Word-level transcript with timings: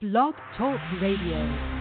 Blog 0.00 0.32
Talk 0.56 0.80
Radio. 1.02 1.79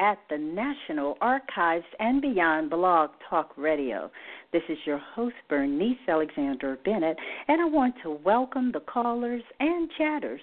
At 0.00 0.18
the 0.30 0.38
National 0.38 1.18
Archives 1.20 1.84
and 1.98 2.22
Beyond 2.22 2.70
Blog 2.70 3.10
Talk 3.28 3.52
Radio. 3.58 4.10
This 4.50 4.62
is 4.70 4.78
your 4.86 4.98
host, 4.98 5.34
Bernice 5.48 5.98
Alexander 6.08 6.78
Bennett, 6.84 7.18
and 7.48 7.60
I 7.60 7.66
want 7.66 7.94
to 8.02 8.18
welcome 8.24 8.72
the 8.72 8.80
callers 8.80 9.42
and 9.60 9.90
chatters 9.98 10.40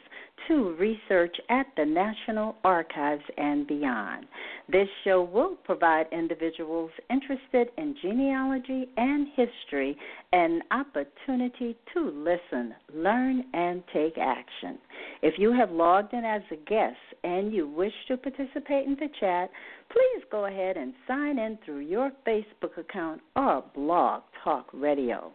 to 0.47 0.75
Research 0.79 1.35
at 1.49 1.65
the 1.75 1.85
National 1.85 2.55
Archives 2.63 3.23
and 3.37 3.65
Beyond. 3.67 4.27
This 4.69 4.87
show 5.03 5.23
will 5.23 5.55
provide 5.63 6.05
individuals 6.11 6.91
interested 7.09 7.69
in 7.77 7.95
genealogy 8.01 8.87
and 8.95 9.27
history 9.35 9.97
an 10.33 10.61
opportunity 10.71 11.75
to 11.93 12.11
listen, 12.11 12.75
learn, 12.93 13.43
and 13.53 13.81
take 13.91 14.17
action. 14.19 14.77
If 15.23 15.33
you 15.39 15.51
have 15.51 15.71
logged 15.71 16.13
in 16.13 16.23
as 16.23 16.43
a 16.51 16.69
guest 16.69 16.97
and 17.23 17.53
you 17.53 17.67
wish 17.67 17.93
to 18.07 18.17
participate 18.17 18.87
in 18.87 18.95
the 18.99 19.09
chat, 19.19 19.49
please 19.89 20.23
go 20.31 20.45
ahead 20.45 20.77
and 20.77 20.93
sign 21.07 21.39
in 21.39 21.57
through 21.65 21.79
your 21.79 22.11
Facebook 22.27 22.77
account 22.77 23.21
or 23.35 23.63
Blog 23.75 24.21
Talk 24.43 24.67
Radio. 24.73 25.31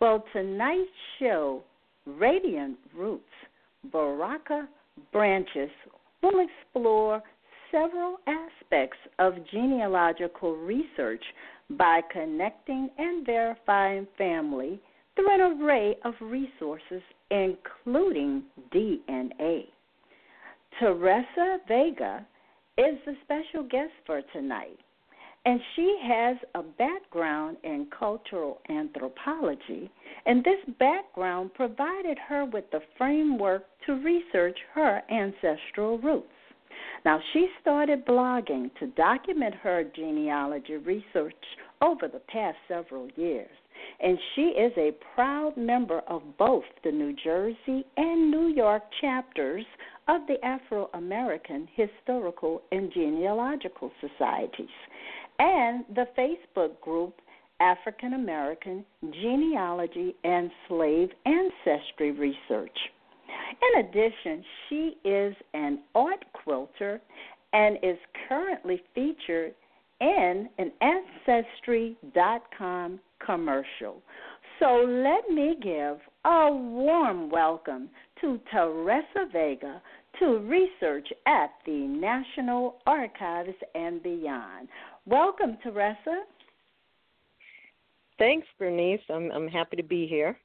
Well, 0.00 0.24
tonight's 0.32 0.88
show, 1.18 1.62
Radiant 2.06 2.76
Roots, 2.94 3.24
Boricua 3.92 4.66
Branches, 5.12 5.70
will 6.22 6.46
explore 6.46 7.22
several 7.70 8.18
aspects 8.26 8.98
of 9.18 9.34
genealogical 9.50 10.56
research 10.56 11.22
by 11.70 12.00
connecting 12.12 12.88
and 12.98 13.24
verifying 13.26 14.06
family 14.18 14.80
through 15.16 15.32
an 15.32 15.62
array 15.62 15.96
of 16.04 16.14
resources, 16.20 17.02
including 17.30 18.44
DNA. 18.72 19.66
Teresa 20.80 21.58
Vega 21.68 22.26
is 22.76 22.96
the 23.06 23.14
special 23.22 23.62
guest 23.68 23.92
for 24.06 24.22
tonight. 24.32 24.78
And 25.46 25.60
she 25.76 25.98
has 26.02 26.36
a 26.54 26.62
background 26.62 27.58
in 27.64 27.86
cultural 27.96 28.60
anthropology, 28.70 29.90
and 30.24 30.42
this 30.42 30.74
background 30.78 31.52
provided 31.54 32.18
her 32.28 32.46
with 32.46 32.64
the 32.72 32.80
framework 32.96 33.64
to 33.86 33.92
research 34.02 34.58
her 34.72 35.02
ancestral 35.10 35.98
roots. 35.98 36.28
Now, 37.04 37.20
she 37.32 37.48
started 37.60 38.06
blogging 38.06 38.74
to 38.78 38.86
document 38.88 39.54
her 39.56 39.84
genealogy 39.94 40.76
research 40.76 41.34
over 41.82 42.08
the 42.08 42.22
past 42.28 42.56
several 42.66 43.10
years, 43.16 43.50
and 44.00 44.18
she 44.34 44.42
is 44.42 44.72
a 44.78 44.96
proud 45.14 45.56
member 45.58 46.00
of 46.08 46.22
both 46.38 46.64
the 46.82 46.90
New 46.90 47.14
Jersey 47.22 47.84
and 47.98 48.30
New 48.30 48.48
York 48.48 48.82
chapters 49.02 49.66
of 50.08 50.22
the 50.26 50.44
Afro 50.44 50.90
American 50.94 51.68
Historical 51.74 52.62
and 52.72 52.92
Genealogical 52.92 53.90
Societies 54.00 54.68
and 55.38 55.84
the 55.94 56.06
Facebook 56.16 56.80
group 56.80 57.14
African 57.60 58.14
American 58.14 58.84
Genealogy 59.02 60.14
and 60.24 60.50
Slave 60.68 61.10
Ancestry 61.24 62.10
Research. 62.10 62.76
In 63.62 63.80
addition, 63.84 64.44
she 64.68 64.96
is 65.04 65.34
an 65.54 65.80
art 65.94 66.24
quilter 66.32 67.00
and 67.52 67.78
is 67.82 67.96
currently 68.28 68.82
featured 68.94 69.54
in 70.00 70.48
an 70.58 70.72
Ancestry.com 71.26 73.00
commercial. 73.24 74.02
So 74.58 74.84
let 74.86 75.28
me 75.34 75.56
give 75.62 75.98
a 76.24 76.50
warm 76.52 77.30
welcome 77.30 77.88
to 78.24 78.40
Teresa 78.50 79.30
Vega 79.32 79.82
to 80.18 80.38
research 80.38 81.06
at 81.26 81.50
the 81.66 81.72
National 81.72 82.76
Archives 82.86 83.54
and 83.74 84.02
beyond. 84.02 84.68
Welcome, 85.04 85.58
Teresa. 85.62 86.22
Thanks, 88.18 88.46
Bernice. 88.58 89.00
I'm 89.10 89.30
I'm 89.30 89.46
happy 89.48 89.76
to 89.76 89.82
be 89.82 90.06
here. 90.06 90.38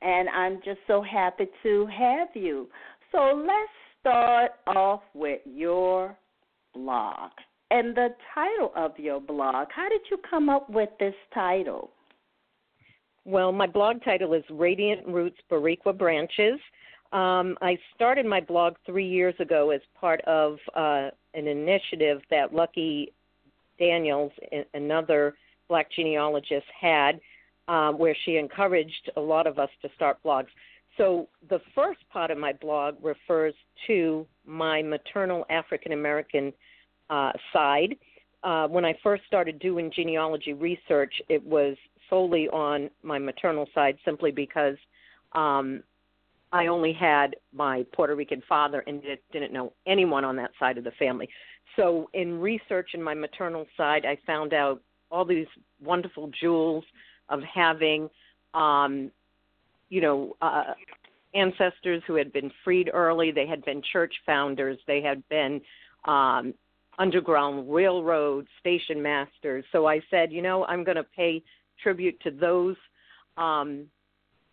And 0.00 0.28
I'm 0.28 0.60
just 0.64 0.78
so 0.86 1.02
happy 1.02 1.46
to 1.64 1.86
have 1.86 2.28
you. 2.34 2.68
So 3.10 3.44
let's 3.44 3.72
start 4.00 4.52
off 4.68 5.02
with 5.12 5.40
your 5.44 6.16
blog 6.72 7.30
and 7.72 7.96
the 7.96 8.10
title 8.32 8.70
of 8.76 8.92
your 8.96 9.20
blog. 9.20 9.68
How 9.74 9.88
did 9.88 10.02
you 10.08 10.18
come 10.30 10.48
up 10.48 10.70
with 10.70 10.90
this 11.00 11.14
title? 11.32 11.90
Well, 13.26 13.52
my 13.52 13.66
blog 13.66 14.04
title 14.04 14.34
is 14.34 14.44
Radiant 14.50 15.06
Roots 15.06 15.38
Boricua 15.50 15.96
Branches. 15.96 16.60
Um, 17.10 17.56
I 17.62 17.78
started 17.94 18.26
my 18.26 18.40
blog 18.40 18.74
three 18.84 19.08
years 19.08 19.34
ago 19.38 19.70
as 19.70 19.80
part 19.98 20.20
of 20.22 20.58
uh, 20.76 21.08
an 21.32 21.46
initiative 21.46 22.20
that 22.30 22.52
Luckie 22.52 23.12
Daniels, 23.78 24.30
another 24.74 25.34
black 25.68 25.90
genealogist, 25.96 26.66
had, 26.78 27.18
um, 27.66 27.96
where 27.98 28.14
she 28.26 28.36
encouraged 28.36 29.10
a 29.16 29.20
lot 29.20 29.46
of 29.46 29.58
us 29.58 29.70
to 29.80 29.88
start 29.96 30.18
blogs. 30.22 30.48
So 30.98 31.28
the 31.48 31.60
first 31.74 32.00
part 32.12 32.30
of 32.30 32.36
my 32.36 32.52
blog 32.52 32.96
refers 33.02 33.54
to 33.86 34.26
my 34.44 34.82
maternal 34.82 35.46
African 35.48 35.92
American 35.92 36.52
uh, 37.08 37.32
side. 37.54 37.96
Uh, 38.42 38.68
when 38.68 38.84
I 38.84 38.94
first 39.02 39.22
started 39.26 39.58
doing 39.60 39.90
genealogy 39.96 40.52
research, 40.52 41.14
it 41.30 41.42
was 41.42 41.76
solely 42.08 42.48
on 42.48 42.90
my 43.02 43.18
maternal 43.18 43.68
side 43.74 43.96
simply 44.04 44.30
because 44.30 44.76
um, 45.32 45.82
I 46.52 46.68
only 46.68 46.92
had 46.92 47.36
my 47.52 47.84
Puerto 47.92 48.14
Rican 48.14 48.42
father 48.48 48.84
and 48.86 49.02
didn't 49.32 49.52
know 49.52 49.72
anyone 49.86 50.24
on 50.24 50.36
that 50.36 50.52
side 50.58 50.78
of 50.78 50.84
the 50.84 50.92
family. 50.92 51.28
So, 51.76 52.08
in 52.14 52.40
research 52.40 52.90
in 52.94 53.02
my 53.02 53.14
maternal 53.14 53.66
side, 53.76 54.04
I 54.06 54.16
found 54.26 54.54
out 54.54 54.80
all 55.10 55.24
these 55.24 55.46
wonderful 55.82 56.30
jewels 56.40 56.84
of 57.28 57.40
having, 57.42 58.08
um, 58.52 59.10
you 59.88 60.00
know, 60.00 60.36
uh, 60.40 60.74
ancestors 61.34 62.02
who 62.06 62.14
had 62.14 62.32
been 62.32 62.50
freed 62.62 62.90
early. 62.92 63.32
They 63.32 63.46
had 63.46 63.64
been 63.64 63.82
church 63.92 64.14
founders. 64.24 64.78
They 64.86 65.02
had 65.02 65.26
been 65.28 65.60
um, 66.04 66.54
underground 66.98 67.72
railroad 67.72 68.46
station 68.60 69.02
masters. 69.02 69.64
So 69.72 69.86
I 69.86 70.00
said, 70.10 70.32
you 70.32 70.42
know, 70.42 70.64
I'm 70.66 70.84
going 70.84 70.96
to 70.96 71.06
pay 71.16 71.42
tribute 71.82 72.18
to 72.20 72.30
those 72.30 72.76
um, 73.36 73.86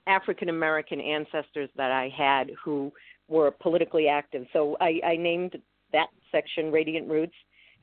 African 0.07 0.49
American 0.49 0.99
ancestors 0.99 1.69
that 1.75 1.91
I 1.91 2.09
had 2.15 2.51
who 2.63 2.91
were 3.27 3.51
politically 3.51 4.07
active. 4.07 4.45
So 4.53 4.75
I, 4.81 4.99
I 5.05 5.15
named 5.15 5.57
that 5.93 6.07
section 6.31 6.71
Radiant 6.71 7.07
Roots. 7.07 7.35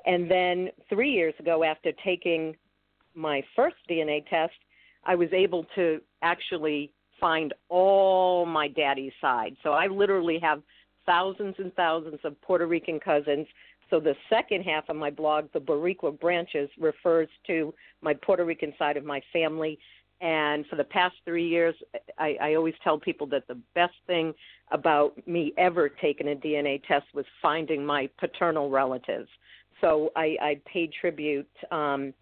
And 0.06 0.30
then 0.30 0.68
three 0.88 1.10
years 1.10 1.34
ago, 1.38 1.64
after 1.64 1.92
taking 2.04 2.56
my 3.14 3.42
first 3.56 3.76
DNA 3.90 4.26
test, 4.28 4.54
I 5.04 5.14
was 5.14 5.28
able 5.32 5.64
to 5.74 6.00
actually 6.22 6.92
find 7.20 7.52
all 7.68 8.46
my 8.46 8.68
daddy's 8.68 9.12
side. 9.20 9.56
So 9.62 9.72
I 9.72 9.86
literally 9.86 10.38
have 10.40 10.62
thousands 11.06 11.54
and 11.58 11.74
thousands 11.74 12.20
of 12.24 12.40
Puerto 12.42 12.66
Rican 12.66 13.00
cousins. 13.00 13.46
So 13.90 14.00
the 14.00 14.14
second 14.28 14.62
half 14.62 14.88
of 14.88 14.96
my 14.96 15.10
blog, 15.10 15.46
the 15.52 15.60
Boricua 15.60 16.18
Branches, 16.18 16.68
refers 16.78 17.28
to 17.46 17.72
my 18.02 18.14
Puerto 18.14 18.44
Rican 18.44 18.74
side 18.78 18.96
of 18.96 19.04
my 19.04 19.20
family 19.32 19.78
And 20.20 20.66
for 20.66 20.76
the 20.76 20.84
past 20.84 21.14
three 21.24 21.46
years, 21.46 21.74
I, 22.18 22.36
I 22.40 22.54
always 22.54 22.74
tell 22.82 22.98
people 22.98 23.26
that 23.28 23.46
the 23.46 23.58
best 23.74 23.94
thing 24.06 24.34
about 24.72 25.14
me 25.28 25.52
ever 25.56 25.88
taking 25.88 26.28
a 26.28 26.34
DNA 26.34 26.82
test 26.86 27.06
was 27.14 27.24
finding 27.40 27.86
my 27.86 28.08
paternal 28.18 28.68
relatives. 28.68 29.28
So 29.80 30.10
I, 30.16 30.36
I 30.40 30.60
paid 30.66 30.92
tribute 31.00 31.48
um, 31.70 32.12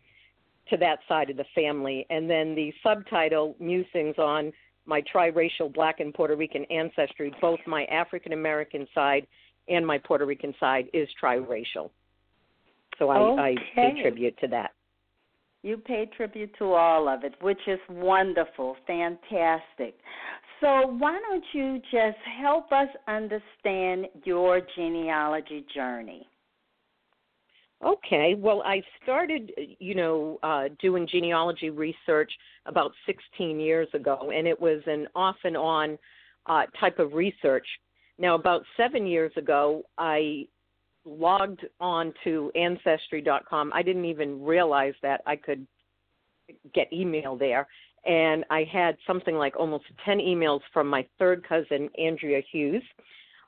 to 0.69 0.77
that 0.77 0.99
side 1.09 1.31
of 1.31 1.39
the 1.39 1.47
family. 1.55 2.07
And 2.11 2.29
then 2.29 2.55
the 2.55 2.73
subtitle, 2.83 3.57
Musings 3.59 4.19
on 4.19 4.53
my 4.85 5.03
triracial 5.03 5.73
black 5.73 6.01
and 6.01 6.13
Puerto 6.13 6.37
Rican 6.37 6.65
ancestry, 6.67 7.35
both 7.41 7.61
my 7.67 7.85
African 7.87 8.35
American 8.35 8.87
side 8.95 9.27
and 9.69 9.87
my 9.87 9.99
Puerto 9.99 10.25
Rican 10.25 10.55
side 10.59 10.87
is 10.93 11.09
triracial. 11.23 11.91
So 12.99 13.11
I, 13.11 13.19
okay. 13.19 13.43
I 13.43 13.55
pay 13.75 14.03
tribute 14.03 14.39
to 14.41 14.49
that. 14.49 14.71
You 15.63 15.79
pay 15.79 16.09
tribute 16.17 16.55
to 16.59 16.75
all 16.75 17.09
of 17.09 17.25
it, 17.25 17.35
which 17.41 17.59
is 17.67 17.81
wonderful, 17.91 18.77
fantastic. 18.87 19.99
So, 20.61 20.87
why 20.99 21.19
don't 21.29 21.45
you 21.53 21.81
just 21.91 22.19
help 22.41 22.73
us 22.73 22.89
understand 23.09 24.07
your 24.25 24.61
genealogy 24.77 25.67
journey? 25.75 26.27
Okay. 27.85 28.35
Well, 28.39 28.63
I 28.65 28.83
started, 29.03 29.53
you 29.79 29.95
know, 29.95 30.39
uh, 30.43 30.69
doing 30.81 31.07
genealogy 31.11 31.71
research 31.71 32.33
about 32.65 32.93
16 33.05 33.61
years 33.61 33.89
ago, 33.93 34.31
and 34.35 34.47
it 34.47 34.59
was 34.59 34.81
an 34.87 35.07
off 35.15 35.37
and 35.45 35.57
on 35.57 35.99
uh, 36.47 36.63
type 36.81 36.99
of 36.99 37.13
research. 37.13 37.67
Now, 38.19 38.35
about 38.35 38.63
seven 38.77 39.07
years 39.07 39.33
ago, 39.37 39.83
I 39.99 40.47
logged 41.05 41.65
on 41.81 42.13
to 42.25 42.51
Ancestry.com. 42.55 43.73
I 43.75 43.83
didn't 43.83 44.07
even 44.07 44.43
realize 44.43 44.95
that 45.03 45.23
I 45.27 45.37
could 45.37 45.67
get 46.75 46.93
email 46.93 47.37
there. 47.37 47.67
And 48.05 48.45
I 48.51 48.65
had 48.73 48.97
something 49.07 49.35
like 49.35 49.57
almost 49.57 49.85
10 50.05 50.19
emails 50.19 50.61
from 50.73 50.89
my 50.89 51.07
third 51.19 51.47
cousin, 51.47 51.89
Andrea 51.99 52.41
Hughes. 52.53 52.83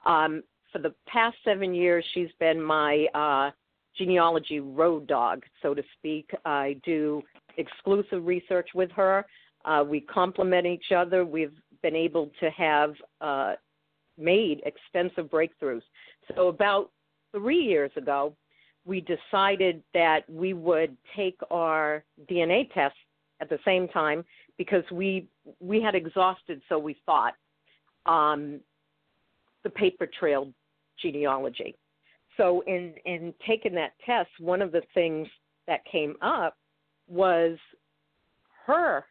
Um, 0.05 0.43
for 0.73 0.79
the 0.79 0.95
past 1.07 1.37
seven 1.45 1.75
years, 1.75 2.05
she's 2.13 2.31
been 2.41 2.61
my 2.61 3.07
uh, 3.15 3.51
genealogy 3.97 4.61
road 4.61 5.07
dog, 5.07 5.45
so 5.63 5.75
to 5.75 5.83
speak. 5.97 6.31
I 6.45 6.77
do 6.85 7.23
exclusive 7.57 8.27
research 8.27 8.69
with 8.75 8.91
her. 8.93 9.25
Uh, 9.65 9.85
we 9.87 10.01
complement 10.01 10.67
each 10.67 10.93
other. 10.95 11.25
We've 11.25 11.57
been 11.83 11.97
able 11.97 12.31
to 12.41 12.51
have 12.51 12.95
uh, 13.21 13.55
made 14.19 14.63
extensive 14.65 15.31
breakthroughs. 15.31 15.83
So, 16.35 16.49
about 16.49 16.91
three 17.33 17.63
years 17.63 17.91
ago, 17.97 18.35
we 18.85 19.01
decided 19.03 19.83
that 19.95 20.29
we 20.29 20.55
would 20.55 20.97
take 21.15 21.39
our 21.51 22.05
DNA 22.31 22.73
tests 22.73 22.99
at 23.41 23.49
the 23.49 23.59
same 23.65 23.89
time 23.89 24.25
because 24.57 24.85
we 24.91 25.29
we 25.61 25.81
had 25.81 25.95
exhausted, 25.95 26.61
so 26.69 26.79
we 26.79 26.97
thought, 27.07 27.35
um, 28.07 28.61
the 29.63 29.71
paper 29.71 30.07
trail 30.07 30.53
genealogy. 31.01 31.77
So 32.37 32.63
in 32.67 32.95
in 33.05 33.35
taking 33.47 33.75
that 33.75 33.93
test, 34.05 34.31
one 34.39 34.63
of 34.63 34.73
the 34.73 34.83
things 34.95 35.29
that 35.67 35.85
came 35.85 36.17
up 36.23 36.57
was 37.09 37.59
her 38.67 39.05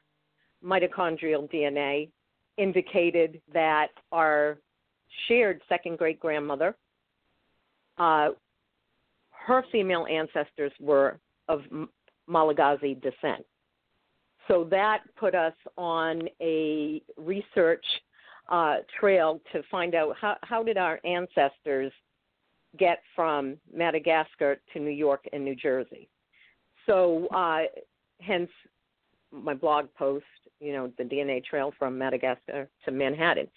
mitochondrial 0.64 1.52
DNA 1.52 2.10
indicated 2.58 3.42
that 3.54 3.90
our 4.12 4.58
shared 5.28 5.62
second 5.70 5.98
great 5.98 6.20
grandmother, 6.20 6.76
uh, 7.98 8.30
her 9.32 9.64
female 9.72 10.06
ancestors 10.10 10.72
were 10.80 11.20
of 11.48 11.62
Malagasy 12.28 12.96
descent. 12.96 13.46
So 14.48 14.66
that 14.72 15.00
put 15.18 15.36
us 15.36 15.54
on 15.78 16.28
a 16.42 17.02
research 17.18 17.86
uh, 18.50 18.78
trail 19.00 19.42
to 19.52 19.62
find 19.70 19.94
out 19.96 20.16
how, 20.20 20.38
how 20.44 20.64
did 20.64 20.78
our 20.78 21.00
ancestors 21.04 21.92
get 22.78 23.02
from 23.16 23.58
Madagascar 23.74 24.58
to 24.74 24.80
New 24.80 24.92
York 24.92 25.26
and 25.34 25.44
New 25.44 25.56
Jersey. 25.56 26.08
So, 26.86 27.28
uh, 27.28 27.64
hence 28.22 28.50
my 29.32 29.54
blog 29.54 29.88
post, 29.98 30.26
you 30.60 30.72
know, 30.72 30.92
the 30.98 31.04
DNA 31.04 31.44
trail 31.44 31.74
from 31.78 31.98
Madagascar 31.98 32.70
to 32.86 32.92
Manhattan. 32.92 33.48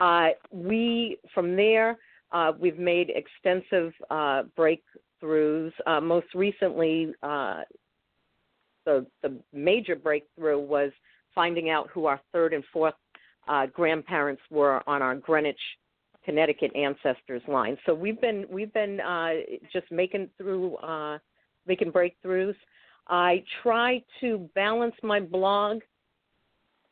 Uh, 0.00 0.28
we, 0.50 1.18
from 1.32 1.56
there, 1.56 1.96
uh, 2.32 2.52
we've 2.58 2.78
made 2.78 3.10
extensive 3.10 3.92
uh, 4.10 4.42
breakthroughs. 4.58 5.72
Uh, 5.86 6.00
most 6.00 6.26
recently, 6.34 7.12
uh, 7.22 7.62
the, 8.84 9.06
the 9.22 9.34
major 9.52 9.96
breakthrough 9.96 10.58
was 10.58 10.90
finding 11.34 11.70
out 11.70 11.88
who 11.92 12.06
our 12.06 12.20
third 12.32 12.52
and 12.52 12.64
fourth 12.72 12.94
grandparents 13.72 14.42
were 14.50 14.82
on 14.88 15.02
our 15.02 15.14
Greenwich 15.14 15.58
Connecticut 16.24 16.74
ancestors 16.74 17.42
line. 17.46 17.76
So 17.84 17.94
we've 17.94 18.20
been 18.20 18.46
we've 18.50 18.72
been 18.72 19.00
uh, 19.00 19.30
just 19.72 19.90
making 19.90 20.30
through 20.38 20.76
uh, 20.76 21.18
making 21.66 21.92
breakthroughs. 21.92 22.54
I 23.08 23.44
try 23.62 24.02
to 24.20 24.48
balance 24.54 24.94
my 25.02 25.20
blog 25.20 25.82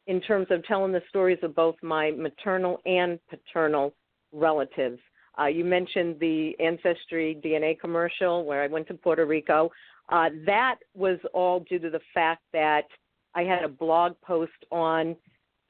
in 0.06 0.20
terms 0.20 0.46
of 0.50 0.64
telling 0.64 0.92
the 0.92 1.02
stories 1.08 1.38
of 1.42 1.54
both 1.54 1.76
my 1.82 2.10
maternal 2.12 2.80
and 2.86 3.18
paternal 3.28 3.94
relatives. 4.32 4.98
Uh, 5.40 5.46
you 5.46 5.64
mentioned 5.64 6.16
the 6.20 6.54
Ancestry 6.60 7.38
DNA 7.44 7.78
commercial 7.78 8.44
where 8.44 8.62
I 8.62 8.66
went 8.66 8.86
to 8.88 8.94
Puerto 8.94 9.24
Rico. 9.24 9.70
Uh, 10.08 10.30
that 10.44 10.76
was 10.94 11.18
all 11.32 11.60
due 11.60 11.78
to 11.78 11.90
the 11.90 12.00
fact 12.12 12.42
that 12.52 12.86
I 13.34 13.42
had 13.42 13.64
a 13.64 13.68
blog 13.68 14.14
post 14.22 14.52
on 14.70 15.16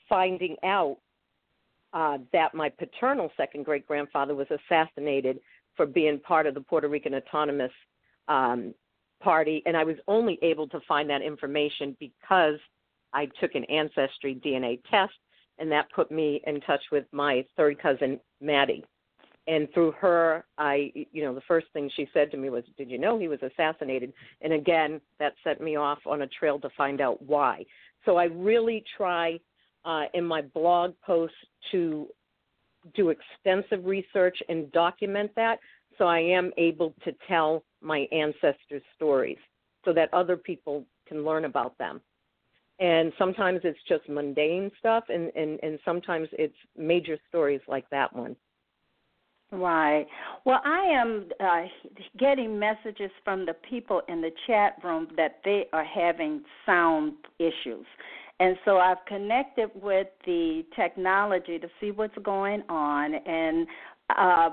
finding 0.09 0.57
out 0.65 0.99
uh, 1.93 2.19
that 2.33 2.55
my 2.55 2.69
paternal 2.69 3.31
second 3.37 3.65
great 3.65 3.87
grandfather 3.87 4.35
was 4.35 4.47
assassinated 4.51 5.39
for 5.77 5.87
being 5.87 6.19
part 6.19 6.47
of 6.47 6.55
the 6.55 6.61
Puerto 6.61 6.89
Rican 6.89 7.15
Autonomous 7.15 7.73
um, 8.29 8.75
Party, 9.23 9.63
and 9.67 9.77
I 9.77 9.85
was 9.85 9.97
only 10.09 10.39
able 10.43 10.67
to 10.69 10.81
find 10.89 11.09
that 11.11 11.23
information 11.23 11.97
because 12.01 12.59
I 13.13 13.27
took 13.41 13.55
an 13.55 13.65
ancestry 13.65 14.41
DNA 14.45 14.81
test, 14.91 15.15
and 15.59 15.71
that 15.71 15.91
put 15.95 16.11
me 16.11 16.41
in 16.47 16.61
touch 16.63 16.83
with 16.91 17.05
my 17.13 17.45
third 17.57 17.81
cousin 17.81 18.21
Maddie. 18.41 18.85
And 19.49 19.69
through 19.75 19.93
her, 19.93 20.45
I, 20.57 20.93
you 20.95 21.25
know, 21.25 21.35
the 21.35 21.43
first 21.49 21.67
thing 21.73 21.91
she 21.97 22.09
said 22.15 22.31
to 22.31 22.37
me 22.37 22.49
was, 22.49 22.65
"Did 22.77 22.91
you 22.91 22.99
know 22.99 23.19
he 23.19 23.29
was 23.29 23.43
assassinated?" 23.43 24.13
And 24.41 24.53
again, 24.53 25.01
that 25.19 25.35
set 25.43 25.61
me 25.61 25.77
off 25.77 25.99
on 26.07 26.23
a 26.23 26.29
trail 26.29 26.61
to 26.61 26.71
find 26.71 27.01
out 27.01 27.21
why. 27.23 27.65
So 28.05 28.17
I 28.17 28.25
really 28.25 28.85
try 28.97 29.41
uh, 29.85 30.05
in 30.15 30.25
my 30.25 30.43
blog 30.43 30.95
posts 31.05 31.37
to 31.73 32.09
do 32.95 33.11
extensive 33.11 33.85
research 33.85 34.37
and 34.49 34.71
document 34.73 35.31
that 35.37 35.59
so 35.99 36.07
I 36.07 36.21
am 36.21 36.53
able 36.57 36.95
to 37.05 37.13
tell 37.29 37.65
my 37.81 38.09
ancestors' 38.13 38.83
stories 38.97 39.39
so 39.85 39.93
that 39.93 40.13
other 40.13 40.37
people 40.37 40.85
can 41.07 41.25
learn 41.25 41.45
about 41.45 41.77
them. 41.79 42.01
And 42.83 43.13
sometimes 43.17 43.61
it's 43.63 43.79
just 43.89 44.09
mundane 44.09 44.69
stuff, 44.81 45.05
and, 45.09 45.31
and, 45.37 45.61
and 45.63 45.79
sometimes 45.85 46.27
it's 46.33 46.57
major 46.77 47.17
stories 47.29 47.61
like 47.69 47.89
that 47.91 48.13
one. 48.13 48.35
Right. 49.53 50.05
Well, 50.45 50.61
I 50.65 50.87
am 50.87 51.29
uh, 51.39 51.63
getting 52.19 52.59
messages 52.59 53.13
from 53.23 53.47
the 53.47 53.55
people 53.71 54.03
in 54.09 54.21
the 54.21 54.31
chat 54.49 54.79
room 54.83 55.07
that 55.17 55.41
they 55.45 55.67
are 55.73 55.85
having 55.85 56.43
sound 56.67 57.13
issues. 57.39 57.87
And 58.41 58.57
so 58.65 58.79
I've 58.79 59.05
connected 59.07 59.71
with 59.81 60.09
the 60.27 60.65
technology 60.75 61.61
to 61.61 61.69
see 61.81 61.93
what's 61.93 62.19
going 62.25 62.65
on. 62.69 63.15
And 63.15 63.69
uh, 64.19 64.51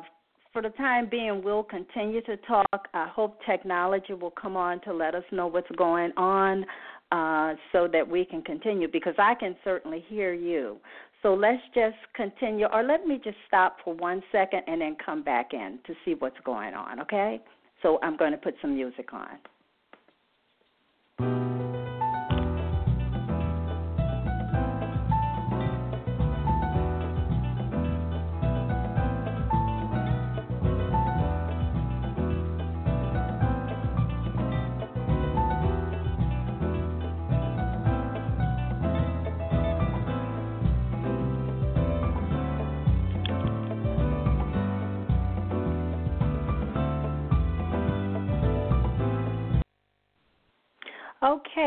for 0.54 0.62
the 0.62 0.70
time 0.70 1.10
being, 1.10 1.42
we'll 1.44 1.64
continue 1.64 2.22
to 2.24 2.38
talk. 2.38 2.88
I 2.94 3.08
hope 3.08 3.40
technology 3.48 4.14
will 4.14 4.32
come 4.40 4.56
on 4.56 4.82
to 4.82 4.94
let 4.94 5.16
us 5.16 5.24
know 5.32 5.48
what's 5.48 5.72
going 5.78 6.12
on 6.16 6.64
uh, 7.12 7.56
so 7.72 7.88
that 7.92 8.08
we 8.08 8.26
can 8.26 8.42
continue 8.42 8.88
because 8.88 9.16
I 9.18 9.36
can 9.36 9.56
certainly 9.64 10.04
hear 10.08 10.34
you. 10.34 10.78
So 11.22 11.34
let's 11.34 11.62
just 11.74 11.98
continue, 12.16 12.68
or 12.68 12.84
let 12.84 13.06
me 13.06 13.20
just 13.22 13.38
stop 13.48 13.78
for 13.84 13.94
one 13.94 14.24
second 14.32 14.62
and 14.68 14.80
then 14.80 14.96
come 15.04 15.22
back 15.22 15.54
in 15.54 15.80
to 15.86 15.94
see 16.06 16.14
what's 16.14 16.40
going 16.46 16.74
on, 16.74 17.02
okay? 17.02 17.42
So 17.82 18.00
I'm 18.04 18.16
going 18.16 18.32
to 18.32 18.38
put 18.38 18.56
some 18.62 18.76
music 18.76 19.14
on. 19.14 19.28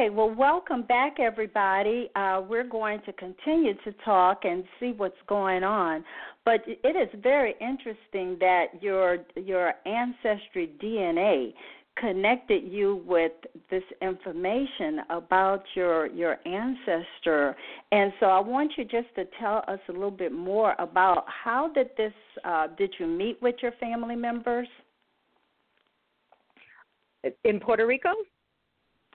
Okay, 0.02 0.10
well, 0.10 0.34
welcome 0.34 0.82
back, 0.82 1.20
everybody. 1.20 2.10
Uh, 2.16 2.42
we're 2.48 2.66
going 2.66 3.00
to 3.06 3.12
continue 3.12 3.74
to 3.84 3.92
talk 4.04 4.40
and 4.42 4.64
see 4.80 4.92
what's 4.96 5.14
going 5.28 5.62
on, 5.62 6.04
but 6.44 6.60
it 6.66 6.96
is 6.96 7.08
very 7.22 7.54
interesting 7.60 8.36
that 8.40 8.66
your 8.80 9.18
your 9.36 9.74
ancestry 9.86 10.72
DNA 10.82 11.52
connected 11.96 12.64
you 12.64 13.04
with 13.06 13.30
this 13.70 13.84
information 14.00 15.02
about 15.10 15.62
your 15.76 16.08
your 16.08 16.38
ancestor. 16.46 17.54
And 17.92 18.12
so 18.18 18.26
i 18.26 18.40
want 18.40 18.72
you 18.76 18.84
just 18.84 19.14
to 19.14 19.24
tell 19.38 19.62
us 19.68 19.78
a 19.88 19.92
little 19.92 20.10
bit 20.10 20.32
more 20.32 20.74
about 20.80 21.26
how 21.28 21.68
did 21.72 21.90
this 21.96 22.14
uh, 22.44 22.66
did 22.76 22.92
you 22.98 23.06
meet 23.06 23.40
with 23.40 23.54
your 23.62 23.72
family 23.78 24.16
members? 24.16 24.66
In 27.44 27.60
puerto 27.60 27.86
rico? 27.86 28.10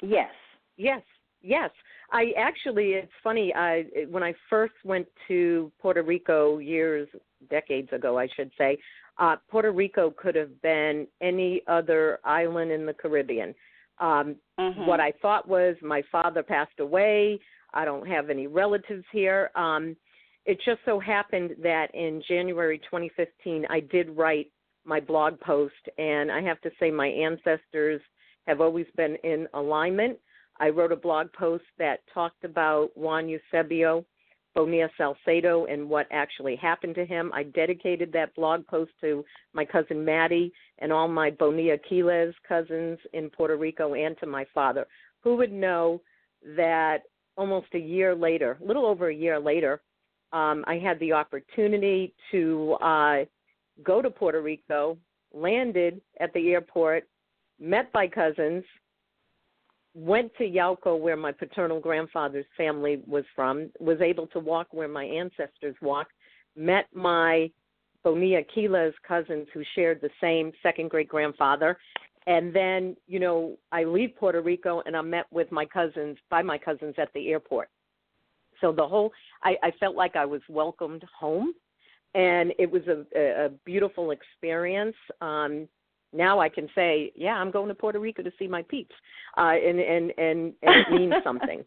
Yes 0.02 0.30
yes 0.78 1.02
yes 1.42 1.70
i 2.12 2.32
actually 2.38 2.92
it's 2.92 3.12
funny 3.24 3.54
i 3.56 3.84
when 4.10 4.24
i 4.24 4.34
first 4.50 4.74
went 4.84 5.08
to 5.28 5.72
puerto 5.80 6.02
rico 6.02 6.58
years 6.60 7.08
decades 7.50 7.90
ago 7.92 8.18
i 8.18 8.28
should 8.36 8.52
say 8.58 8.78
uh, 9.20 9.36
Puerto 9.50 9.72
Rico 9.72 10.12
could 10.12 10.36
have 10.36 10.62
been 10.62 11.08
any 11.22 11.62
other 11.68 12.20
island 12.24 12.72
in 12.72 12.86
the 12.86 12.94
Caribbean. 12.94 13.54
Um, 14.00 14.36
mm-hmm. 14.60 14.86
What 14.86 15.00
I 15.00 15.12
thought 15.22 15.48
was 15.48 15.76
my 15.82 16.04
father 16.12 16.44
passed 16.44 16.80
away. 16.80 17.40
I 17.74 17.84
don't 17.84 18.08
have 18.08 18.30
any 18.30 18.48
relatives 18.48 19.06
here. 19.12 19.50
Um, 19.56 19.96
it 20.46 20.60
just 20.64 20.80
so 20.86 21.00
happened 21.00 21.56
that 21.62 21.88
in 21.94 22.22
January 22.28 22.78
2015, 22.80 23.66
I 23.70 23.80
did 23.80 24.16
write 24.16 24.52
my 24.86 25.00
blog 25.00 25.40
post, 25.40 25.74
and 25.98 26.32
I 26.32 26.42
have 26.42 26.62
to 26.62 26.72
say 26.80 26.92
my 26.92 27.08
ancestors 27.08 28.02
have 28.46 28.62
always 28.62 28.86
been 28.96 29.18
in 29.24 29.48
alignment. 29.54 30.18
I 30.60 30.70
wrote 30.70 30.92
a 30.92 30.98
blog 30.98 31.32
post 31.34 31.66
that 31.78 32.00
talked 32.14 32.44
about 32.44 32.96
Juan 32.96 33.30
Eusebio 33.30 34.06
Bonilla 34.58 34.90
Salcedo 34.98 35.66
and 35.66 35.88
what 35.88 36.08
actually 36.10 36.56
happened 36.56 36.96
to 36.96 37.06
him. 37.06 37.32
I 37.32 37.44
dedicated 37.44 38.12
that 38.14 38.34
blog 38.34 38.66
post 38.66 38.92
to 39.02 39.24
my 39.54 39.64
cousin 39.64 40.04
Maddie 40.04 40.52
and 40.80 40.92
all 40.92 41.08
my 41.08 41.30
Bonilla 41.30 41.78
Quiles 41.88 42.34
cousins 42.48 42.98
in 43.14 43.30
Puerto 43.30 43.56
Rico 43.56 43.94
and 43.94 44.18
to 44.20 44.26
my 44.26 44.46
father. 44.56 44.88
Who 45.24 45.36
would 45.36 45.52
know 45.52 46.02
that 46.56 47.04
almost 47.38 47.68
a 47.76 47.80
year 47.80 48.16
later, 48.16 48.58
a 48.60 48.66
little 48.66 48.88
over 48.88 49.10
a 49.10 49.16
year 49.16 49.40
later, 49.40 49.82
um, 50.34 50.66
I 50.68 50.80
had 50.80 51.00
the 51.00 51.14
opportunity 51.14 52.16
to 52.32 52.74
uh, 52.82 53.18
go 53.84 54.02
to 54.02 54.10
Puerto 54.10 54.42
Rico, 54.42 54.98
landed 55.34 56.02
at 56.20 56.34
the 56.34 56.50
airport, 56.50 57.08
met 57.60 57.92
my 57.94 58.08
cousins, 58.08 58.64
went 59.98 60.32
to 60.38 60.44
Yauco, 60.44 61.00
where 61.00 61.18
my 61.18 61.32
paternal 61.32 61.80
grandfather's 61.80 62.46
family 62.56 63.02
was 63.08 63.24
from, 63.36 63.72
was 63.80 64.00
able 64.00 64.28
to 64.28 64.40
walk 64.40 64.68
where 64.70 64.88
my 64.88 65.04
ancestors 65.04 65.76
walked, 65.82 66.12
met 66.56 66.86
my 66.94 67.50
Bonilla 68.04 68.44
Quiles 68.54 68.94
cousins 69.08 69.48
who 69.54 69.64
shared 69.74 70.00
the 70.00 70.12
same 70.22 70.52
second 70.62 70.92
great 70.92 71.10
grandfather. 71.10 71.80
And 72.28 72.56
then, 72.56 72.96
you 73.08 73.20
know, 73.20 73.58
I 73.72 73.86
leave 73.86 74.12
Puerto 74.20 74.42
Rico 74.42 74.84
and 74.86 74.96
I'm 74.96 75.10
met 75.10 75.26
with 75.32 75.52
my 75.52 75.66
cousins, 75.66 76.18
by 76.30 76.44
my 76.44 76.60
cousins 76.60 76.94
at 77.00 77.10
the 77.16 77.30
airport. 77.30 77.70
So 78.62 78.72
the 78.72 78.88
whole, 78.88 79.12
I, 79.44 79.56
I 79.64 79.72
felt 79.80 79.96
like 79.96 80.16
I 80.16 80.26
was 80.26 80.42
welcomed 80.48 81.04
home. 81.20 81.54
And 82.14 82.54
it 82.60 82.70
was 82.70 82.84
a, 82.88 83.46
a 83.46 83.50
beautiful 83.66 84.12
experience. 84.12 84.96
Um, 85.22 85.68
now 86.18 86.40
I 86.40 86.50
can 86.50 86.68
say, 86.76 87.12
yeah, 87.16 87.34
I'm 87.34 87.52
going 87.52 87.70
to 87.70 87.76
Puerto 87.76 88.00
Rico 88.00 88.24
to 88.24 88.32
see 88.38 88.48
my 88.48 88.64
peeps, 88.64 88.96
uh, 89.38 89.54
and 89.54 89.80
and 89.80 90.12
and, 90.18 90.54
and 90.62 90.76
it 90.76 90.92
means 90.92 91.14
something. 91.24 91.64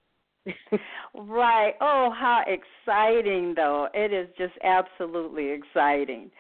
right. 1.15 1.75
Oh, 1.81 2.11
how 2.17 2.43
exciting 2.47 3.55
though. 3.55 3.89
It 3.95 4.13
is 4.13 4.29
just 4.37 4.55
absolutely 4.65 5.51
exciting. 5.51 6.31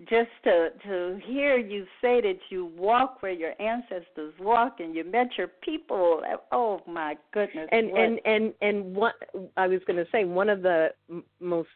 Just 0.00 0.28
to 0.44 0.68
to 0.86 1.18
hear 1.24 1.56
you 1.56 1.84
say 2.02 2.20
that 2.20 2.38
you 2.50 2.66
walk 2.76 3.22
where 3.22 3.32
your 3.32 3.60
ancestors 3.60 4.34
walked 4.38 4.80
and 4.80 4.94
you 4.94 5.04
met 5.04 5.28
your 5.38 5.48
people. 5.62 6.22
Oh 6.52 6.82
my 6.86 7.16
goodness. 7.32 7.68
And 7.72 7.90
what... 7.90 8.00
and 8.00 8.20
and 8.24 8.54
and 8.60 8.94
what 8.94 9.14
I 9.56 9.66
was 9.66 9.80
going 9.86 9.96
to 9.96 10.10
say 10.12 10.24
one 10.24 10.50
of 10.50 10.62
the 10.62 10.88
m- 11.10 11.24
most 11.40 11.70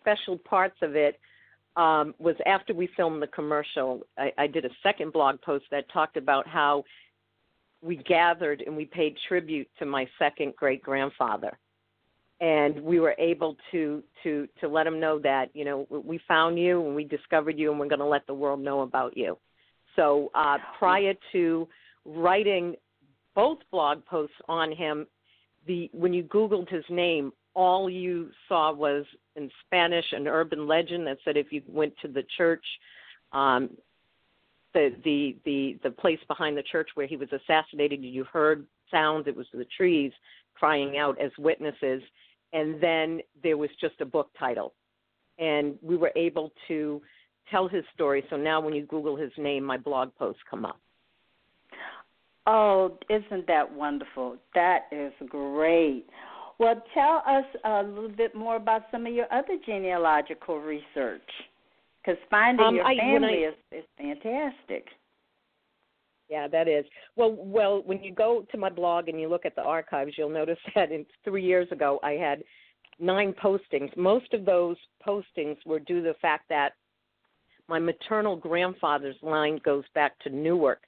special 0.00 0.36
parts 0.38 0.76
of 0.82 0.96
it 0.96 1.20
um, 1.78 2.14
was 2.18 2.34
after 2.44 2.74
we 2.74 2.88
filmed 2.96 3.22
the 3.22 3.28
commercial. 3.28 4.02
I, 4.18 4.32
I 4.36 4.46
did 4.46 4.64
a 4.64 4.70
second 4.82 5.12
blog 5.12 5.40
post 5.40 5.64
that 5.70 5.90
talked 5.90 6.16
about 6.16 6.46
how 6.46 6.84
we 7.80 7.96
gathered 7.96 8.62
and 8.66 8.76
we 8.76 8.84
paid 8.84 9.16
tribute 9.28 9.68
to 9.78 9.86
my 9.86 10.06
second 10.18 10.54
great 10.56 10.82
grandfather 10.82 11.56
and 12.40 12.80
we 12.80 13.00
were 13.00 13.14
able 13.18 13.56
to 13.70 14.02
to 14.22 14.48
to 14.60 14.68
let 14.68 14.86
him 14.86 14.98
know 14.98 15.18
that 15.18 15.46
you 15.54 15.64
know 15.64 15.86
we 15.90 16.20
found 16.26 16.58
you 16.58 16.84
and 16.84 16.94
we 16.94 17.04
discovered 17.04 17.58
you 17.58 17.70
and 17.70 17.78
we're 17.78 17.88
going 17.88 17.98
to 18.00 18.04
let 18.04 18.26
the 18.26 18.34
world 18.34 18.60
know 18.60 18.80
about 18.80 19.16
you 19.16 19.38
so 19.94 20.30
uh 20.34 20.56
prior 20.78 21.14
to 21.30 21.68
writing 22.04 22.74
both 23.34 23.58
blog 23.70 24.04
posts 24.06 24.34
on 24.48 24.72
him 24.72 25.06
the 25.66 25.88
when 25.92 26.12
you 26.12 26.24
googled 26.24 26.68
his 26.68 26.84
name 26.90 27.32
all 27.58 27.90
you 27.90 28.30
saw 28.48 28.72
was 28.72 29.04
in 29.34 29.50
Spanish 29.66 30.04
an 30.12 30.28
urban 30.28 30.68
legend 30.68 31.08
that 31.08 31.18
said 31.24 31.36
if 31.36 31.50
you 31.50 31.60
went 31.66 31.92
to 32.00 32.06
the 32.06 32.22
church, 32.36 32.64
um, 33.32 33.68
the 34.74 34.94
the 35.02 35.36
the 35.44 35.76
the 35.82 35.90
place 35.90 36.20
behind 36.28 36.56
the 36.56 36.62
church 36.62 36.90
where 36.94 37.08
he 37.08 37.16
was 37.16 37.28
assassinated, 37.32 38.04
you 38.04 38.22
heard 38.22 38.64
sounds. 38.92 39.26
It 39.26 39.36
was 39.36 39.46
the 39.52 39.66
trees 39.76 40.12
crying 40.54 40.98
out 40.98 41.20
as 41.20 41.32
witnesses, 41.36 42.00
and 42.52 42.80
then 42.80 43.20
there 43.42 43.56
was 43.56 43.70
just 43.80 44.00
a 44.00 44.06
book 44.06 44.30
title, 44.38 44.72
and 45.40 45.74
we 45.82 45.96
were 45.96 46.12
able 46.14 46.52
to 46.68 47.02
tell 47.50 47.66
his 47.66 47.82
story. 47.92 48.22
So 48.30 48.36
now 48.36 48.60
when 48.60 48.72
you 48.72 48.86
Google 48.86 49.16
his 49.16 49.32
name, 49.36 49.64
my 49.64 49.78
blog 49.78 50.14
posts 50.16 50.42
come 50.48 50.64
up. 50.64 50.78
Oh, 52.46 52.96
isn't 53.10 53.48
that 53.48 53.70
wonderful? 53.72 54.36
That 54.54 54.82
is 54.92 55.12
great. 55.28 56.06
Well, 56.58 56.82
tell 56.92 57.22
us 57.26 57.44
a 57.64 57.82
little 57.84 58.08
bit 58.08 58.34
more 58.34 58.56
about 58.56 58.82
some 58.90 59.06
of 59.06 59.12
your 59.12 59.32
other 59.32 59.56
genealogical 59.64 60.58
research, 60.58 61.22
because 62.02 62.20
finding 62.30 62.66
um, 62.66 62.74
your 62.74 62.84
I, 62.84 62.96
family 62.96 63.44
I, 63.44 63.48
is, 63.48 63.54
is 63.70 63.84
fantastic. 63.96 64.86
Yeah, 66.28 66.48
that 66.48 66.68
is. 66.68 66.84
Well, 67.16 67.34
well, 67.38 67.82
when 67.86 68.02
you 68.02 68.12
go 68.12 68.44
to 68.50 68.58
my 68.58 68.68
blog 68.68 69.08
and 69.08 69.20
you 69.20 69.28
look 69.28 69.46
at 69.46 69.54
the 69.54 69.62
archives, 69.62 70.12
you'll 70.18 70.28
notice 70.28 70.58
that 70.74 70.90
in 70.90 71.06
three 71.24 71.44
years 71.44 71.68
ago 71.70 72.00
I 72.02 72.12
had 72.12 72.42
nine 72.98 73.34
postings. 73.42 73.96
Most 73.96 74.32
of 74.34 74.44
those 74.44 74.76
postings 75.06 75.56
were 75.64 75.78
due 75.78 76.02
to 76.02 76.08
the 76.08 76.16
fact 76.20 76.48
that 76.48 76.72
my 77.68 77.78
maternal 77.78 78.34
grandfather's 78.34 79.16
line 79.22 79.60
goes 79.64 79.84
back 79.94 80.18
to 80.20 80.30
Newark, 80.30 80.82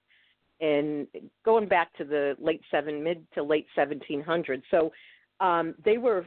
and 0.61 1.07
going 1.45 1.69
back 1.69 1.95
to 1.99 2.05
the 2.05 2.35
late 2.41 2.63
seven, 2.71 3.05
mid 3.05 3.25
to 3.35 3.43
late 3.43 3.67
1700s. 3.77 4.63
So 4.71 4.91
um, 5.41 5.75
they 5.85 5.99
were 5.99 6.27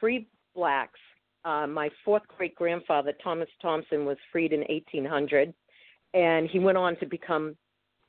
free 0.00 0.28
blacks. 0.54 0.98
Uh, 1.44 1.66
my 1.66 1.90
fourth 2.04 2.22
great 2.36 2.54
grandfather, 2.54 3.12
Thomas 3.22 3.48
Thompson, 3.60 4.04
was 4.04 4.16
freed 4.30 4.52
in 4.52 4.60
1800, 4.60 5.52
and 6.14 6.48
he 6.48 6.58
went 6.58 6.78
on 6.78 6.96
to 6.98 7.06
become, 7.06 7.56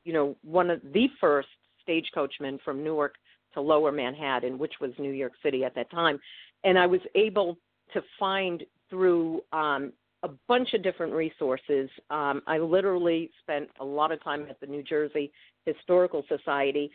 you 0.03 0.13
know, 0.13 0.35
one 0.43 0.69
of 0.69 0.81
the 0.93 1.07
first 1.19 1.47
stagecoachmen 1.87 2.59
from 2.63 2.83
Newark 2.83 3.15
to 3.53 3.61
Lower 3.61 3.91
Manhattan, 3.91 4.57
which 4.57 4.73
was 4.79 4.91
New 4.99 5.11
York 5.11 5.33
City 5.41 5.63
at 5.63 5.73
that 5.75 5.89
time. 5.89 6.19
And 6.63 6.77
I 6.77 6.85
was 6.85 7.01
able 7.15 7.57
to 7.93 8.01
find 8.19 8.63
through 8.89 9.41
um, 9.51 9.93
a 10.23 10.29
bunch 10.47 10.73
of 10.73 10.83
different 10.83 11.13
resources. 11.13 11.89
Um, 12.09 12.41
I 12.47 12.57
literally 12.57 13.29
spent 13.41 13.69
a 13.79 13.85
lot 13.85 14.11
of 14.11 14.23
time 14.23 14.45
at 14.49 14.59
the 14.59 14.67
New 14.67 14.83
Jersey 14.83 15.31
Historical 15.65 16.23
Society 16.27 16.91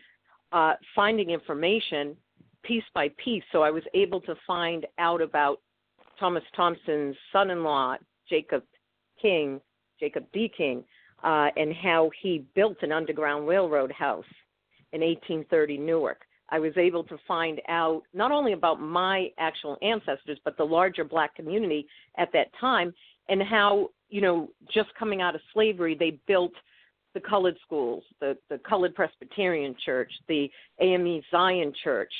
uh, 0.51 0.73
finding 0.95 1.29
information 1.29 2.15
piece 2.63 2.83
by 2.93 3.09
piece. 3.23 3.43
So 3.51 3.61
I 3.61 3.71
was 3.71 3.83
able 3.93 4.21
to 4.21 4.35
find 4.45 4.85
out 4.97 5.21
about 5.21 5.59
Thomas 6.19 6.43
Thompson's 6.55 7.15
son 7.31 7.49
in 7.49 7.63
law, 7.63 7.95
Jacob 8.29 8.63
King, 9.21 9.61
Jacob 9.99 10.25
D. 10.33 10.51
King, 10.55 10.83
uh, 11.23 11.49
and 11.57 11.73
how 11.73 12.09
he 12.21 12.45
built 12.55 12.77
an 12.81 12.91
underground 12.91 13.47
railroad 13.47 13.91
house 13.91 14.25
in 14.93 15.01
1830 15.01 15.77
Newark. 15.77 16.21
I 16.49 16.59
was 16.59 16.73
able 16.77 17.03
to 17.05 17.17
find 17.27 17.61
out 17.67 18.03
not 18.13 18.31
only 18.31 18.53
about 18.53 18.81
my 18.81 19.29
actual 19.37 19.77
ancestors, 19.81 20.39
but 20.43 20.57
the 20.57 20.63
larger 20.63 21.03
black 21.03 21.35
community 21.35 21.87
at 22.17 22.31
that 22.33 22.47
time, 22.59 22.93
and 23.27 23.43
how, 23.43 23.89
you 24.09 24.21
know, 24.21 24.49
just 24.73 24.89
coming 24.97 25.21
out 25.21 25.35
of 25.35 25.41
slavery, 25.53 25.95
they 25.97 26.19
built 26.27 26.53
the 27.13 27.19
colored 27.19 27.57
schools, 27.63 28.03
the, 28.19 28.37
the 28.49 28.59
colored 28.59 28.95
Presbyterian 28.95 29.75
Church, 29.83 30.11
the 30.27 30.49
AME 30.79 31.21
Zion 31.31 31.73
Church, 31.83 32.11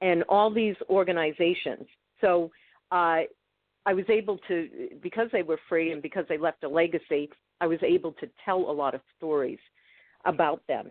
and 0.00 0.22
all 0.28 0.50
these 0.50 0.76
organizations. 0.90 1.86
So 2.20 2.50
uh, 2.92 3.22
I 3.86 3.94
was 3.94 4.04
able 4.08 4.38
to, 4.48 4.68
because 5.02 5.28
they 5.32 5.42
were 5.42 5.58
free 5.68 5.92
and 5.92 6.02
because 6.02 6.24
they 6.28 6.38
left 6.38 6.64
a 6.64 6.68
legacy, 6.68 7.30
I 7.60 7.66
was 7.66 7.78
able 7.82 8.12
to 8.12 8.28
tell 8.44 8.58
a 8.58 8.72
lot 8.72 8.94
of 8.94 9.00
stories 9.16 9.58
about 10.24 10.62
them. 10.66 10.90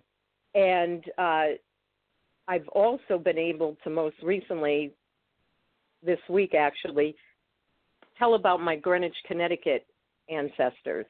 And 0.53 1.03
uh, 1.17 1.45
I've 2.47 2.67
also 2.69 3.17
been 3.17 3.37
able 3.37 3.77
to 3.83 3.89
most 3.89 4.15
recently, 4.23 4.91
this 6.03 6.19
week 6.29 6.53
actually, 6.53 7.15
tell 8.17 8.35
about 8.35 8.61
my 8.61 8.75
Greenwich, 8.75 9.15
Connecticut 9.27 9.85
ancestors 10.29 11.05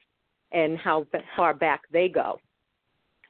and 0.52 0.76
how 0.78 1.06
far 1.36 1.54
back 1.54 1.82
they 1.92 2.08
go. 2.08 2.38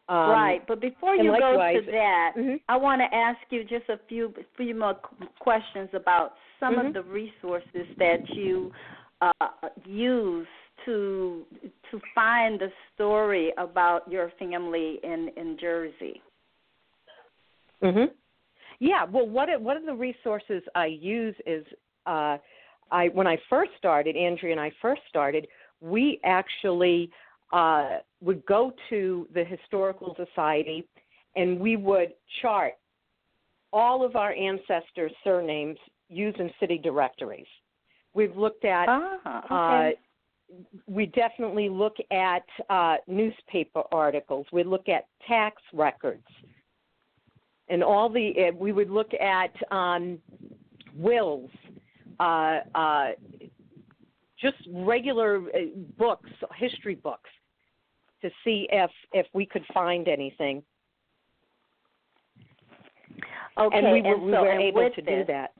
Um, 0.08 0.30
right, 0.30 0.62
but 0.68 0.80
before 0.80 1.16
you 1.16 1.32
likewise, 1.32 1.76
go 1.80 1.86
to 1.86 1.90
that, 1.90 2.32
mm-hmm. 2.38 2.54
I 2.68 2.76
want 2.76 3.00
to 3.00 3.16
ask 3.16 3.38
you 3.50 3.64
just 3.64 3.88
a 3.88 3.98
few 4.08 4.32
few 4.56 4.74
more 4.74 4.94
questions 5.40 5.88
about 5.94 6.34
some 6.60 6.76
mm-hmm. 6.76 6.86
of 6.88 6.94
the 6.94 7.02
resources 7.02 7.86
that 7.98 8.20
you 8.32 8.70
uh, 9.20 9.32
use 9.84 10.46
to 10.84 11.44
to 11.90 12.00
find 12.14 12.60
the 12.60 12.68
story 12.94 13.52
about 13.58 14.10
your 14.10 14.30
family 14.38 15.00
in 15.02 15.30
in 15.36 15.56
Jersey. 15.60 16.22
Mhm. 17.82 18.10
Yeah. 18.78 19.04
Well, 19.04 19.26
what 19.26 19.48
one 19.60 19.76
of 19.76 19.86
the 19.86 19.94
resources 19.94 20.62
I 20.74 20.86
use 20.86 21.34
is 21.46 21.64
uh, 22.06 22.38
I 22.90 23.08
when 23.08 23.26
I 23.26 23.38
first 23.50 23.72
started, 23.78 24.16
Andrea 24.16 24.52
and 24.52 24.60
I 24.60 24.70
first 24.80 25.02
started, 25.08 25.48
we 25.80 26.20
actually 26.24 27.10
uh, 27.52 27.98
would 28.20 28.44
go 28.46 28.72
to 28.90 29.28
the 29.34 29.44
historical 29.44 30.16
society 30.16 30.86
and 31.36 31.60
we 31.60 31.76
would 31.76 32.12
chart 32.42 32.74
all 33.72 34.04
of 34.04 34.16
our 34.16 34.32
ancestors' 34.32 35.12
surnames 35.22 35.76
using 36.08 36.50
city 36.58 36.78
directories. 36.78 37.46
We've 38.14 38.36
looked 38.36 38.64
at. 38.64 38.86
Ah, 38.88 39.44
okay. 39.44 39.96
uh, 39.96 40.54
we 40.86 41.06
definitely 41.06 41.68
look 41.68 41.96
at 42.10 42.44
uh, 42.70 42.96
newspaper 43.06 43.82
articles. 43.92 44.46
We 44.52 44.64
look 44.64 44.88
at 44.88 45.06
tax 45.28 45.60
records, 45.74 46.26
and 47.68 47.82
all 47.84 48.08
the. 48.08 48.32
Uh, 48.48 48.56
we 48.56 48.72
would 48.72 48.88
look 48.88 49.12
at 49.14 49.50
um, 49.70 50.18
wills, 50.94 51.50
uh, 52.18 52.60
uh 52.74 53.08
just 54.40 54.56
regular 54.72 55.38
uh, 55.38 55.58
books, 55.98 56.30
history 56.56 56.94
books, 56.94 57.28
to 58.22 58.30
see 58.44 58.68
if 58.70 58.90
if 59.12 59.26
we 59.32 59.46
could 59.46 59.64
find 59.72 60.08
anything. 60.08 60.62
Okay, 63.58 63.78
and 63.78 63.92
we 63.92 64.02
were, 64.02 64.14
and 64.14 64.24
we 64.24 64.32
were 64.32 64.60
able 64.60 64.90
to 64.90 65.02
this, 65.02 65.04
do 65.04 65.24
that. 65.28 65.52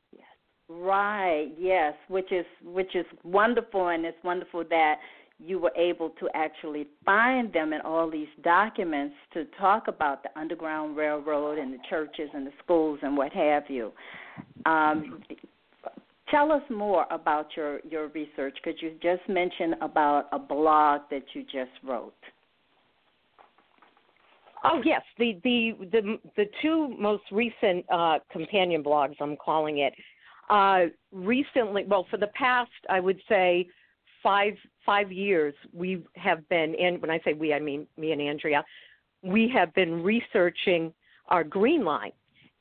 Right. 0.68 1.52
Yes, 1.58 1.94
which 2.08 2.32
is 2.32 2.44
which 2.62 2.94
is 2.94 3.06
wonderful, 3.24 3.88
and 3.88 4.04
it's 4.04 4.18
wonderful 4.24 4.64
that 4.68 4.96
you 5.38 5.58
were 5.58 5.72
able 5.76 6.10
to 6.10 6.28
actually 6.34 6.86
find 7.04 7.52
them 7.52 7.72
in 7.72 7.80
all 7.82 8.10
these 8.10 8.28
documents 8.42 9.14
to 9.34 9.44
talk 9.58 9.86
about 9.86 10.22
the 10.22 10.30
Underground 10.38 10.96
Railroad 10.96 11.58
and 11.58 11.72
the 11.72 11.78
churches 11.90 12.30
and 12.32 12.46
the 12.46 12.52
schools 12.64 12.98
and 13.02 13.16
what 13.16 13.32
have 13.32 13.64
you. 13.68 13.92
Um, 14.64 15.22
tell 16.30 16.50
us 16.52 16.62
more 16.70 17.06
about 17.10 17.48
your 17.56 17.80
your 17.88 18.08
research 18.08 18.56
because 18.62 18.80
you 18.82 18.92
just 19.02 19.28
mentioned 19.28 19.76
about 19.82 20.28
a 20.32 20.38
blog 20.38 21.02
that 21.10 21.24
you 21.34 21.42
just 21.44 21.70
wrote. 21.84 22.14
Oh 24.64 24.80
yes, 24.84 25.02
the 25.18 25.38
the 25.44 25.72
the 25.92 26.18
the 26.36 26.46
two 26.62 26.96
most 26.98 27.24
recent 27.30 27.84
uh, 27.90 28.18
companion 28.30 28.82
blogs 28.82 29.14
I'm 29.20 29.36
calling 29.36 29.78
it 29.78 29.92
uh, 30.48 30.84
recently, 31.12 31.84
well, 31.84 32.06
for 32.10 32.18
the 32.18 32.28
past, 32.28 32.70
I 32.88 33.00
would 33.00 33.20
say 33.28 33.68
five 34.22 34.54
five 34.84 35.10
years, 35.10 35.54
we 35.72 36.02
have 36.14 36.48
been, 36.48 36.74
and 36.76 37.00
when 37.00 37.10
I 37.10 37.20
say 37.24 37.32
we, 37.32 37.52
I 37.52 37.58
mean 37.58 37.86
me 37.96 38.12
and 38.12 38.22
Andrea, 38.22 38.64
we 39.22 39.50
have 39.54 39.74
been 39.74 40.02
researching 40.02 40.92
our 41.28 41.42
green 41.42 41.84
line, 41.84 42.12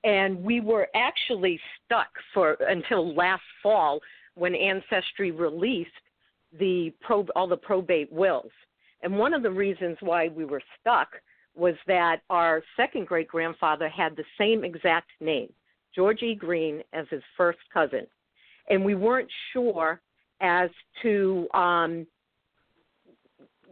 and 0.04 0.44
we 0.44 0.60
were 0.60 0.88
actually 0.96 1.60
stuck 1.86 2.10
for 2.34 2.58
until 2.68 3.14
last 3.14 3.44
fall 3.62 4.00
when 4.34 4.56
Ancestry 4.56 5.30
released 5.32 5.92
the 6.60 6.92
prob 7.02 7.30
all 7.36 7.48
the 7.48 7.58
probate 7.58 8.12
wills, 8.12 8.52
and 9.04 9.16
one 9.16 9.34
of 9.34 9.44
the 9.44 9.52
reasons 9.52 9.98
why 10.00 10.30
we 10.30 10.46
were 10.46 10.62
stuck 10.82 11.10
was 11.56 11.76
that 11.88 12.22
our 12.30 12.62
second 12.76 13.08
great 13.08 13.28
grandfather 13.28 13.90
had 13.90 14.16
the 14.16 14.24
same 14.38 14.64
exact 14.64 15.10
name. 15.22 15.52
George 15.94 16.22
E. 16.22 16.36
Green 16.36 16.82
as 16.94 17.06
his 17.10 17.24
first 17.38 17.60
cousin. 17.74 18.06
And 18.70 18.84
we 18.84 18.96
weren't 18.96 19.30
sure 19.54 20.02
as 20.42 20.70
to 21.02 21.48
um, 21.54 22.06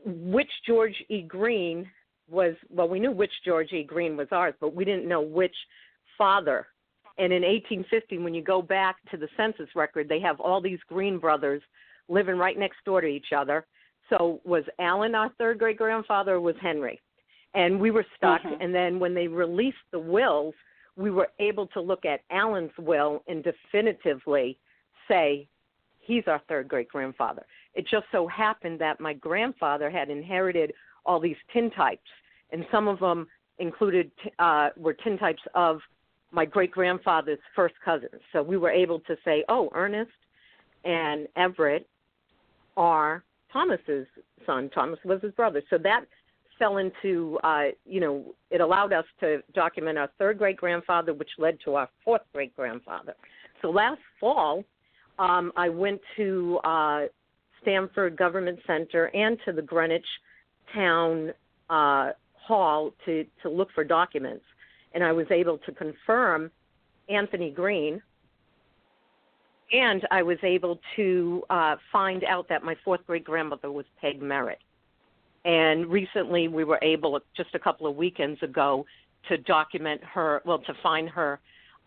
which 0.05 0.49
George 0.65 0.95
E. 1.09 1.21
Green 1.21 1.89
was, 2.29 2.55
well, 2.69 2.87
we 2.87 2.99
knew 2.99 3.11
which 3.11 3.31
George 3.45 3.73
E. 3.73 3.83
Green 3.83 4.15
was 4.15 4.27
ours, 4.31 4.53
but 4.61 4.73
we 4.73 4.85
didn't 4.85 5.07
know 5.07 5.21
which 5.21 5.55
father. 6.17 6.67
And 7.17 7.31
in 7.31 7.43
1850, 7.43 8.19
when 8.19 8.33
you 8.33 8.41
go 8.41 8.61
back 8.61 8.95
to 9.11 9.17
the 9.17 9.27
census 9.37 9.69
record, 9.75 10.07
they 10.07 10.19
have 10.21 10.39
all 10.39 10.61
these 10.61 10.79
Green 10.87 11.19
brothers 11.19 11.61
living 12.07 12.37
right 12.37 12.57
next 12.57 12.77
door 12.85 13.01
to 13.01 13.07
each 13.07 13.33
other. 13.35 13.65
So 14.09 14.41
was 14.43 14.63
Allen 14.79 15.15
our 15.15 15.31
third 15.37 15.59
great 15.59 15.77
grandfather 15.77 16.33
or 16.33 16.41
was 16.41 16.55
Henry? 16.61 17.01
And 17.55 17.79
we 17.79 17.91
were 17.91 18.05
stuck. 18.17 18.41
Mm-hmm. 18.41 18.61
And 18.61 18.73
then 18.73 18.99
when 18.99 19.13
they 19.13 19.27
released 19.27 19.77
the 19.91 19.99
wills, 19.99 20.55
we 20.95 21.11
were 21.11 21.29
able 21.39 21.67
to 21.67 21.81
look 21.81 22.05
at 22.05 22.21
Allen's 22.31 22.71
will 22.77 23.23
and 23.27 23.43
definitively 23.43 24.57
say 25.07 25.47
he's 25.99 26.23
our 26.27 26.41
third 26.47 26.67
great 26.67 26.89
grandfather. 26.89 27.45
It 27.73 27.87
just 27.87 28.05
so 28.11 28.27
happened 28.27 28.79
that 28.81 28.99
my 28.99 29.13
grandfather 29.13 29.89
had 29.89 30.09
inherited 30.09 30.73
all 31.05 31.19
these 31.19 31.35
tintypes, 31.53 31.97
and 32.51 32.65
some 32.71 32.87
of 32.87 32.99
them 32.99 33.27
included 33.59 34.11
uh, 34.39 34.69
were 34.77 34.93
tintypes 34.93 35.41
of 35.55 35.79
my 36.31 36.45
great 36.45 36.71
grandfather's 36.71 37.39
first 37.55 37.75
cousins. 37.83 38.21
So 38.31 38.41
we 38.41 38.57
were 38.57 38.71
able 38.71 38.99
to 39.01 39.15
say, 39.23 39.43
oh, 39.49 39.69
Ernest 39.73 40.11
and 40.83 41.27
Everett 41.35 41.87
are 42.75 43.23
Thomas's 43.51 44.07
son. 44.45 44.69
Thomas 44.73 44.99
was 45.05 45.21
his 45.21 45.31
brother. 45.33 45.61
So 45.69 45.77
that 45.79 46.05
fell 46.63 46.77
into, 46.77 47.37
uh, 47.43 47.65
you 47.85 47.99
know, 47.99 48.23
it 48.49 48.61
allowed 48.61 48.93
us 48.93 49.03
to 49.19 49.41
document 49.53 49.97
our 49.97 50.09
third 50.17 50.37
great 50.37 50.55
grandfather, 50.55 51.13
which 51.13 51.29
led 51.37 51.57
to 51.65 51.75
our 51.75 51.89
fourth 52.05 52.21
great 52.31 52.55
grandfather. 52.55 53.13
So 53.61 53.69
last 53.69 53.99
fall, 54.17 54.63
um, 55.19 55.51
I 55.57 55.67
went 55.67 55.99
to 56.15 56.59
uh, 56.63 57.01
Stamford 57.61 58.15
Government 58.15 58.59
Center 58.65 59.11
and 59.13 59.37
to 59.43 59.51
the 59.51 59.61
Greenwich 59.61 60.05
Town 60.73 61.33
uh, 61.69 62.11
Hall 62.33 62.93
to, 63.05 63.25
to 63.41 63.49
look 63.49 63.67
for 63.75 63.83
documents. 63.83 64.45
And 64.93 65.03
I 65.03 65.11
was 65.11 65.27
able 65.31 65.57
to 65.59 65.71
confirm 65.73 66.49
Anthony 67.09 67.51
Green, 67.51 68.01
and 69.73 70.07
I 70.11 70.23
was 70.23 70.37
able 70.43 70.79
to 70.95 71.43
uh, 71.49 71.75
find 71.91 72.23
out 72.23 72.47
that 72.47 72.63
my 72.63 72.75
fourth 72.85 73.01
great 73.05 73.25
grandmother 73.25 73.69
was 73.69 73.85
Peg 73.99 74.21
Merritt. 74.21 74.59
And 75.45 75.87
recently, 75.87 76.47
we 76.47 76.63
were 76.63 76.79
able, 76.81 77.19
just 77.35 77.49
a 77.53 77.59
couple 77.59 77.87
of 77.87 77.95
weekends 77.95 78.41
ago, 78.43 78.85
to 79.27 79.37
document 79.37 80.01
her, 80.03 80.41
well, 80.45 80.59
to 80.59 80.73
find 80.81 81.09
her 81.09 81.39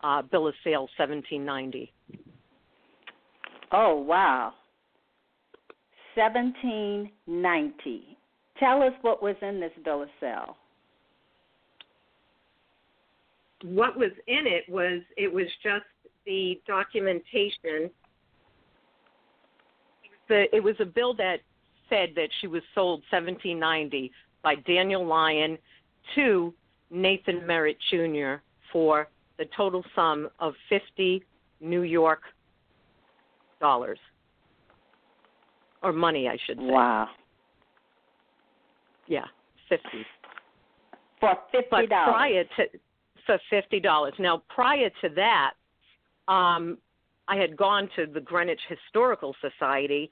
uh, 0.03 0.21
bill 0.21 0.47
of 0.47 0.53
sale 0.63 0.87
1790. 0.97 1.91
Oh, 3.71 3.95
wow. 3.95 4.53
1790. 6.15 8.17
Tell 8.59 8.81
us 8.81 8.93
what 9.01 9.21
was 9.21 9.35
in 9.41 9.59
this 9.59 9.71
bill 9.83 10.01
of 10.01 10.09
sale. 10.19 10.57
What 13.63 13.97
was 13.97 14.11
in 14.27 14.45
it 14.45 14.63
was 14.69 15.01
it 15.15 15.31
was 15.31 15.47
just 15.63 15.85
the 16.25 16.59
documentation. 16.67 17.89
The, 20.27 20.45
it 20.53 20.63
was 20.63 20.75
a 20.79 20.85
bill 20.85 21.13
that 21.15 21.37
said 21.89 22.09
that 22.15 22.29
she 22.39 22.47
was 22.47 22.61
sold 22.73 23.01
1790 23.11 24.11
by 24.43 24.55
Daniel 24.55 25.05
Lyon 25.05 25.57
to 26.15 26.53
Nathan 26.89 27.45
Merritt 27.45 27.77
Jr. 27.89 28.35
for 28.71 29.09
the 29.37 29.45
total 29.55 29.83
sum 29.95 30.29
of 30.39 30.53
50 30.69 31.23
New 31.59 31.81
York 31.81 32.21
dollars 33.59 33.99
or 35.81 35.91
money, 35.91 36.27
I 36.27 36.37
should 36.45 36.57
say. 36.57 36.63
Wow. 36.65 37.09
Yeah, 39.07 39.25
50. 39.69 39.83
For 41.19 41.35
fifty 41.51 41.67
But 41.71 41.89
dollars. 41.89 42.13
prior 42.13 42.43
to 42.57 42.79
for 43.25 43.39
fifty 43.49 43.79
dollars. 43.79 44.13
Now, 44.19 44.43
prior 44.53 44.89
to 45.01 45.09
that, 45.15 45.53
um, 46.27 46.77
I 47.27 47.35
had 47.37 47.57
gone 47.57 47.89
to 47.95 48.05
the 48.05 48.21
Greenwich 48.21 48.59
Historical 48.69 49.35
Society 49.41 50.09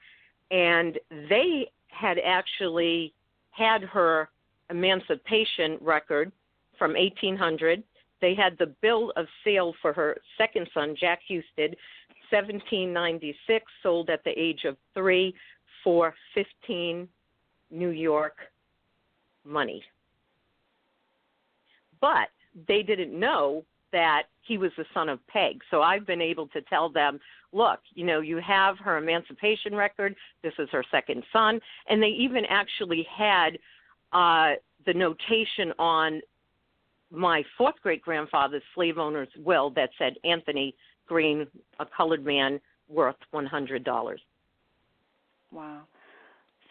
and 0.50 0.98
they 1.28 1.70
had 1.88 2.18
actually 2.24 3.12
had 3.50 3.82
her 3.82 4.28
emancipation 4.70 5.78
record 5.80 6.30
from 6.78 6.92
1800. 6.92 7.82
They 8.20 8.34
had 8.34 8.56
the 8.58 8.74
bill 8.82 9.12
of 9.16 9.26
sale 9.44 9.74
for 9.80 9.92
her 9.92 10.16
second 10.38 10.68
son, 10.74 10.96
Jack 10.98 11.20
Husted, 11.28 11.76
1796, 12.30 13.64
sold 13.82 14.10
at 14.10 14.24
the 14.24 14.38
age 14.38 14.64
of 14.64 14.76
three 14.94 15.34
for 15.84 16.14
15 16.34 17.08
New 17.70 17.90
York 17.90 18.36
money. 19.44 19.82
But 22.00 22.28
they 22.68 22.82
didn't 22.82 23.18
know 23.18 23.64
that 23.92 24.24
he 24.42 24.58
was 24.58 24.70
the 24.76 24.84
son 24.92 25.08
of 25.08 25.24
Peg. 25.28 25.60
So 25.70 25.82
I've 25.82 26.06
been 26.06 26.20
able 26.20 26.48
to 26.48 26.60
tell 26.62 26.88
them, 26.88 27.18
look, 27.52 27.80
you 27.94 28.04
know, 28.04 28.20
you 28.20 28.38
have 28.38 28.78
her 28.78 28.98
emancipation 28.98 29.74
record. 29.74 30.14
This 30.42 30.52
is 30.58 30.68
her 30.72 30.84
second 30.90 31.22
son, 31.32 31.60
and 31.88 32.02
they 32.02 32.08
even 32.08 32.44
actually 32.48 33.06
had 33.16 33.58
uh, 34.12 34.52
the 34.86 34.94
notation 34.94 35.72
on 35.78 36.20
my 37.10 37.42
fourth 37.56 37.76
great 37.82 38.02
grandfather's 38.02 38.62
slave 38.74 38.98
owner's 38.98 39.28
will 39.44 39.70
that 39.70 39.90
said 39.98 40.14
Anthony 40.24 40.74
Green, 41.06 41.46
a 41.78 41.86
colored 41.96 42.24
man, 42.24 42.60
worth 42.88 43.16
one 43.30 43.46
hundred 43.46 43.84
dollars. 43.84 44.20
Wow. 45.52 45.82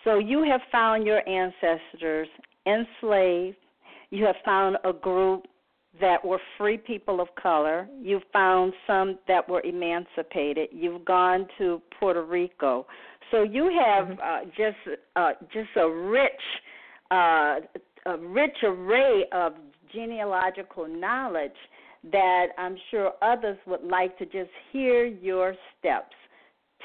So 0.03 0.19
you 0.19 0.43
have 0.43 0.61
found 0.71 1.05
your 1.05 1.27
ancestors 1.27 2.27
enslaved. 2.67 3.57
You 4.11 4.25
have 4.25 4.35
found 4.43 4.77
a 4.83 4.93
group 4.93 5.45
that 6.01 6.23
were 6.23 6.39
free 6.57 6.77
people 6.77 7.21
of 7.21 7.27
color. 7.41 7.87
You've 8.01 8.23
found 8.33 8.73
some 8.85 9.17
that 9.27 9.47
were 9.47 9.61
emancipated. 9.61 10.69
You've 10.71 11.05
gone 11.05 11.47
to 11.57 11.81
Puerto 11.99 12.23
Rico. 12.23 12.85
So 13.31 13.43
you 13.43 13.71
have 13.83 14.07
mm-hmm. 14.07 14.19
uh, 14.21 14.51
just 14.55 14.99
uh, 15.15 15.31
just 15.53 15.69
a 15.77 15.89
rich 15.89 16.31
uh, 17.11 17.59
a 18.05 18.17
rich 18.19 18.57
array 18.63 19.25
of 19.31 19.53
genealogical 19.93 20.87
knowledge 20.87 21.51
that 22.11 22.47
I'm 22.57 22.77
sure 22.91 23.13
others 23.21 23.57
would 23.65 23.83
like 23.83 24.17
to 24.19 24.25
just 24.25 24.51
hear 24.71 25.05
your 25.05 25.55
steps. 25.79 26.15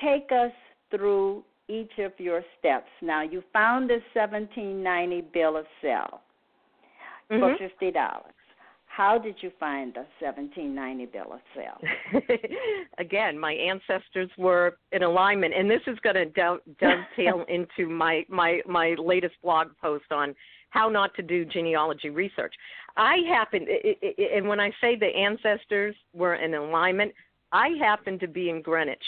Take 0.02 0.30
us 0.32 0.52
through 0.90 1.44
each 1.68 1.92
of 1.98 2.12
your 2.18 2.42
steps. 2.58 2.88
Now, 3.02 3.22
you 3.22 3.42
found 3.52 3.88
this 3.88 4.02
1790 4.14 5.28
bill 5.32 5.56
of 5.56 5.66
sale 5.82 6.20
mm-hmm. 7.30 7.40
for 7.40 7.56
fifty 7.58 7.90
dollars. 7.90 8.32
How 8.90 9.18
did 9.18 9.36
you 9.40 9.52
find 9.60 9.94
the 9.94 10.04
1790 10.18 11.06
bill 11.06 11.32
of 11.32 11.40
sale? 11.54 12.20
Again, 12.98 13.38
my 13.38 13.52
ancestors 13.52 14.28
were 14.36 14.78
in 14.90 15.04
alignment, 15.04 15.54
and 15.56 15.70
this 15.70 15.80
is 15.86 15.96
going 16.00 16.16
to 16.16 16.26
dovetail 16.26 17.44
into 17.48 17.88
my 17.88 18.24
my 18.28 18.60
my 18.66 18.96
latest 18.98 19.36
blog 19.44 19.68
post 19.80 20.06
on 20.10 20.34
how 20.70 20.88
not 20.88 21.14
to 21.14 21.22
do 21.22 21.44
genealogy 21.44 22.10
research. 22.10 22.52
I 22.96 23.18
happen, 23.28 23.64
and 24.34 24.48
when 24.48 24.58
I 24.58 24.70
say 24.80 24.96
the 24.96 25.06
ancestors 25.06 25.94
were 26.12 26.34
in 26.34 26.54
alignment, 26.54 27.12
I 27.52 27.68
happened 27.80 28.18
to 28.20 28.28
be 28.28 28.50
in 28.50 28.60
Greenwich. 28.60 28.98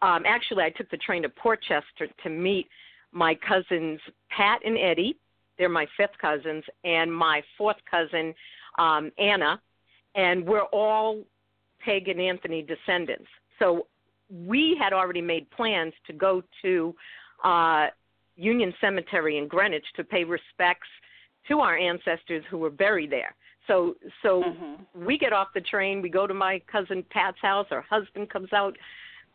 Um, 0.00 0.22
actually, 0.26 0.62
I 0.62 0.70
took 0.70 0.88
the 0.90 0.96
train 0.98 1.22
to 1.22 1.28
Portchester 1.28 2.06
to 2.22 2.30
meet 2.30 2.68
my 3.10 3.36
cousins 3.46 4.00
Pat 4.30 4.60
and 4.64 4.78
Eddie. 4.78 5.16
They're 5.58 5.68
my 5.68 5.86
fifth 5.96 6.16
cousins, 6.20 6.62
and 6.84 7.12
my 7.12 7.42
fourth 7.58 7.76
cousin 7.90 8.32
um, 8.78 9.10
Anna, 9.18 9.60
and 10.14 10.44
we're 10.46 10.64
all 10.64 11.22
Peg 11.84 12.08
and 12.08 12.20
Anthony 12.20 12.62
descendants. 12.62 13.28
So 13.58 13.86
we 14.30 14.76
had 14.80 14.92
already 14.92 15.20
made 15.20 15.50
plans 15.50 15.92
to 16.06 16.12
go 16.12 16.42
to 16.62 16.94
uh, 17.44 17.86
Union 18.36 18.72
Cemetery 18.80 19.38
in 19.38 19.48
Greenwich 19.48 19.84
to 19.96 20.04
pay 20.04 20.24
respects 20.24 20.88
to 21.48 21.60
our 21.60 21.76
ancestors 21.76 22.44
who 22.50 22.58
were 22.58 22.70
buried 22.70 23.10
there. 23.10 23.34
So 23.66 23.94
so 24.22 24.42
mm-hmm. 24.42 25.04
we 25.04 25.18
get 25.18 25.32
off 25.32 25.48
the 25.54 25.60
train, 25.60 26.02
we 26.02 26.08
go 26.08 26.26
to 26.26 26.34
my 26.34 26.60
cousin 26.70 27.04
Pat's 27.10 27.38
house, 27.40 27.66
her 27.70 27.84
husband 27.88 28.30
comes 28.30 28.52
out. 28.52 28.76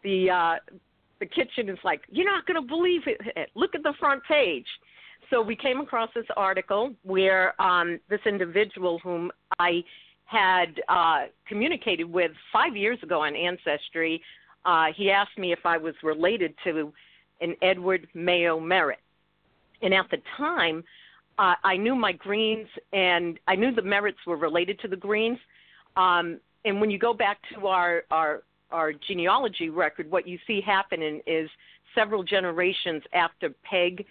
The 0.03 0.29
uh 0.29 0.55
the 1.19 1.25
kitchen 1.25 1.69
is 1.69 1.79
like, 1.83 2.01
You're 2.09 2.25
not 2.25 2.45
gonna 2.45 2.61
believe 2.61 3.01
it. 3.05 3.49
Look 3.55 3.75
at 3.75 3.83
the 3.83 3.93
front 3.99 4.23
page. 4.27 4.67
So 5.29 5.41
we 5.41 5.55
came 5.55 5.79
across 5.79 6.09
this 6.15 6.25
article 6.35 6.93
where 7.03 7.59
um 7.61 7.99
this 8.09 8.21
individual 8.25 8.99
whom 8.99 9.31
I 9.59 9.83
had 10.25 10.81
uh 10.89 11.25
communicated 11.47 12.05
with 12.05 12.31
five 12.51 12.75
years 12.75 12.99
ago 13.03 13.21
on 13.21 13.35
Ancestry, 13.35 14.21
uh 14.65 14.87
he 14.95 15.11
asked 15.11 15.37
me 15.37 15.51
if 15.51 15.65
I 15.65 15.77
was 15.77 15.95
related 16.03 16.53
to 16.63 16.93
an 17.41 17.55
Edward 17.61 18.07
Mayo 18.13 18.59
Merritt. 18.59 18.99
And 19.81 19.93
at 19.93 20.09
the 20.09 20.17
time, 20.37 20.83
uh, 21.37 21.53
I 21.63 21.77
knew 21.77 21.95
my 21.95 22.11
Greens 22.11 22.67
and 22.93 23.39
I 23.47 23.55
knew 23.55 23.73
the 23.73 23.81
Merritts 23.81 24.25
were 24.25 24.37
related 24.37 24.79
to 24.79 24.87
the 24.87 24.95
Greens. 24.95 25.37
Um, 25.95 26.39
and 26.65 26.81
when 26.81 26.89
you 26.89 26.97
go 26.97 27.13
back 27.13 27.37
to 27.53 27.67
our, 27.67 28.03
our 28.11 28.43
our 28.71 28.91
genealogy 29.07 29.69
record, 29.69 30.11
what 30.11 30.27
you 30.27 30.37
see 30.45 30.59
happening 30.59 31.21
is 31.25 31.49
several 31.95 32.21
generations 32.21 33.01
after 33.13 33.49
Peg 33.69 34.05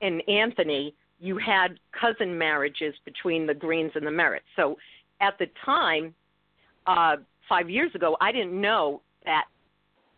and 0.00 0.22
Anthony, 0.28 0.94
you 1.18 1.36
had 1.38 1.78
cousin 1.98 2.36
marriages 2.36 2.94
between 3.04 3.46
the 3.46 3.54
Greens 3.54 3.92
and 3.94 4.06
the 4.06 4.10
Merritts. 4.10 4.40
So 4.56 4.76
at 5.20 5.38
the 5.38 5.46
time, 5.64 6.14
uh, 6.86 7.16
five 7.48 7.68
years 7.68 7.94
ago, 7.94 8.16
I 8.20 8.32
didn't 8.32 8.58
know 8.58 9.02
that 9.24 9.44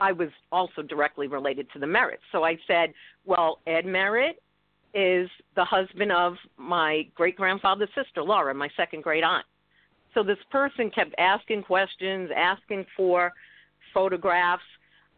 I 0.01 0.13
was 0.13 0.29
also 0.51 0.83
directly 0.83 1.27
related 1.27 1.67
to 1.73 1.79
the 1.79 1.87
Merritts. 1.87 2.27
So 2.31 2.45
I 2.45 2.57
said, 2.67 2.93
well, 3.25 3.59
Ed 3.67 3.85
Merritt 3.85 4.43
is 4.95 5.29
the 5.57 5.65
husband 5.65 6.13
of 6.13 6.35
my 6.57 7.07
great 7.15 7.37
grandfather's 7.37 7.89
sister, 7.95 8.23
Laura, 8.23 8.55
my 8.55 8.69
second 8.77 9.03
great 9.03 9.25
aunt. 9.25 9.47
So 10.15 10.23
this 10.23 10.39
person 10.51 10.91
kept 10.91 11.15
asking 11.19 11.63
questions, 11.63 12.31
asking 12.37 12.85
for 12.97 13.33
photographs. 13.95 14.63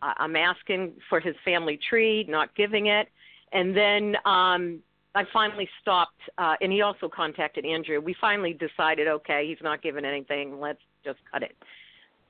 Uh, 0.02 0.12
I'm 0.18 0.36
asking 0.36 0.92
for 1.08 1.18
his 1.18 1.34
family 1.44 1.78
tree, 1.90 2.24
not 2.28 2.54
giving 2.54 2.86
it. 2.86 3.08
And 3.54 3.74
then 3.74 4.16
um, 4.24 4.80
I 5.14 5.24
finally 5.32 5.68
stopped, 5.80 6.20
uh, 6.38 6.56
and 6.60 6.72
he 6.72 6.82
also 6.82 7.08
contacted 7.08 7.64
Andrew. 7.64 8.00
We 8.00 8.14
finally 8.20 8.52
decided, 8.52 9.06
okay, 9.08 9.46
he's 9.48 9.62
not 9.62 9.80
giving 9.80 10.04
anything. 10.04 10.60
Let's 10.60 10.80
just 11.04 11.18
cut 11.32 11.42
it. 11.42 11.56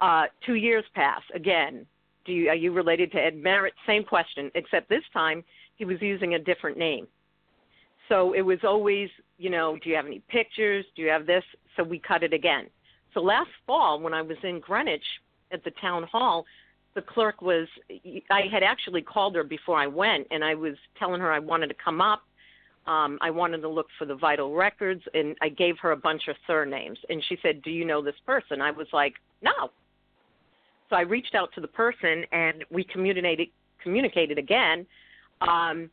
Uh, 0.00 0.24
two 0.44 0.54
years 0.54 0.84
pass. 0.94 1.22
Again, 1.34 1.86
do 2.26 2.32
you, 2.32 2.50
are 2.50 2.54
you 2.54 2.72
related 2.72 3.10
to 3.12 3.18
Ed 3.18 3.36
Merritt? 3.36 3.72
Same 3.86 4.04
question, 4.04 4.50
except 4.54 4.88
this 4.88 5.02
time 5.12 5.42
he 5.76 5.84
was 5.84 5.96
using 6.00 6.34
a 6.34 6.38
different 6.38 6.76
name. 6.76 7.06
So 8.08 8.34
it 8.34 8.42
was 8.42 8.58
always, 8.64 9.08
you 9.38 9.48
know, 9.48 9.78
do 9.82 9.88
you 9.88 9.96
have 9.96 10.06
any 10.06 10.20
pictures? 10.28 10.84
Do 10.94 11.02
you 11.02 11.08
have 11.08 11.26
this? 11.26 11.44
So 11.76 11.82
we 11.82 11.98
cut 11.98 12.22
it 12.22 12.34
again. 12.34 12.66
So 13.14 13.20
last 13.20 13.50
fall, 13.66 13.98
when 13.98 14.12
I 14.12 14.20
was 14.20 14.36
in 14.42 14.60
Greenwich 14.60 15.04
at 15.52 15.64
the 15.64 15.70
town 15.80 16.02
hall, 16.04 16.44
the 16.94 17.02
clerk 17.02 17.42
was, 17.42 17.66
I 18.30 18.42
had 18.50 18.62
actually 18.62 19.02
called 19.02 19.34
her 19.34 19.44
before 19.44 19.78
I 19.78 19.86
went, 19.86 20.26
and 20.30 20.44
I 20.44 20.54
was 20.54 20.74
telling 20.98 21.20
her 21.20 21.32
I 21.32 21.38
wanted 21.38 21.68
to 21.68 21.74
come 21.82 22.00
up. 22.00 22.22
Um, 22.86 23.18
I 23.22 23.30
wanted 23.30 23.62
to 23.62 23.68
look 23.68 23.86
for 23.98 24.04
the 24.04 24.14
vital 24.14 24.54
records, 24.54 25.02
and 25.14 25.36
I 25.40 25.48
gave 25.48 25.78
her 25.78 25.92
a 25.92 25.96
bunch 25.96 26.28
of 26.28 26.36
surnames. 26.46 26.98
And 27.08 27.22
she 27.28 27.38
said, 27.42 27.62
Do 27.62 27.70
you 27.70 27.84
know 27.84 28.02
this 28.02 28.14
person? 28.26 28.60
I 28.60 28.70
was 28.70 28.86
like, 28.92 29.14
No, 29.42 29.70
so 30.90 30.96
I 30.96 31.02
reached 31.02 31.34
out 31.34 31.52
to 31.54 31.60
the 31.60 31.68
person 31.68 32.24
and 32.32 32.64
we 32.70 32.84
communicated 32.84 33.48
communicated 33.82 34.38
again. 34.38 34.86
Um, 35.40 35.90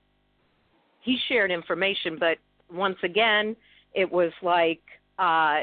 he 1.02 1.18
shared 1.28 1.52
information, 1.52 2.18
but 2.20 2.38
once 2.72 2.98
again, 3.04 3.56
it 3.94 4.10
was 4.10 4.32
like, 4.42 4.82
uh, 5.20 5.62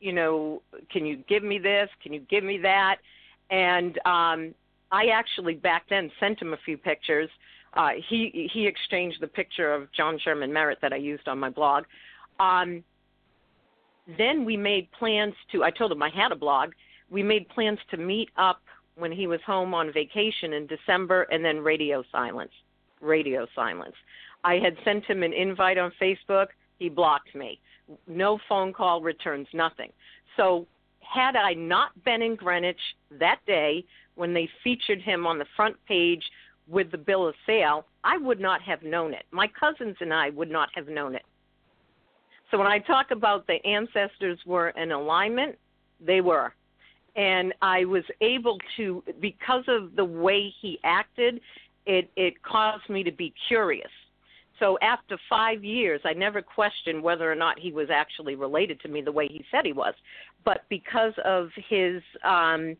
you 0.00 0.12
know, 0.12 0.62
can 0.90 1.06
you 1.06 1.18
give 1.28 1.44
me 1.44 1.58
this? 1.58 1.88
Can 2.02 2.12
you 2.12 2.20
give 2.28 2.42
me 2.42 2.58
that? 2.58 2.96
And 3.50 3.98
um, 4.04 4.54
I 4.90 5.06
actually 5.06 5.54
back 5.54 5.84
then 5.88 6.10
sent 6.18 6.40
him 6.40 6.52
a 6.52 6.58
few 6.64 6.76
pictures. 6.76 7.28
Uh, 7.74 7.90
he 8.08 8.48
he 8.52 8.66
exchanged 8.66 9.18
the 9.20 9.26
picture 9.26 9.74
of 9.74 9.92
John 9.92 10.18
Sherman 10.22 10.52
Merritt 10.52 10.78
that 10.80 10.92
I 10.92 10.96
used 10.96 11.28
on 11.28 11.38
my 11.38 11.50
blog. 11.50 11.84
Um, 12.40 12.82
then 14.16 14.44
we 14.44 14.56
made 14.56 14.90
plans 14.92 15.34
to. 15.52 15.64
I 15.64 15.70
told 15.70 15.92
him 15.92 16.02
I 16.02 16.10
had 16.10 16.32
a 16.32 16.36
blog. 16.36 16.70
We 17.10 17.22
made 17.22 17.48
plans 17.50 17.78
to 17.90 17.96
meet 17.96 18.30
up 18.36 18.62
when 18.96 19.12
he 19.12 19.26
was 19.26 19.40
home 19.46 19.74
on 19.74 19.92
vacation 19.92 20.52
in 20.54 20.66
December, 20.66 21.22
and 21.30 21.44
then 21.44 21.58
radio 21.58 22.02
silence. 22.10 22.50
Radio 23.00 23.46
silence. 23.54 23.94
I 24.44 24.54
had 24.54 24.76
sent 24.84 25.04
him 25.04 25.22
an 25.22 25.32
invite 25.32 25.78
on 25.78 25.92
Facebook. 26.00 26.48
He 26.78 26.88
blocked 26.88 27.34
me. 27.34 27.60
No 28.06 28.38
phone 28.48 28.72
call 28.72 29.00
returns, 29.02 29.46
nothing. 29.52 29.90
So, 30.36 30.66
had 31.00 31.36
I 31.36 31.54
not 31.54 32.04
been 32.04 32.22
in 32.22 32.36
Greenwich 32.36 32.80
that 33.18 33.40
day 33.46 33.84
when 34.18 34.34
they 34.34 34.48
featured 34.62 35.00
him 35.00 35.26
on 35.26 35.38
the 35.38 35.46
front 35.56 35.76
page 35.86 36.22
with 36.66 36.90
the 36.90 36.98
bill 36.98 37.26
of 37.26 37.34
sale, 37.46 37.86
I 38.04 38.18
would 38.18 38.40
not 38.40 38.60
have 38.62 38.82
known 38.82 39.14
it. 39.14 39.24
My 39.30 39.48
cousins 39.58 39.96
and 40.00 40.12
I 40.12 40.30
would 40.30 40.50
not 40.50 40.68
have 40.74 40.88
known 40.88 41.14
it. 41.14 41.24
So, 42.50 42.58
when 42.58 42.66
I 42.66 42.78
talk 42.78 43.10
about 43.10 43.46
the 43.46 43.64
ancestors 43.66 44.38
were 44.46 44.70
in 44.70 44.92
alignment, 44.92 45.56
they 46.00 46.20
were 46.20 46.52
and 47.18 47.52
I 47.60 47.84
was 47.84 48.04
able 48.20 48.58
to 48.76 49.02
because 49.20 49.64
of 49.66 49.96
the 49.96 50.04
way 50.04 50.54
he 50.60 50.78
acted, 50.84 51.40
it 51.84 52.10
it 52.16 52.40
caused 52.42 52.88
me 52.88 53.02
to 53.02 53.12
be 53.12 53.34
curious. 53.48 53.90
So 54.60 54.78
after 54.82 55.18
five 55.28 55.62
years, 55.62 56.00
I 56.04 56.12
never 56.14 56.42
questioned 56.42 57.02
whether 57.02 57.30
or 57.30 57.36
not 57.36 57.58
he 57.58 57.70
was 57.70 57.90
actually 57.90 58.34
related 58.34 58.80
to 58.80 58.88
me 58.88 59.00
the 59.00 59.12
way 59.12 59.28
he 59.28 59.44
said 59.50 59.64
he 59.64 59.72
was, 59.72 59.94
but 60.44 60.64
because 60.68 61.12
of 61.24 61.50
his 61.68 62.02
um, 62.24 62.76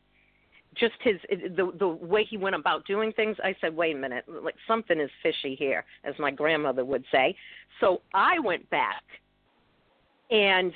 just 0.79 0.95
his 1.01 1.17
the 1.57 1.73
the 1.79 1.88
way 1.88 2.25
he 2.25 2.37
went 2.37 2.55
about 2.55 2.87
doing 2.87 3.12
things, 3.12 3.37
I 3.43 3.55
said, 3.61 3.75
wait 3.77 3.97
a 3.97 3.99
minute, 3.99 4.25
like 4.29 4.55
something 4.67 4.99
is 5.01 5.11
fishy 5.23 5.55
here, 5.55 5.85
as 6.05 6.14
my 6.19 6.31
grandmother 6.31 6.85
would 6.85 7.05
say. 7.12 7.37
So 7.81 8.03
I 8.14 8.38
went 8.38 8.69
back 8.71 9.03
and 10.31 10.73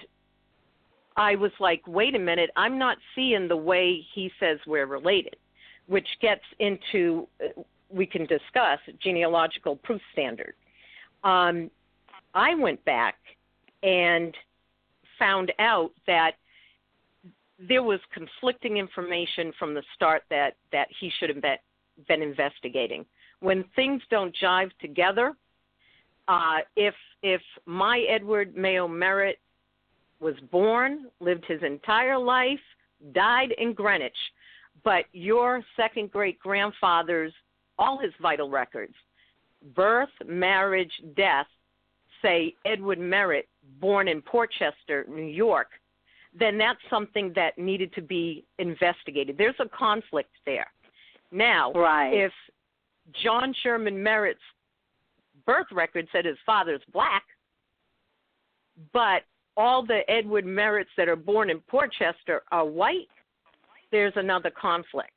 I 1.17 1.35
was 1.35 1.53
like, 1.61 1.83
wait 1.87 2.15
a 2.15 2.19
minute, 2.19 2.51
I'm 2.57 2.79
not 2.79 2.97
seeing 3.15 3.49
the 3.49 3.57
way 3.57 4.01
he 4.15 4.31
says 4.41 4.59
we're 4.67 4.87
related, 4.87 5.37
which 5.87 6.09
gets 6.21 6.45
into 6.59 7.29
uh, 7.43 7.63
we 7.91 8.07
can 8.07 8.23
discuss 8.23 8.79
genealogical 9.03 9.77
proof 9.77 10.01
standard. 10.13 10.55
Um, 11.25 11.71
I 12.35 12.55
went 12.55 12.83
back 12.85 13.17
and 13.83 14.35
found 15.19 15.53
out 15.59 15.91
that 16.07 16.33
there 17.69 17.83
was 17.83 18.01
conflicting 18.13 18.77
information 18.77 19.53
from 19.59 19.75
the 19.75 19.83
start 19.95 20.23
that 20.31 20.57
that 20.73 20.89
he 21.01 21.11
should 21.19 21.29
have 21.29 21.41
been, 21.41 21.57
been 22.09 22.23
investigating. 22.23 23.05
When 23.41 23.65
things 23.77 24.03
don't 24.11 24.35
jive 24.43 24.71
together, 24.81 25.35
uh, 26.29 26.59
if 26.77 26.95
if 27.23 27.43
my 27.67 28.01
Edward 28.09 28.57
Mayo 28.57 28.89
Merritt 28.89 29.39
was 30.21 30.35
born, 30.51 31.07
lived 31.21 31.45
his 31.47 31.63
entire 31.63 32.19
life, 32.19 32.61
died 33.13 33.53
in 33.59 33.73
Greenwich, 33.73 34.17
but 34.85 35.05
your 35.13 35.63
second 35.77 36.11
great 36.11 36.39
grandfather's 36.39 37.33
all 37.79 37.99
his 37.99 38.13
vital 38.21 38.49
records, 38.49 38.95
birth, 39.75 40.11
marriage, 40.27 40.93
death, 41.17 41.47
say 42.21 42.55
Edward 42.65 43.01
Merritt, 43.01 43.49
born 43.81 44.07
in 44.07 44.23
Portchester, 44.23 45.05
New 45.09 45.23
York, 45.23 45.69
then 46.39 46.57
that's 46.59 46.81
something 46.89 47.33
that 47.35 47.59
needed 47.59 47.93
to 47.95 48.03
be 48.03 48.45
investigated. 48.59 49.37
There's 49.37 49.55
a 49.61 49.69
conflict 49.69 50.31
there. 50.47 50.67
Now, 51.31 51.73
right. 51.73 52.13
if 52.13 52.33
John 53.23 53.55
Sherman 53.63 54.03
Merritt's 54.03 54.41
birth 55.47 55.67
record 55.73 56.07
said 56.13 56.25
his 56.25 56.37
father's 56.45 56.83
black, 56.93 57.25
but 58.93 59.23
all 59.57 59.85
the 59.85 60.01
Edward 60.09 60.47
Merritts 60.47 60.87
that 60.97 61.09
are 61.09 61.17
born 61.17 61.51
in 61.51 61.61
Portchester 61.61 62.43
are 62.51 62.65
white, 62.65 63.09
there's 63.91 64.15
another 64.17 64.51
conflict 64.51 65.13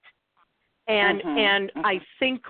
and 0.87 1.19
mm-hmm, 1.19 1.37
and 1.37 1.69
mm-hmm. 1.69 1.85
I 1.85 1.99
think 2.19 2.43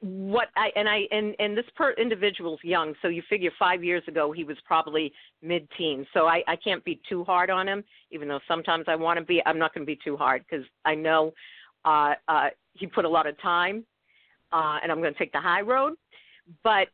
what 0.00 0.48
I 0.56 0.70
and 0.74 0.88
I 0.88 1.02
and 1.12 1.34
and 1.38 1.56
this 1.56 1.64
per 1.76 1.92
individual's 1.92 2.58
young, 2.62 2.94
so 3.00 3.08
you 3.08 3.22
figure 3.28 3.50
five 3.58 3.84
years 3.84 4.02
ago 4.08 4.32
he 4.32 4.42
was 4.42 4.56
probably 4.64 5.12
mid-teen, 5.42 6.06
so 6.12 6.26
I 6.26 6.42
I 6.48 6.56
can't 6.56 6.84
be 6.84 7.00
too 7.08 7.22
hard 7.24 7.48
on 7.48 7.68
him, 7.68 7.84
even 8.10 8.26
though 8.26 8.40
sometimes 8.48 8.86
I 8.88 8.96
want 8.96 9.18
to 9.18 9.24
be. 9.24 9.40
I'm 9.46 9.58
not 9.58 9.72
going 9.72 9.86
to 9.86 9.90
be 9.90 9.98
too 10.02 10.16
hard 10.16 10.44
because 10.48 10.66
I 10.84 10.96
know 10.96 11.32
uh, 11.84 12.14
uh, 12.26 12.48
he 12.74 12.86
put 12.86 13.04
a 13.04 13.08
lot 13.08 13.26
of 13.26 13.40
time, 13.40 13.84
uh, 14.52 14.78
and 14.82 14.90
I'm 14.90 15.00
going 15.00 15.12
to 15.12 15.18
take 15.18 15.32
the 15.32 15.40
high 15.40 15.60
road, 15.62 15.94
but 16.64 16.88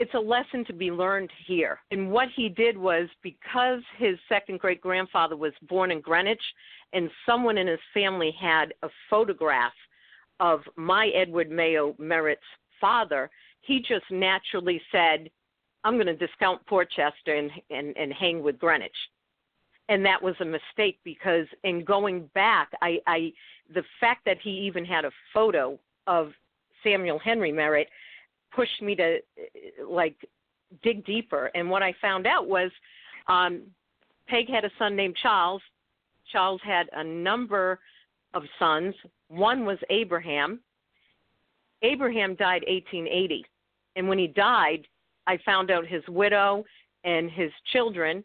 it's 0.00 0.14
a 0.14 0.18
lesson 0.18 0.64
to 0.64 0.72
be 0.72 0.90
learned 0.90 1.30
here. 1.46 1.78
And 1.90 2.10
what 2.10 2.28
he 2.34 2.48
did 2.48 2.76
was 2.76 3.06
because 3.22 3.82
his 3.98 4.16
second 4.30 4.58
great 4.58 4.80
grandfather 4.80 5.36
was 5.36 5.52
born 5.68 5.90
in 5.90 6.00
Greenwich 6.00 6.40
and 6.94 7.10
someone 7.26 7.58
in 7.58 7.66
his 7.66 7.78
family 7.92 8.34
had 8.40 8.72
a 8.82 8.88
photograph 9.10 9.74
of 10.40 10.62
my 10.76 11.08
Edward 11.08 11.50
Mayo 11.50 11.94
Merritt's 11.98 12.40
father, 12.80 13.30
he 13.60 13.80
just 13.80 14.10
naturally 14.10 14.80
said, 14.90 15.28
I'm 15.84 15.94
going 15.94 16.06
to 16.06 16.16
discount 16.16 16.64
Portchester 16.64 17.34
and, 17.34 17.50
and, 17.68 17.94
and 17.94 18.10
hang 18.10 18.42
with 18.42 18.58
Greenwich. 18.58 18.96
And 19.90 20.02
that 20.06 20.22
was 20.22 20.34
a 20.40 20.46
mistake 20.46 20.98
because 21.04 21.46
in 21.62 21.84
going 21.84 22.30
back, 22.32 22.70
I, 22.80 23.00
I 23.06 23.32
the 23.74 23.82
fact 24.00 24.24
that 24.24 24.38
he 24.42 24.50
even 24.50 24.84
had 24.84 25.04
a 25.04 25.10
photo 25.34 25.78
of 26.06 26.32
Samuel 26.82 27.18
Henry 27.18 27.52
Merritt 27.52 27.88
pushed 28.54 28.82
me 28.82 28.94
to 28.96 29.18
like 29.88 30.16
dig 30.82 31.04
deeper. 31.04 31.50
And 31.54 31.70
what 31.70 31.82
I 31.82 31.94
found 32.00 32.26
out 32.26 32.48
was 32.48 32.70
um, 33.28 33.62
Peg 34.28 34.48
had 34.48 34.64
a 34.64 34.70
son 34.78 34.96
named 34.96 35.16
Charles. 35.22 35.62
Charles 36.30 36.60
had 36.64 36.88
a 36.92 37.02
number 37.02 37.78
of 38.34 38.42
sons. 38.58 38.94
One 39.28 39.64
was 39.64 39.78
Abraham. 39.90 40.60
Abraham 41.82 42.34
died 42.34 42.62
1880. 42.68 43.44
And 43.96 44.08
when 44.08 44.18
he 44.18 44.28
died, 44.28 44.86
I 45.26 45.38
found 45.44 45.70
out 45.70 45.86
his 45.86 46.02
widow 46.08 46.64
and 47.04 47.30
his 47.30 47.50
children 47.72 48.22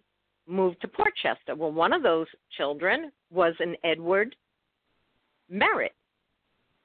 moved 0.48 0.82
to 0.82 0.88
Portchester. 0.88 1.56
Well, 1.56 1.72
one 1.72 1.94
of 1.94 2.04
those 2.04 2.28
children 2.56 3.12
was 3.32 3.54
an 3.60 3.76
Edward 3.84 4.36
Merritt. 5.50 5.94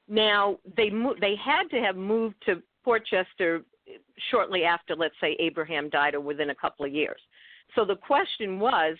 Now 0.08 0.58
they 0.76 0.90
mo- 0.90 1.14
they 1.20 1.34
had 1.36 1.68
to 1.70 1.80
have 1.80 1.96
moved 1.96 2.36
to 2.46 2.62
Portchester 2.84 3.62
shortly 4.30 4.64
after, 4.64 4.94
let's 4.94 5.14
say, 5.20 5.36
Abraham 5.38 5.88
died 5.88 6.14
or 6.14 6.20
within 6.20 6.50
a 6.50 6.54
couple 6.54 6.84
of 6.84 6.92
years. 6.92 7.20
So 7.74 7.84
the 7.84 7.96
question 7.96 8.58
was 8.58 8.96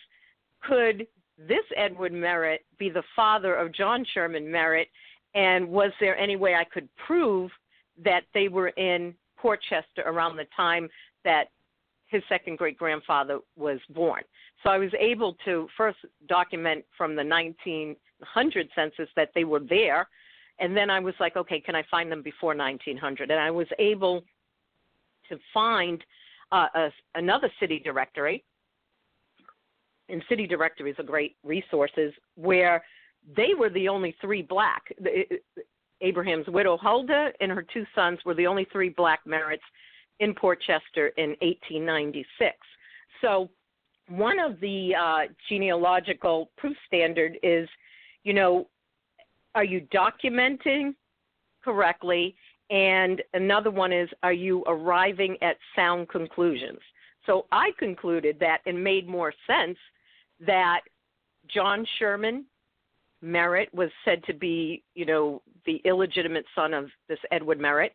could 0.62 1.06
this 1.38 1.64
Edward 1.76 2.12
Merritt 2.12 2.64
be 2.78 2.90
the 2.90 3.02
father 3.16 3.54
of 3.54 3.72
John 3.72 4.04
Sherman 4.12 4.50
Merritt? 4.50 4.88
And 5.34 5.68
was 5.68 5.90
there 6.00 6.18
any 6.18 6.36
way 6.36 6.54
I 6.54 6.64
could 6.64 6.88
prove 7.06 7.50
that 8.04 8.24
they 8.34 8.48
were 8.48 8.68
in 8.70 9.14
Portchester 9.36 10.02
around 10.04 10.36
the 10.36 10.46
time 10.54 10.88
that 11.24 11.44
his 12.06 12.22
second 12.28 12.58
great 12.58 12.76
grandfather 12.76 13.38
was 13.56 13.78
born? 13.90 14.22
So 14.62 14.70
I 14.70 14.78
was 14.78 14.90
able 14.98 15.36
to 15.46 15.68
first 15.76 15.98
document 16.28 16.84
from 16.96 17.16
the 17.16 17.24
1900 17.24 18.68
census 18.74 19.08
that 19.16 19.30
they 19.34 19.44
were 19.44 19.60
there 19.60 20.08
and 20.60 20.76
then 20.76 20.90
I 20.90 21.00
was 21.00 21.14
like, 21.18 21.36
okay, 21.36 21.60
can 21.60 21.74
I 21.74 21.82
find 21.90 22.12
them 22.12 22.22
before 22.22 22.54
1900? 22.54 23.30
And 23.30 23.40
I 23.40 23.50
was 23.50 23.66
able 23.78 24.22
to 25.28 25.38
find 25.52 26.02
uh, 26.52 26.66
a, 26.74 26.88
another 27.14 27.50
city 27.58 27.80
directory, 27.82 28.44
and 30.08 30.22
city 30.28 30.46
directories 30.46 30.96
are 30.98 31.04
great 31.04 31.36
resources 31.44 32.12
where 32.34 32.84
they 33.36 33.50
were 33.56 33.70
the 33.70 33.88
only 33.88 34.14
three 34.20 34.42
black. 34.42 34.82
Abraham's 36.00 36.46
widow 36.48 36.76
Huldah 36.76 37.30
and 37.40 37.52
her 37.52 37.64
two 37.72 37.84
sons 37.94 38.18
were 38.24 38.34
the 38.34 38.46
only 38.46 38.66
three 38.72 38.88
black 38.88 39.20
Merritts 39.26 39.58
in 40.18 40.34
Portchester 40.34 41.08
in 41.16 41.30
1896. 41.40 42.56
So 43.20 43.48
one 44.08 44.38
of 44.38 44.58
the 44.60 44.94
uh, 44.94 45.32
genealogical 45.48 46.50
proof 46.56 46.76
standard 46.86 47.38
is, 47.42 47.68
you 48.24 48.32
know, 48.32 48.66
are 49.54 49.64
you 49.64 49.86
documenting 49.92 50.94
correctly? 51.62 52.34
And 52.70 53.22
another 53.34 53.70
one 53.70 53.92
is, 53.92 54.08
are 54.22 54.32
you 54.32 54.62
arriving 54.66 55.36
at 55.42 55.56
sound 55.74 56.08
conclusions? 56.08 56.78
So 57.26 57.46
I 57.52 57.70
concluded 57.78 58.36
that 58.40 58.58
it 58.64 58.74
made 58.74 59.08
more 59.08 59.32
sense 59.46 59.76
that 60.40 60.80
John 61.52 61.86
Sherman 61.98 62.46
Merritt 63.22 63.72
was 63.74 63.90
said 64.04 64.22
to 64.24 64.32
be, 64.32 64.82
you 64.94 65.04
know, 65.04 65.42
the 65.66 65.80
illegitimate 65.84 66.46
son 66.54 66.72
of 66.72 66.86
this 67.08 67.18
Edward 67.30 67.60
Merritt. 67.60 67.94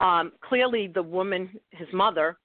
Um, 0.00 0.32
clearly, 0.40 0.88
the 0.88 1.02
woman, 1.02 1.50
his 1.70 1.88
mother, 1.92 2.36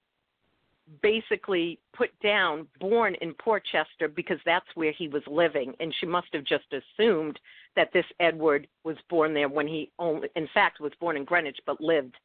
basically 1.01 1.79
put 1.93 2.09
down 2.21 2.67
born 2.79 3.15
in 3.21 3.33
Portchester 3.35 4.07
because 4.07 4.39
that's 4.45 4.65
where 4.75 4.91
he 4.91 5.07
was 5.07 5.23
living, 5.27 5.73
and 5.79 5.93
she 5.99 6.05
must 6.05 6.27
have 6.33 6.43
just 6.43 6.65
assumed 6.71 7.39
that 7.75 7.89
this 7.93 8.05
Edward 8.19 8.67
was 8.83 8.97
born 9.09 9.33
there 9.33 9.49
when 9.49 9.67
he 9.67 9.91
only, 9.99 10.27
in 10.35 10.47
fact, 10.53 10.79
was 10.79 10.91
born 10.99 11.17
in 11.17 11.23
Greenwich 11.23 11.59
but 11.65 11.79
lived 11.79 12.15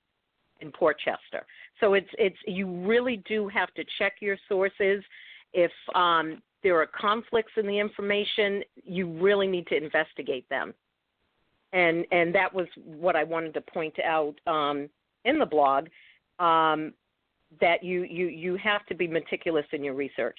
in 0.60 0.72
Portchester. 0.72 1.44
So 1.80 1.94
it's 1.94 2.08
it's 2.18 2.36
you 2.46 2.66
really 2.66 3.22
do 3.28 3.48
have 3.48 3.72
to 3.74 3.84
check 3.98 4.14
your 4.20 4.36
sources. 4.48 5.04
If 5.52 5.70
um, 5.94 6.42
there 6.62 6.80
are 6.80 6.86
conflicts 6.86 7.52
in 7.56 7.66
the 7.66 7.78
information, 7.78 8.62
you 8.74 9.08
really 9.20 9.46
need 9.46 9.66
to 9.68 9.76
investigate 9.76 10.48
them. 10.48 10.74
And 11.72 12.04
and 12.10 12.34
that 12.34 12.52
was 12.52 12.66
what 12.84 13.16
I 13.16 13.24
wanted 13.24 13.54
to 13.54 13.60
point 13.60 13.94
out 14.00 14.34
um, 14.46 14.88
in 15.24 15.38
the 15.38 15.46
blog. 15.46 15.88
Um, 16.38 16.92
that 17.60 17.82
you, 17.82 18.02
you, 18.04 18.26
you 18.28 18.56
have 18.56 18.84
to 18.86 18.94
be 18.94 19.06
meticulous 19.06 19.66
in 19.72 19.84
your 19.84 19.94
research. 19.94 20.38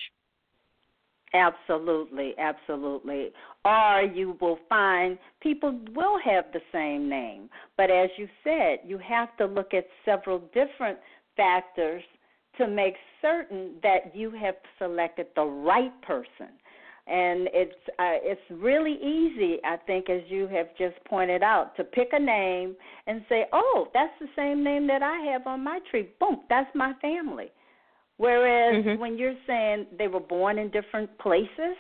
Absolutely, 1.34 2.34
absolutely. 2.38 3.32
Or 3.66 4.02
you 4.02 4.38
will 4.40 4.60
find 4.70 5.18
people 5.42 5.78
will 5.94 6.18
have 6.24 6.46
the 6.54 6.62
same 6.72 7.10
name. 7.10 7.50
But 7.76 7.92
as 7.92 8.10
you 8.18 8.28
said, 8.44 8.80
you 8.86 8.98
have 9.00 9.36
to 9.38 9.46
look 9.46 9.74
at 9.74 9.86
several 10.06 10.40
different 10.54 10.98
factors 11.36 12.04
to 12.58 12.68
make 12.68 12.96
certain 13.22 13.76
that 13.84 14.16
you 14.16 14.32
have 14.32 14.56
selected 14.80 15.28
the 15.36 15.44
right 15.44 16.02
person 16.02 16.50
and 17.08 17.48
it's 17.54 17.76
uh, 18.00 18.20
it's 18.22 18.42
really 18.52 18.94
easy 18.96 19.60
i 19.64 19.78
think 19.88 20.10
as 20.10 20.22
you 20.28 20.48
have 20.48 20.68
just 20.78 20.96
pointed 21.06 21.42
out 21.42 21.76
to 21.76 21.84
pick 21.84 22.10
a 22.12 22.20
name 22.20 22.76
and 23.08 23.22
say 23.30 23.46
oh 23.54 23.88
that's 23.94 24.14
the 24.20 24.28
same 24.36 24.64
name 24.64 24.86
that 24.88 25.02
i 25.02 25.18
have 25.20 25.48
on 25.48 25.64
my 25.64 25.80
tree 25.90 26.10
boom 26.20 26.42
that's 26.50 26.70
my 26.76 26.94
family 27.02 27.50
whereas 28.18 28.84
mm-hmm. 28.84 29.00
when 29.00 29.18
you're 29.18 29.36
saying 29.46 29.86
they 29.98 30.08
were 30.08 30.20
born 30.20 30.58
in 30.58 30.70
different 30.70 31.10
places 31.20 31.78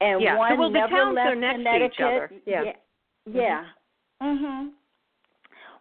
and 0.00 0.20
yeah. 0.20 0.36
one 0.36 0.58
well, 0.58 0.70
never 0.70 0.88
the 0.88 0.96
towns 0.96 1.14
left 1.14 1.28
are 1.28 1.34
next 1.36 1.56
Connecticut 1.56 1.92
to 1.92 1.94
each 1.94 2.00
other. 2.00 2.30
yeah 2.46 2.62
yeah, 3.26 3.32
yeah. 3.32 3.64
mhm 4.22 4.70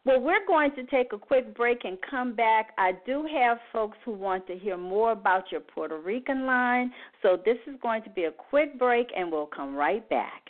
Well, 0.10 0.22
we're 0.22 0.43
going 0.48 0.72
to 0.72 0.84
take 0.86 1.13
a 1.13 1.19
quick 1.19 1.56
break 1.56 1.86
and 1.86 1.95
come 2.10 2.34
back. 2.34 2.69
I 2.80 2.93
do 3.06 3.28
have 3.32 3.60
folks 3.72 3.95
who 4.04 4.12
want 4.12 4.48
to 4.48 4.58
hear 4.58 4.76
more 4.76 5.12
about 5.12 5.52
your 5.52 5.62
Puerto 5.62 6.00
Rican 6.00 6.48
line, 6.48 6.91
so 7.22 7.38
this 7.45 7.58
is 7.67 7.76
going 7.80 8.02
to 8.02 8.10
be 8.10 8.24
a 8.24 8.32
quick 8.32 8.80
break, 8.80 9.10
and 9.15 9.32
we'll 9.32 9.45
come 9.45 9.76
right 9.76 10.10
back. 10.10 10.50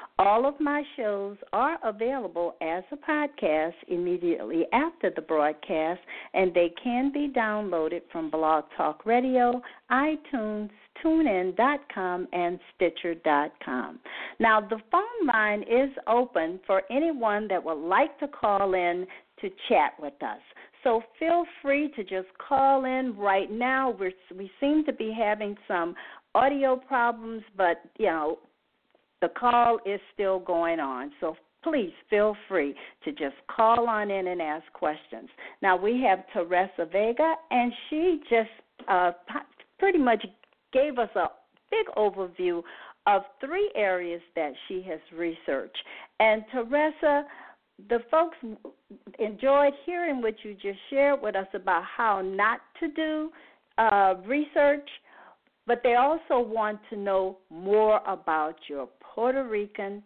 All 0.23 0.45
of 0.45 0.59
my 0.59 0.83
shows 0.97 1.35
are 1.51 1.79
available 1.83 2.53
as 2.61 2.83
a 2.91 2.95
podcast 2.95 3.73
immediately 3.87 4.65
after 4.71 5.09
the 5.09 5.21
broadcast, 5.23 5.99
and 6.35 6.53
they 6.53 6.71
can 6.83 7.11
be 7.11 7.27
downloaded 7.35 8.01
from 8.11 8.29
Blog 8.29 8.65
Talk 8.77 9.03
Radio, 9.07 9.59
iTunes, 9.89 10.69
TuneIn.com, 11.03 12.27
and 12.33 12.59
Stitcher.com. 12.75 13.99
Now, 14.39 14.61
the 14.61 14.77
phone 14.91 15.27
line 15.27 15.63
is 15.63 15.89
open 16.05 16.59
for 16.67 16.83
anyone 16.91 17.47
that 17.47 17.63
would 17.63 17.83
like 17.83 18.19
to 18.19 18.27
call 18.27 18.75
in 18.75 19.07
to 19.39 19.49
chat 19.69 19.93
with 19.99 20.21
us. 20.21 20.39
So 20.83 21.01
feel 21.17 21.45
free 21.63 21.91
to 21.95 22.03
just 22.03 22.27
call 22.37 22.85
in 22.85 23.15
right 23.17 23.49
now. 23.49 23.95
We're, 23.99 24.11
we 24.37 24.51
seem 24.59 24.85
to 24.85 24.93
be 24.93 25.11
having 25.17 25.57
some 25.67 25.95
audio 26.35 26.75
problems, 26.75 27.41
but 27.57 27.81
you 27.97 28.05
know 28.05 28.37
the 29.21 29.29
call 29.29 29.79
is 29.85 29.99
still 30.13 30.39
going 30.39 30.79
on. 30.79 31.11
So 31.19 31.35
please 31.63 31.93
feel 32.09 32.35
free 32.47 32.73
to 33.03 33.11
just 33.11 33.35
call 33.55 33.87
on 33.87 34.09
in 34.09 34.27
and 34.27 34.41
ask 34.41 34.65
questions. 34.73 35.29
Now 35.61 35.75
we 35.77 36.01
have 36.07 36.23
Teresa 36.33 36.85
Vega, 36.91 37.35
and 37.51 37.71
she 37.89 38.19
just 38.29 38.49
uh, 38.87 39.11
pretty 39.79 39.99
much 39.99 40.25
gave 40.73 40.97
us 40.97 41.09
a 41.15 41.27
big 41.69 41.87
overview 41.95 42.61
of 43.07 43.23
three 43.39 43.71
areas 43.75 44.21
that 44.35 44.53
she 44.67 44.83
has 44.87 44.99
researched. 45.15 45.77
And 46.19 46.43
Teresa, 46.51 47.23
the 47.89 47.99
folks 48.09 48.37
enjoyed 49.19 49.73
hearing 49.85 50.21
what 50.21 50.35
you 50.43 50.53
just 50.53 50.79
shared 50.89 51.21
with 51.21 51.35
us 51.35 51.47
about 51.53 51.83
how 51.83 52.21
not 52.21 52.59
to 52.79 52.87
do 52.89 53.31
uh, 53.77 54.15
research, 54.25 54.87
but 55.65 55.81
they 55.83 55.95
also 55.95 56.39
want 56.39 56.79
to 56.89 56.97
know 56.97 57.37
more 57.49 58.01
about 58.07 58.55
your 58.67 58.87
Puerto 59.13 59.43
Rican 59.43 60.03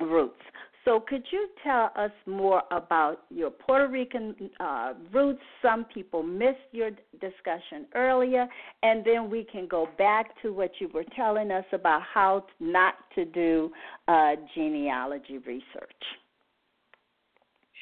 roots. 0.00 0.40
So, 0.84 0.98
could 0.98 1.22
you 1.30 1.48
tell 1.62 1.92
us 1.94 2.10
more 2.26 2.62
about 2.72 3.22
your 3.30 3.50
Puerto 3.50 3.86
Rican 3.86 4.34
uh, 4.58 4.94
roots? 5.12 5.40
Some 5.60 5.84
people 5.84 6.24
missed 6.24 6.58
your 6.72 6.90
discussion 7.20 7.86
earlier, 7.94 8.48
and 8.82 9.04
then 9.04 9.30
we 9.30 9.44
can 9.44 9.68
go 9.68 9.88
back 9.96 10.30
to 10.42 10.52
what 10.52 10.72
you 10.80 10.88
were 10.92 11.04
telling 11.14 11.52
us 11.52 11.64
about 11.72 12.02
how 12.02 12.46
not 12.58 12.94
to 13.14 13.24
do 13.24 13.70
uh, 14.08 14.32
genealogy 14.56 15.38
research. 15.38 16.02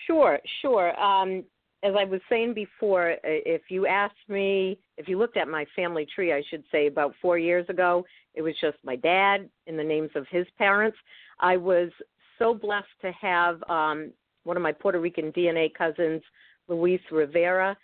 Sure, 0.07 0.39
sure. 0.61 1.01
Um, 1.01 1.45
as 1.83 1.95
I 1.99 2.05
was 2.05 2.21
saying 2.29 2.53
before, 2.53 3.17
if 3.25 3.63
you 3.71 3.87
asked 3.87 4.15
me, 4.29 4.79
if 4.99 5.09
you 5.09 5.19
looked 5.19 5.39
at 5.39 5.49
my 5.49 5.65
family 5.75 6.07
tree, 6.15 6.33
I 6.33 6.43
should 6.51 6.65
say 6.71 6.87
about 6.87 7.15
four 7.23 7.39
years 7.39 7.67
ago, 7.71 8.05
it 8.35 8.43
was 8.43 8.55
just 8.61 8.77
my 8.85 8.97
dad 8.97 9.49
in 9.67 9.77
the 9.77 9.85
names 9.85 10.11
of 10.15 10.27
his 10.31 10.47
parents. 10.59 10.97
I 11.41 11.57
was 11.57 11.91
so 12.39 12.55
blessed 12.55 12.87
to 13.03 13.13
have 13.13 13.63
um, 13.69 14.13
one 14.45 14.57
of 14.57 14.63
my 14.63 14.73
Puerto 14.73 15.01
Rican 15.01 15.33
DNA 15.33 15.73
cousins, 15.75 16.23
Luis 16.69 17.01
Rivera, 17.11 17.77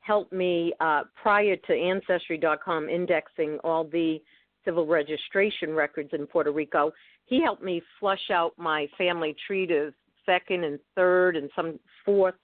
help 0.00 0.32
me 0.32 0.72
uh, 0.80 1.02
prior 1.20 1.56
to 1.56 1.72
Ancestry.com 1.72 2.88
indexing 2.88 3.58
all 3.62 3.84
the 3.84 4.18
civil 4.64 4.86
registration 4.86 5.74
records 5.74 6.10
in 6.12 6.26
Puerto 6.26 6.52
Rico. 6.52 6.92
He 7.26 7.40
helped 7.42 7.62
me 7.62 7.82
flush 7.98 8.30
out 8.30 8.52
my 8.56 8.86
family 8.98 9.34
tree 9.46 9.66
to 9.66 9.92
second 10.26 10.64
and 10.64 10.78
third 10.94 11.36
and 11.36 11.50
some 11.54 11.78
fourth 12.04 12.34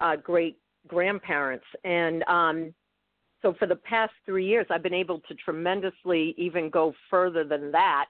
uh, 0.00 0.16
great 0.16 0.58
grandparents. 0.86 1.64
And 1.84 2.22
um, 2.24 2.74
so 3.42 3.54
for 3.58 3.66
the 3.66 3.76
past 3.76 4.12
three 4.26 4.46
years, 4.46 4.66
I've 4.70 4.82
been 4.82 4.94
able 4.94 5.20
to 5.20 5.34
tremendously 5.34 6.34
even 6.36 6.70
go 6.70 6.92
further 7.08 7.44
than 7.44 7.70
that 7.72 8.06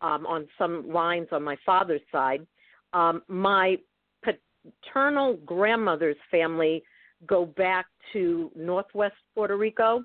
um, 0.00 0.26
on 0.26 0.46
some 0.56 0.90
lines 0.90 1.28
on 1.32 1.42
my 1.42 1.56
father's 1.66 2.00
side. 2.12 2.46
Um, 2.92 3.22
my 3.28 3.76
paternal 4.22 5.36
grandmother's 5.44 6.16
family 6.30 6.82
go 7.26 7.46
back 7.46 7.86
to 8.12 8.50
northwest 8.54 9.16
Puerto 9.34 9.56
Rico. 9.56 10.04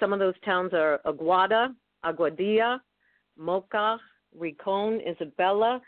Some 0.00 0.12
of 0.12 0.18
those 0.18 0.34
towns 0.44 0.72
are 0.74 1.00
Aguada, 1.06 1.74
Aguadilla, 2.04 2.80
Moca, 3.40 3.98
Rincon, 4.36 5.00
Isabela, 5.08 5.80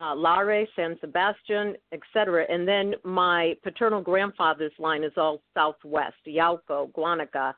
uh, 0.00 0.14
Lares, 0.14 0.68
San 0.76 0.96
Sebastian, 1.00 1.74
etc. 1.92 2.44
And 2.48 2.66
then 2.66 2.94
my 3.04 3.54
paternal 3.62 4.00
grandfather's 4.00 4.72
line 4.78 5.04
is 5.04 5.12
all 5.16 5.42
southwest, 5.54 6.16
Yauco, 6.26 6.90
Guanica, 6.92 7.54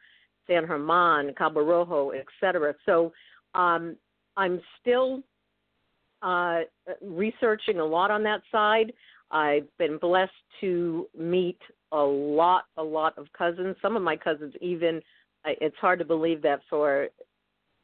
San 0.47 0.67
German, 0.67 1.35
Cabo 1.37 1.61
Rojo, 1.61 2.13
etc. 2.13 2.75
So 2.87 3.13
um, 3.55 3.97
I'm 4.37 4.61
still 4.81 5.23
uh, 6.23 6.61
researching 7.01 7.81
a 7.81 7.85
lot 7.85 8.11
on 8.11 8.23
that 8.25 8.43
side. 8.51 8.93
I've 9.31 9.67
been 9.79 9.99
blessed 9.99 10.33
to 10.61 11.09
meet 11.19 11.59
a 11.91 12.01
lot, 12.01 12.65
a 12.77 12.83
lot 12.83 13.17
of 13.19 13.27
cousins. 13.37 13.77
Some 13.83 13.97
of 13.97 14.03
my 14.03 14.17
cousins, 14.17 14.55
even, 14.61 15.01
it's 15.45 15.77
hard 15.81 15.99
to 15.99 16.05
believe 16.05 16.43
that 16.43 16.61
for 16.69 17.09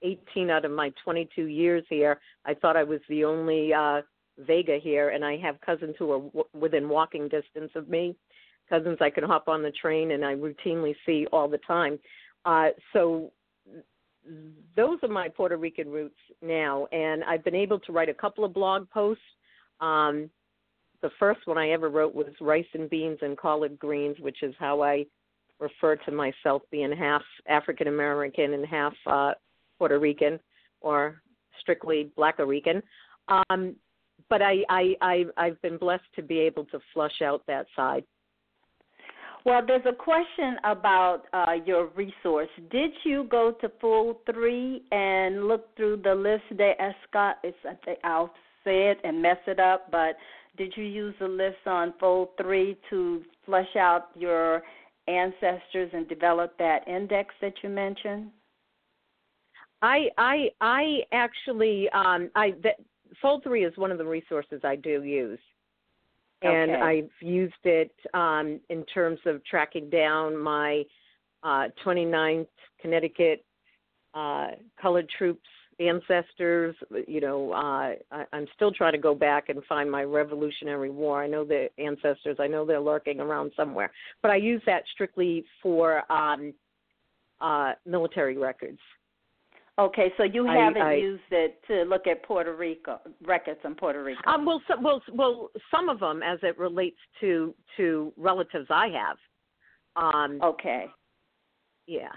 18 0.02 0.50
out 0.50 0.64
of 0.64 0.70
my 0.70 0.92
22 1.04 1.44
years 1.44 1.84
here, 1.88 2.20
I 2.44 2.54
thought 2.54 2.76
I 2.76 2.84
was 2.84 3.00
the 3.08 3.24
only 3.24 3.72
uh, 3.72 4.02
Vega 4.38 4.78
here, 4.80 5.10
and 5.10 5.24
I 5.24 5.36
have 5.38 5.60
cousins 5.60 5.94
who 5.98 6.12
are 6.12 6.20
w- 6.20 6.44
within 6.54 6.88
walking 6.88 7.28
distance 7.28 7.72
of 7.74 7.88
me, 7.88 8.14
cousins 8.68 8.98
I 9.00 9.10
can 9.10 9.24
hop 9.24 9.48
on 9.48 9.62
the 9.62 9.72
train 9.72 10.12
and 10.12 10.24
I 10.24 10.34
routinely 10.34 10.94
see 11.06 11.26
all 11.32 11.48
the 11.48 11.58
time. 11.58 11.98
Uh, 12.44 12.68
so 12.92 13.30
those 14.76 14.98
are 15.02 15.08
my 15.08 15.28
Puerto 15.28 15.56
Rican 15.56 15.88
roots 15.88 16.18
now, 16.42 16.86
and 16.92 17.24
I've 17.24 17.44
been 17.44 17.54
able 17.54 17.78
to 17.80 17.92
write 17.92 18.08
a 18.08 18.14
couple 18.14 18.44
of 18.44 18.52
blog 18.52 18.88
posts. 18.90 19.22
Um, 19.80 20.30
the 21.00 21.10
first 21.18 21.46
one 21.46 21.58
I 21.58 21.70
ever 21.70 21.88
wrote 21.88 22.14
was 22.14 22.26
rice 22.40 22.66
and 22.74 22.90
beans 22.90 23.18
and 23.22 23.36
collard 23.36 23.78
greens, 23.78 24.16
which 24.20 24.42
is 24.42 24.54
how 24.58 24.82
I 24.82 25.06
refer 25.60 25.96
to 25.96 26.12
myself 26.12 26.62
being 26.70 26.92
half 26.92 27.22
African 27.48 27.88
American 27.88 28.54
and 28.54 28.66
half 28.66 28.94
uh, 29.06 29.32
Puerto 29.78 29.98
Rican 29.98 30.38
or 30.80 31.22
strictly 31.60 32.10
Black 32.16 32.38
Rican. 32.38 32.82
Um, 33.28 33.76
but 34.28 34.42
I, 34.42 34.64
I 34.68 34.94
I 35.00 35.24
I've 35.36 35.62
been 35.62 35.78
blessed 35.78 36.04
to 36.16 36.22
be 36.22 36.38
able 36.40 36.64
to 36.66 36.80
flush 36.92 37.22
out 37.22 37.42
that 37.46 37.66
side. 37.74 38.04
Well, 39.48 39.62
there's 39.66 39.86
a 39.88 39.94
question 39.94 40.58
about 40.62 41.22
uh, 41.32 41.54
your 41.64 41.86
resource. 41.96 42.50
Did 42.70 42.90
you 43.02 43.26
go 43.30 43.54
to 43.62 43.72
Fold 43.80 44.16
Three 44.30 44.82
and 44.92 45.48
look 45.48 45.74
through 45.74 46.02
the 46.04 46.14
list 46.14 46.54
de 46.58 46.74
Escott? 46.78 47.36
It's 47.42 47.56
I 47.64 47.72
think 47.82 47.98
I'll 48.04 48.30
say 48.62 48.90
it 48.90 48.98
and 49.04 49.22
mess 49.22 49.38
it 49.46 49.58
up, 49.58 49.90
but 49.90 50.16
did 50.58 50.74
you 50.76 50.84
use 50.84 51.14
the 51.18 51.28
list 51.28 51.66
on 51.66 51.94
Fold 51.98 52.28
Three 52.38 52.76
to 52.90 53.22
flesh 53.46 53.74
out 53.74 54.10
your 54.14 54.64
ancestors 55.06 55.90
and 55.94 56.06
develop 56.10 56.58
that 56.58 56.86
index 56.86 57.34
that 57.40 57.54
you 57.62 57.70
mentioned? 57.70 58.30
I 59.80 60.08
I 60.18 60.50
I 60.60 60.98
actually 61.10 61.88
um 61.94 62.30
I 62.34 62.50
that 62.64 62.80
Fold 63.22 63.44
Three 63.44 63.64
is 63.64 63.74
one 63.78 63.92
of 63.92 63.96
the 63.96 64.04
resources 64.04 64.60
I 64.62 64.76
do 64.76 65.02
use 65.04 65.40
and 66.42 66.70
Okay. 66.70 66.80
I've 66.80 67.10
used 67.20 67.64
it 67.64 67.94
um, 68.14 68.60
in 68.68 68.84
terms 68.86 69.18
of 69.26 69.44
tracking 69.44 69.90
down 69.90 70.36
my 70.36 70.84
uh, 71.42 71.68
29th 71.84 72.46
Connecticut 72.80 73.44
uh, 74.14 74.48
colored 74.80 75.08
troops 75.16 75.48
ancestors. 75.80 76.74
You 77.06 77.20
know, 77.20 77.52
uh, 77.52 77.94
I, 78.10 78.24
I'm 78.32 78.46
still 78.54 78.72
trying 78.72 78.92
to 78.92 78.98
go 78.98 79.14
back 79.14 79.48
and 79.48 79.64
find 79.64 79.90
my 79.90 80.02
Revolutionary 80.02 80.90
War. 80.90 81.22
I 81.22 81.26
know 81.26 81.44
the 81.44 81.68
ancestors. 81.78 82.36
I 82.40 82.46
know 82.46 82.64
they're 82.64 82.80
lurking 82.80 83.20
around 83.20 83.52
somewhere, 83.56 83.90
but 84.22 84.30
I 84.30 84.36
use 84.36 84.62
that 84.66 84.82
strictly 84.92 85.44
for 85.62 86.10
um, 86.10 86.52
uh, 87.40 87.72
military 87.86 88.36
records. 88.36 88.80
Okay, 89.78 90.12
so 90.16 90.24
you 90.24 90.44
haven't 90.44 90.82
I- 90.82 90.94
used 90.94 91.22
it 91.30 91.60
to 91.68 91.84
look 91.84 92.08
at 92.08 92.24
Puerto 92.24 92.54
Rico 92.56 92.98
records 93.24 93.60
in 93.64 93.76
Puerto 93.76 94.02
Rico. 94.02 94.20
Um, 94.28 94.44
well, 94.44 94.60
so, 94.66 94.74
well, 94.80 95.00
well, 95.12 95.50
some 95.70 95.88
of 95.88 96.00
them 96.00 96.20
as 96.22 96.38
it 96.42 96.58
relates 96.58 96.98
to 97.20 97.54
to 97.76 98.12
relatives 98.16 98.66
I 98.70 98.88
have. 98.88 99.16
Um, 99.94 100.40
okay. 100.42 100.86
Yeah, 101.86 102.08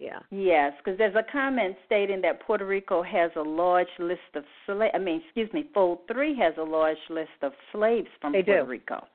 yeah. 0.00 0.18
Yes, 0.30 0.72
because 0.78 0.98
there's 0.98 1.14
a 1.14 1.24
comment 1.30 1.76
stating 1.86 2.20
that 2.22 2.40
Puerto 2.40 2.66
Rico 2.66 3.02
has 3.02 3.30
a 3.36 3.42
large 3.42 3.88
list 4.00 4.20
of 4.34 4.44
slaves. 4.66 4.90
I 4.92 4.98
mean, 4.98 5.22
excuse 5.24 5.52
me, 5.52 5.70
Fold 5.72 6.00
Three 6.12 6.36
has 6.38 6.54
a 6.58 6.62
large 6.62 6.98
list 7.08 7.30
of 7.42 7.52
slaves 7.72 8.08
from 8.20 8.32
They 8.32 8.42
Puerto 8.42 8.64
do. 8.64 8.68
Rico. 8.68 9.06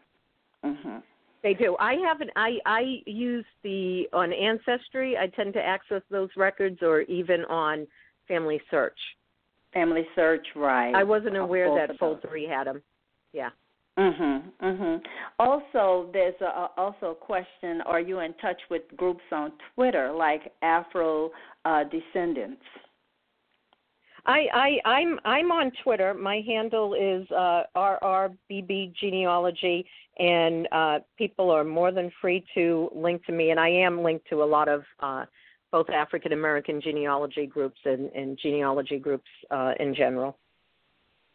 Mhm. 0.64 1.04
They 1.46 1.54
do. 1.54 1.78
I 1.80 1.94
haven't. 1.94 2.32
I 2.36 2.58
I 2.66 3.04
use 3.06 3.46
the 3.62 4.10
on 4.14 4.34
Ancestry. 4.34 5.16
I 5.16 5.28
tend 5.28 5.54
to 5.54 5.62
access 5.62 6.02
those 6.10 6.30
records, 6.36 6.80
or 6.82 7.02
even 7.02 7.46
on 7.46 7.86
Family 8.28 8.60
Search. 8.72 8.98
Family 9.72 10.08
Search, 10.16 10.48
right? 10.56 10.96
I 10.96 11.04
wasn't 11.04 11.38
aware 11.38 11.70
that 11.76 12.00
Fold 12.00 12.24
Three 12.28 12.48
had 12.48 12.66
them. 12.66 12.82
Yeah. 13.32 13.52
Mhm. 13.96 14.42
Mhm. 14.60 15.06
Also, 15.38 16.10
there's 16.14 16.34
a, 16.42 16.46
a- 16.46 16.72
also 16.78 17.12
a 17.12 17.16
question: 17.16 17.82
Are 17.82 18.00
you 18.00 18.22
in 18.22 18.34
touch 18.42 18.60
with 18.72 18.82
groups 18.98 19.24
on 19.32 19.54
Twitter 19.76 20.12
like 20.12 20.52
Afro 20.64 21.30
uh, 21.66 21.84
Descendants? 21.84 22.64
I 24.26 24.48
I 24.54 24.90
I'm 24.90 25.20
I'm 25.24 25.52
on 25.52 25.72
Twitter. 25.84 26.14
My 26.14 26.42
handle 26.46 26.94
is 26.94 27.30
uh, 27.32 27.64
RRBB 27.76 28.94
Genealogy, 29.00 29.86
and 30.18 30.68
uh, 30.72 31.00
people 31.18 31.52
are 31.52 31.64
more 31.64 31.92
than 31.92 32.12
free 32.22 32.44
to 32.56 32.90
link 32.96 33.24
to 33.26 33.32
me. 33.32 33.52
And 33.52 33.60
I 33.60 33.70
am 33.70 34.04
linked 34.04 34.28
to 34.30 34.44
a 34.44 34.46
lot 34.46 34.68
of 34.68 34.84
uh, 35.00 35.26
both 35.72 35.90
African 35.90 36.34
American 36.34 36.82
genealogy 36.82 37.46
groups 37.46 37.80
and, 37.86 38.10
and 38.12 38.38
genealogy 38.42 38.98
groups 38.98 39.30
uh, 39.52 39.74
in 39.80 39.94
general. 39.94 40.38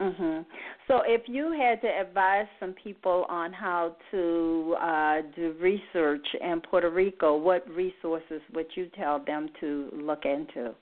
Mhm. 0.01 0.47
So, 0.89 1.03
if 1.07 1.29
you 1.29 1.53
had 1.53 1.83
to 1.83 1.87
advise 1.87 2.47
some 2.59 2.73
people 2.73 3.27
on 3.29 3.53
how 3.53 3.97
to 4.11 4.77
uh, 4.81 5.21
do 5.37 5.55
research 5.61 6.27
in 6.41 6.63
Puerto 6.63 6.89
Rico, 6.89 7.37
what 7.37 7.69
resources 7.69 8.41
would 8.55 8.67
you 8.75 8.89
tell 8.97 9.19
them 9.19 9.51
to 9.61 9.91
look 9.93 10.25
into? 10.25 10.75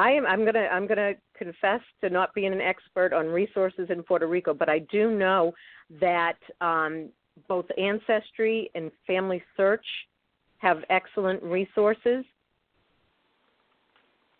I 0.00 0.10
am. 0.12 0.24
I'm 0.24 0.44
gonna. 0.46 0.66
I'm 0.72 0.86
gonna 0.86 1.12
confess 1.36 1.82
to 2.00 2.08
not 2.08 2.32
being 2.34 2.52
an 2.52 2.60
expert 2.62 3.12
on 3.12 3.26
resources 3.26 3.88
in 3.90 4.02
Puerto 4.02 4.26
Rico, 4.26 4.54
but 4.54 4.68
I 4.70 4.78
do 4.90 5.10
know 5.10 5.52
that 6.00 6.38
um, 6.62 7.10
both 7.48 7.66
Ancestry 7.76 8.70
and 8.74 8.90
Family 9.06 9.42
Search 9.58 9.84
have 10.58 10.78
excellent 10.88 11.42
resources, 11.42 12.24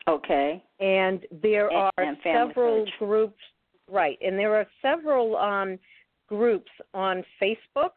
Okay. 0.09 0.63
and 0.81 1.27
there 1.43 1.69
And- 1.69 1.77
are 1.77 1.93
and 1.99 2.17
several 2.23 2.87
Search. 2.87 2.99
groups. 2.99 3.43
Right, 3.87 4.19
and 4.23 4.39
there 4.39 4.55
are 4.55 4.67
several 4.81 5.37
um, 5.37 5.79
groups 6.29 6.71
on 6.95 7.23
Facebook 7.43 7.95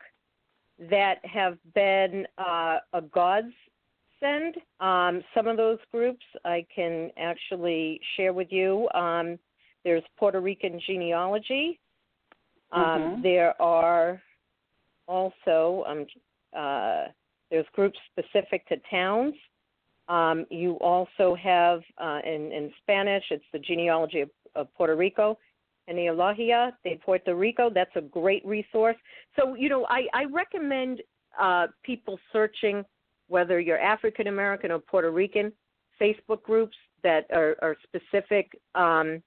that 0.90 1.24
have 1.24 1.58
been 1.76 2.26
uh, 2.38 2.80
a 2.94 3.02
Um, 4.80 5.24
some 5.34 5.48
of 5.48 5.58
those 5.58 5.80
groups 5.92 6.26
I 6.46 6.66
can 6.74 7.12
actually 7.18 8.00
share 8.16 8.34
with 8.34 8.52
you. 8.52 8.90
Um, 8.94 9.38
there's 9.84 10.04
Puerto 10.18 10.40
Rican 10.40 10.80
genealogy. 10.86 11.80
Um, 12.72 12.82
Mhm. 12.82 13.22
There 13.22 13.62
are 13.62 14.22
also 15.08 15.84
um, 15.86 16.06
uh, 16.56 17.08
there's 17.50 17.68
groups 17.74 18.00
specific 18.12 18.66
to 18.68 18.78
towns. 18.90 19.36
Um, 20.08 20.46
you 20.50 20.74
also 20.80 21.36
have 21.36 21.82
uh, 21.98 22.20
in, 22.26 22.52
in 22.52 22.74
Spanish, 22.82 23.24
it's 23.30 23.46
the 23.52 23.60
genealogy 23.60 24.22
of, 24.22 24.30
of 24.56 24.74
Puerto 24.74 24.96
Rico, 24.96 25.38
and 25.88 25.98
Genealogía 25.98 26.74
de 26.84 26.96
Puerto 26.96 27.36
Rico. 27.36 27.70
That's 27.70 27.96
a 27.96 28.02
great 28.02 28.46
resource. 28.46 28.98
So, 29.38 29.56
you 29.56 29.70
know, 29.70 29.86
I, 29.90 30.08
I 30.14 30.26
recommend 30.26 31.02
uh, 31.40 31.68
people 31.84 32.20
searching 32.32 32.84
whether 33.28 33.60
you're 33.60 33.80
African 33.80 34.28
American 34.28 34.72
or 34.72 34.80
Puerto 34.80 35.12
Rican, 35.12 35.52
Facebook 36.02 36.44
groups 36.44 36.78
that 37.04 37.26
are, 37.32 37.56
are 37.62 37.76
specific 37.84 38.58
um, 38.76 39.22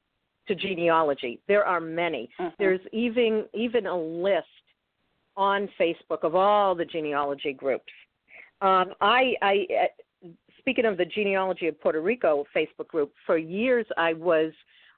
to 0.49 0.55
genealogy. 0.55 1.41
There 1.49 1.65
are 1.65 1.81
many. 1.81 2.29
Mhm. 2.41 2.53
There's 2.59 2.81
even 2.93 3.47
even 3.55 3.87
a 3.87 3.97
list 3.97 4.47
on 5.37 5.69
Facebook 5.79 6.23
of 6.23 6.35
all 6.35 6.75
the 6.75 6.85
genealogy 6.85 7.53
groups. 7.53 7.93
Um, 8.63 8.95
I, 9.01 9.35
I 9.43 9.67
uh, 9.83 10.29
speaking 10.59 10.87
of 10.87 10.97
the 10.97 11.05
genealogy 11.05 11.69
of 11.69 11.81
Puerto 11.81 12.01
Rico 12.01 12.45
Facebook 12.55 12.89
group, 12.89 13.13
for 13.27 13.37
years 13.37 13.87
I 13.97 14.15
was 14.15 14.53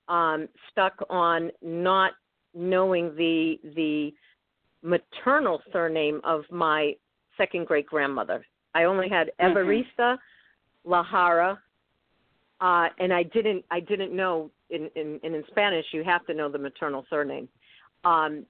um, 0.09 0.49
stuck 0.71 0.95
on 1.11 1.51
not 1.63 2.13
knowing 2.55 3.15
the 3.17 3.59
the 3.75 4.15
maternal 4.83 5.61
surname 5.73 6.21
of 6.25 6.45
my 6.51 6.95
second 7.37 7.67
great 7.67 7.87
grandmother. 7.87 8.45
I 8.75 8.85
only 8.85 9.09
had 9.09 9.31
Mhm. 9.41 9.53
Evarista 9.55 10.19
Lahara, 10.87 11.59
uh, 12.61 12.89
and 12.99 13.13
I 13.13 13.23
didn't 13.23 13.65
I 13.71 13.81
didn't 13.81 14.13
know 14.15 14.51
in, 14.71 14.89
in 14.95 15.21
in 15.23 15.45
Spanish 15.49 15.87
you 15.93 16.05
have 16.05 16.25
to 16.27 16.35
know 16.35 16.49
the 16.49 16.59
maternal 16.59 17.07
surname. 17.11 17.49
Um, 18.05 18.47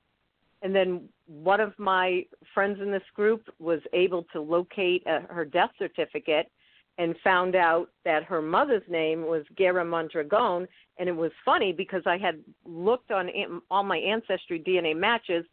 and 0.63 0.75
then 0.75 1.09
one 1.27 1.61
of 1.61 1.79
my 1.79 2.27
friends 2.53 2.81
in 2.81 2.91
this 2.91 3.03
group 3.15 3.49
was 3.59 3.81
able 3.93 4.25
to 4.33 4.41
locate 4.41 5.07
uh, 5.07 5.21
her 5.31 5.45
death 5.45 5.71
certificate 5.79 6.51
and 6.99 7.15
found 7.23 7.55
out 7.55 7.91
that 8.05 8.25
her 8.25 8.43
mother's 8.43 8.83
name 8.89 9.23
was 9.23 9.45
Guerra 9.57 9.85
Mondragon. 9.85 10.67
And 10.99 11.09
it 11.09 11.17
was 11.17 11.31
funny 11.45 11.73
because 11.73 12.03
I 12.07 12.19
had 12.19 12.43
looked 12.65 13.13
on 13.13 13.29
an- 13.29 13.63
all 13.71 13.85
my 13.85 13.99
ancestry 13.99 14.59
DNA 14.59 14.97
matches, 14.97 15.45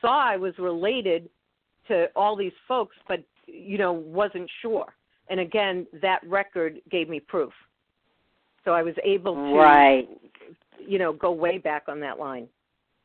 saw 0.00 0.18
I 0.18 0.36
was 0.36 0.58
related 0.58 1.30
to 1.86 2.10
all 2.16 2.34
these 2.34 2.52
folks, 2.66 2.96
but 3.06 3.22
you 3.48 3.78
know 3.78 3.92
wasn't 3.92 4.50
sure. 4.62 4.94
And 5.30 5.40
again, 5.40 5.86
that 6.00 6.20
record 6.26 6.80
gave 6.90 7.08
me 7.08 7.20
proof. 7.20 7.52
So 8.64 8.72
I 8.72 8.82
was 8.82 8.94
able 9.04 9.34
to, 9.34 9.54
Right. 9.54 10.08
you 10.78 10.98
know, 10.98 11.12
go 11.12 11.32
way 11.32 11.58
back 11.58 11.84
on 11.88 12.00
that 12.00 12.18
line. 12.18 12.48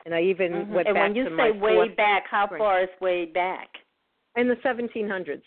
And 0.05 0.13
I 0.13 0.21
even 0.21 0.51
Mhm. 0.51 0.69
went 0.69 0.87
And 0.87 0.95
back 0.95 1.01
when 1.03 1.15
you 1.15 1.25
say 1.37 1.51
way 1.51 1.89
back, 1.89 2.27
how 2.27 2.47
grade. 2.47 2.59
far 2.59 2.81
is 2.81 3.01
way 3.01 3.25
back? 3.25 3.69
in 4.35 4.47
the 4.47 4.55
1700s. 4.57 5.43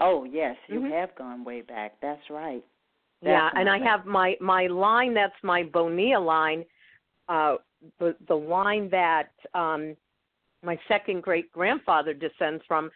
Oh 0.00 0.22
yes, 0.24 0.56
you 0.68 0.80
Mhm. 0.80 0.90
have 0.92 1.14
gone 1.16 1.42
way 1.44 1.60
back. 1.60 1.98
That's 2.00 2.30
right. 2.30 2.64
Yeah, 3.20 3.50
and 3.56 3.68
I 3.68 3.78
have 3.78 4.06
my 4.06 4.36
my 4.40 4.68
line. 4.68 5.12
That's 5.12 5.42
my 5.42 5.64
Bonilla 5.64 6.20
line. 6.20 6.64
Uh, 7.28 7.56
the 7.98 8.14
the 8.28 8.36
line 8.36 8.88
that 8.90 9.32
um, 9.54 9.96
my 10.62 10.78
second 10.86 11.22
great 11.22 11.50
grandfather 11.52 12.14
descends 12.14 12.64
from. 12.66 12.90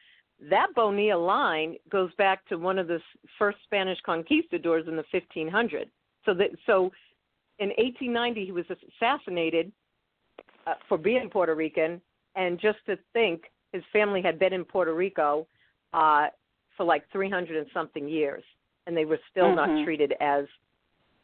That 0.50 0.68
Bonilla 0.74 1.18
line 1.18 1.76
goes 1.88 2.10
back 2.16 2.44
to 2.48 2.56
one 2.56 2.78
of 2.78 2.88
the 2.88 3.00
first 3.38 3.58
Spanish 3.64 3.98
conquistadors 4.04 4.86
in 4.88 4.96
the 4.96 5.04
1500s. 5.14 5.88
So 6.24 6.34
that 6.34 6.50
so 6.66 6.90
in 7.58 7.68
1890 7.68 8.46
he 8.46 8.52
was 8.52 8.64
assassinated 9.00 9.70
uh, 10.66 10.74
for 10.88 10.98
being 10.98 11.28
Puerto 11.30 11.54
Rican, 11.54 12.00
and 12.34 12.58
just 12.60 12.78
to 12.86 12.96
think 13.12 13.44
his 13.72 13.82
family 13.92 14.22
had 14.22 14.38
been 14.38 14.52
in 14.52 14.64
Puerto 14.64 14.94
Rico 14.94 15.46
uh, 15.92 16.26
for 16.76 16.84
like 16.84 17.04
300 17.12 17.56
and 17.56 17.66
something 17.72 18.08
years, 18.08 18.44
and 18.86 18.96
they 18.96 19.04
were 19.04 19.20
still 19.30 19.50
Mhm. 19.50 19.56
not 19.56 19.84
treated 19.84 20.14
as, 20.20 20.46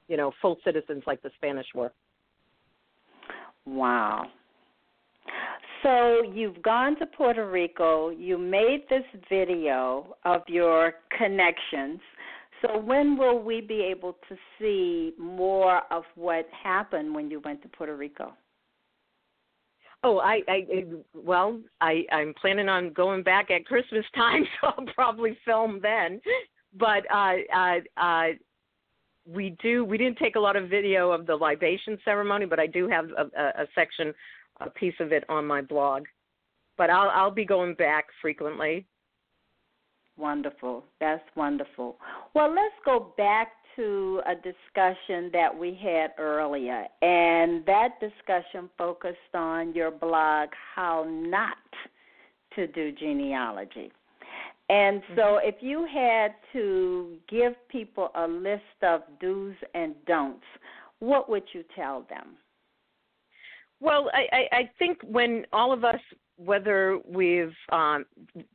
you 0.08 0.16
know, 0.16 0.32
full 0.42 0.60
citizens 0.64 1.02
like 1.06 1.22
the 1.22 1.30
Spanish 1.36 1.72
were. 1.74 1.92
Wow. 3.64 4.30
So 5.82 6.22
you've 6.32 6.62
gone 6.62 6.98
to 6.98 7.06
Puerto 7.06 7.48
Rico, 7.48 8.10
you 8.10 8.36
made 8.36 8.84
this 8.90 9.04
video 9.28 10.16
of 10.24 10.42
your 10.48 10.94
connections. 11.16 12.00
So 12.62 12.78
when 12.78 13.16
will 13.16 13.40
we 13.40 13.60
be 13.60 13.82
able 13.82 14.16
to 14.28 14.36
see 14.58 15.12
more 15.18 15.82
of 15.92 16.02
what 16.16 16.48
happened 16.62 17.14
when 17.14 17.30
you 17.30 17.40
went 17.44 17.62
to 17.62 17.68
Puerto 17.68 17.96
Rico? 17.96 18.32
Oh, 20.04 20.18
I, 20.18 20.42
I, 20.48 20.84
well, 21.14 21.60
I, 21.80 22.04
I'm 22.12 22.32
planning 22.40 22.68
on 22.68 22.92
going 22.92 23.22
back 23.22 23.50
at 23.50 23.64
Christmas 23.64 24.04
time, 24.14 24.44
so 24.60 24.68
I'll 24.68 24.94
probably 24.94 25.36
film 25.44 25.80
then. 25.82 26.20
But 26.78 27.04
uh, 27.12 27.34
uh, 27.54 27.78
uh, 27.96 28.26
we 29.26 29.56
do. 29.62 29.84
We 29.84 29.98
didn't 29.98 30.18
take 30.18 30.36
a 30.36 30.40
lot 30.40 30.56
of 30.56 30.68
video 30.68 31.10
of 31.10 31.26
the 31.26 31.34
libation 31.34 31.98
ceremony, 32.04 32.46
but 32.46 32.60
I 32.60 32.66
do 32.66 32.88
have 32.88 33.06
a, 33.10 33.40
a, 33.40 33.62
a 33.62 33.66
section, 33.74 34.14
a 34.60 34.70
piece 34.70 34.94
of 35.00 35.12
it 35.12 35.24
on 35.28 35.46
my 35.46 35.60
blog. 35.60 36.04
But 36.76 36.90
I'll, 36.90 37.10
I'll 37.10 37.30
be 37.30 37.44
going 37.44 37.74
back 37.74 38.06
frequently. 38.22 38.86
Wonderful. 40.16 40.84
That's 41.00 41.22
wonderful. 41.36 41.96
Well, 42.34 42.50
let's 42.50 42.74
go 42.84 43.14
back 43.16 43.52
to 43.76 44.20
a 44.26 44.34
discussion 44.34 45.30
that 45.32 45.56
we 45.56 45.78
had 45.80 46.10
earlier, 46.18 46.86
and 47.02 47.64
that 47.66 48.00
discussion 48.00 48.68
focused 48.76 49.34
on 49.34 49.72
your 49.74 49.92
blog, 49.92 50.48
How 50.74 51.06
Not 51.08 51.56
to 52.56 52.66
Do 52.66 52.90
Genealogy. 52.90 53.92
And 54.68 55.00
so, 55.14 55.22
mm-hmm. 55.22 55.48
if 55.48 55.54
you 55.60 55.86
had 55.92 56.34
to 56.52 57.16
give 57.28 57.54
people 57.68 58.10
a 58.16 58.26
list 58.26 58.62
of 58.82 59.02
do's 59.20 59.54
and 59.74 59.94
don'ts, 60.06 60.44
what 60.98 61.30
would 61.30 61.44
you 61.52 61.64
tell 61.76 62.04
them? 62.10 62.36
Well, 63.80 64.10
I, 64.12 64.56
I 64.56 64.70
think 64.78 64.98
when 65.04 65.44
all 65.52 65.72
of 65.72 65.84
us, 65.84 66.00
whether 66.36 66.98
we've 67.06 67.54
um, 67.70 68.06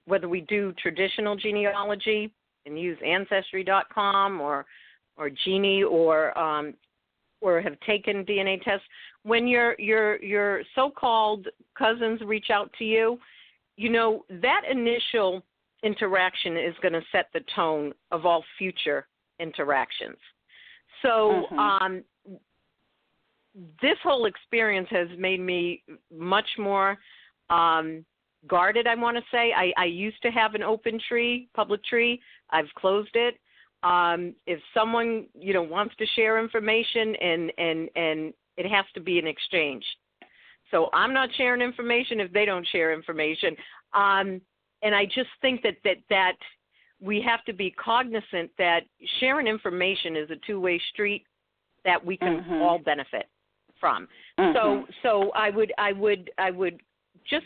whether 0.05 0.27
we 0.27 0.41
do 0.41 0.73
traditional 0.81 1.35
genealogy 1.35 2.31
and 2.65 2.79
use 2.79 2.97
Ancestry.com 3.05 4.41
or 4.41 4.65
or 5.17 5.29
Geni 5.45 5.83
or 5.83 6.37
um, 6.37 6.73
or 7.41 7.61
have 7.61 7.79
taken 7.81 8.25
DNA 8.25 8.61
tests, 8.61 8.85
when 9.23 9.47
your 9.47 9.75
your 9.79 10.21
your 10.21 10.63
so-called 10.75 11.47
cousins 11.77 12.21
reach 12.25 12.47
out 12.51 12.71
to 12.79 12.83
you, 12.83 13.17
you 13.77 13.89
know 13.89 14.25
that 14.41 14.61
initial 14.69 15.41
interaction 15.83 16.57
is 16.57 16.73
going 16.81 16.93
to 16.93 17.01
set 17.11 17.27
the 17.33 17.41
tone 17.55 17.93
of 18.11 18.25
all 18.25 18.43
future 18.57 19.07
interactions. 19.39 20.17
So 21.01 21.45
mm-hmm. 21.51 21.59
um, 21.59 22.03
this 23.81 23.97
whole 24.03 24.25
experience 24.25 24.87
has 24.89 25.07
made 25.17 25.39
me 25.39 25.83
much 26.11 26.47
more 26.57 26.97
um, 27.49 28.03
guarded. 28.47 28.87
I 28.87 28.95
want 28.95 29.17
to 29.17 29.23
say 29.31 29.53
I, 29.55 29.71
I 29.77 29.85
used 29.85 30.21
to 30.23 30.31
have 30.31 30.55
an 30.55 30.63
open 30.63 30.99
tree, 31.07 31.49
public 31.53 31.83
tree. 31.85 32.19
I've 32.49 32.73
closed 32.75 33.15
it 33.15 33.35
um, 33.83 34.33
if 34.47 34.59
someone 34.73 35.27
you 35.37 35.53
know 35.53 35.61
wants 35.61 35.95
to 35.97 36.05
share 36.15 36.41
information 36.41 37.15
and 37.15 37.51
and 37.57 37.89
and 37.95 38.33
it 38.57 38.69
has 38.69 38.85
to 38.93 39.01
be 39.01 39.19
an 39.19 39.27
exchange 39.27 39.83
so 40.71 40.89
i'm 40.93 41.13
not 41.13 41.29
sharing 41.37 41.61
information 41.61 42.19
if 42.19 42.31
they 42.31 42.45
don't 42.45 42.67
share 42.67 42.93
information 42.93 43.55
um, 43.93 44.41
and 44.81 44.95
i 44.95 45.05
just 45.05 45.29
think 45.41 45.61
that 45.61 45.75
that 45.83 45.97
that 46.09 46.35
we 47.01 47.21
have 47.21 47.43
to 47.43 47.53
be 47.53 47.71
cognizant 47.71 48.49
that 48.57 48.81
sharing 49.19 49.47
information 49.47 50.15
is 50.15 50.29
a 50.31 50.37
two 50.47 50.59
way 50.59 50.81
street 50.91 51.25
that 51.83 52.03
we 52.03 52.15
can 52.15 52.39
mm-hmm. 52.39 52.61
all 52.61 52.79
benefit 52.79 53.27
from 53.83 54.07
mm-hmm. 54.39 54.55
so 54.55 54.85
so 55.01 55.31
i 55.31 55.49
would 55.49 55.73
i 55.77 55.91
would 55.91 56.31
i 56.37 56.49
would 56.49 56.79
just 57.29 57.45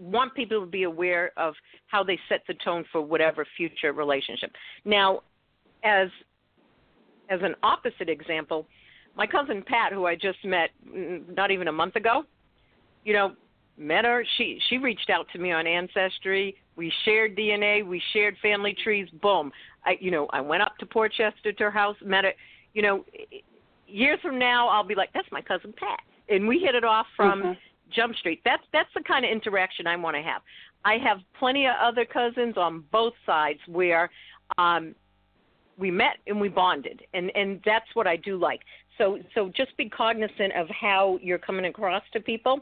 want 0.00 0.34
people 0.34 0.60
to 0.60 0.66
be 0.66 0.84
aware 0.84 1.30
of 1.36 1.54
how 1.86 2.02
they 2.02 2.18
set 2.28 2.40
the 2.48 2.54
tone 2.64 2.84
for 2.90 3.02
whatever 3.02 3.46
future 3.56 3.92
relationship. 3.92 4.50
Now, 4.84 5.20
as 5.84 6.08
as 7.28 7.40
an 7.42 7.54
opposite 7.62 8.08
example, 8.08 8.66
my 9.16 9.26
cousin 9.26 9.62
Pat, 9.64 9.92
who 9.92 10.06
I 10.06 10.14
just 10.14 10.38
met 10.44 10.70
not 10.92 11.50
even 11.50 11.68
a 11.68 11.72
month 11.72 11.94
ago, 11.94 12.24
you 13.04 13.12
know, 13.12 13.34
met 13.76 14.04
her. 14.04 14.24
She 14.36 14.58
she 14.68 14.78
reached 14.78 15.10
out 15.10 15.26
to 15.32 15.38
me 15.38 15.52
on 15.52 15.66
Ancestry. 15.66 16.56
We 16.76 16.92
shared 17.04 17.36
DNA. 17.36 17.86
We 17.86 18.02
shared 18.12 18.36
family 18.42 18.74
trees. 18.82 19.08
Boom. 19.22 19.52
I 19.84 19.96
you 20.00 20.10
know 20.10 20.26
I 20.32 20.40
went 20.40 20.62
up 20.62 20.76
to 20.78 20.86
Port 20.86 21.12
Chester 21.12 21.52
to 21.52 21.64
her 21.64 21.70
house, 21.70 21.96
met 22.04 22.24
her. 22.24 22.32
You 22.72 22.82
know, 22.82 23.04
years 23.90 24.18
from 24.22 24.38
now 24.38 24.68
I'll 24.68 24.84
be 24.84 24.94
like, 24.94 25.10
that's 25.12 25.28
my 25.30 25.40
cousin 25.40 25.74
Pat, 25.76 26.00
and 26.28 26.46
we 26.46 26.58
hit 26.58 26.74
it 26.74 26.84
off 26.84 27.06
from 27.16 27.42
mm-hmm. 27.42 27.52
Jump 27.94 28.16
Street. 28.16 28.40
That's 28.44 28.62
that's 28.72 28.88
the 28.94 29.02
kind 29.02 29.24
of 29.24 29.30
interaction 29.30 29.86
I 29.86 29.96
want 29.96 30.16
to 30.16 30.22
have. 30.22 30.42
I 30.84 30.96
have 31.04 31.18
plenty 31.38 31.66
of 31.66 31.74
other 31.80 32.04
cousins 32.04 32.56
on 32.56 32.84
both 32.90 33.12
sides 33.26 33.60
where 33.66 34.10
um, 34.56 34.94
we 35.76 35.90
met 35.90 36.16
and 36.26 36.40
we 36.40 36.48
bonded 36.48 37.02
and 37.14 37.30
and 37.34 37.60
that's 37.64 37.86
what 37.94 38.06
I 38.06 38.16
do 38.16 38.38
like. 38.38 38.60
So 38.98 39.18
so 39.34 39.50
just 39.56 39.76
be 39.76 39.88
cognizant 39.88 40.52
of 40.54 40.68
how 40.68 41.18
you're 41.22 41.38
coming 41.38 41.66
across 41.66 42.02
to 42.12 42.20
people. 42.20 42.60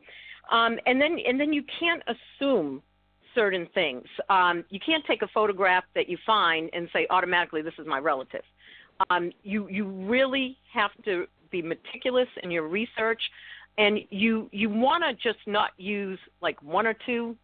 Um, 0.51 0.79
and 0.87 1.01
then 1.01 1.19
and 1.27 1.39
then 1.39 1.53
you 1.53 1.63
can't 1.79 2.03
assume 2.07 2.83
certain 3.35 3.69
things. 3.75 4.05
Um, 4.31 4.65
you 4.71 4.81
can't 4.85 5.05
take 5.07 5.23
a 5.23 5.29
photograph 5.29 5.85
that 5.95 6.09
you 6.09 6.17
find 6.27 6.71
and 6.73 6.89
say 6.93 7.07
automatically 7.11 7.63
this 7.63 7.75
is 7.79 7.87
my 7.87 7.99
relative. 7.99 8.43
Um, 9.11 9.31
you 9.43 9.69
you 9.69 9.87
really 9.87 10.57
have 10.73 10.91
to 11.05 11.27
be 11.51 11.63
meticulous 11.63 12.29
in 12.43 12.51
your 12.51 12.67
research, 12.69 13.23
and 13.79 14.01
you 14.11 14.49
you 14.53 14.69
want 14.69 15.05
to 15.05 15.15
just 15.15 15.45
not 15.47 15.71
use 15.79 16.19
like 16.41 16.61
one 16.63 16.87
or 16.87 16.95
two 17.07 17.37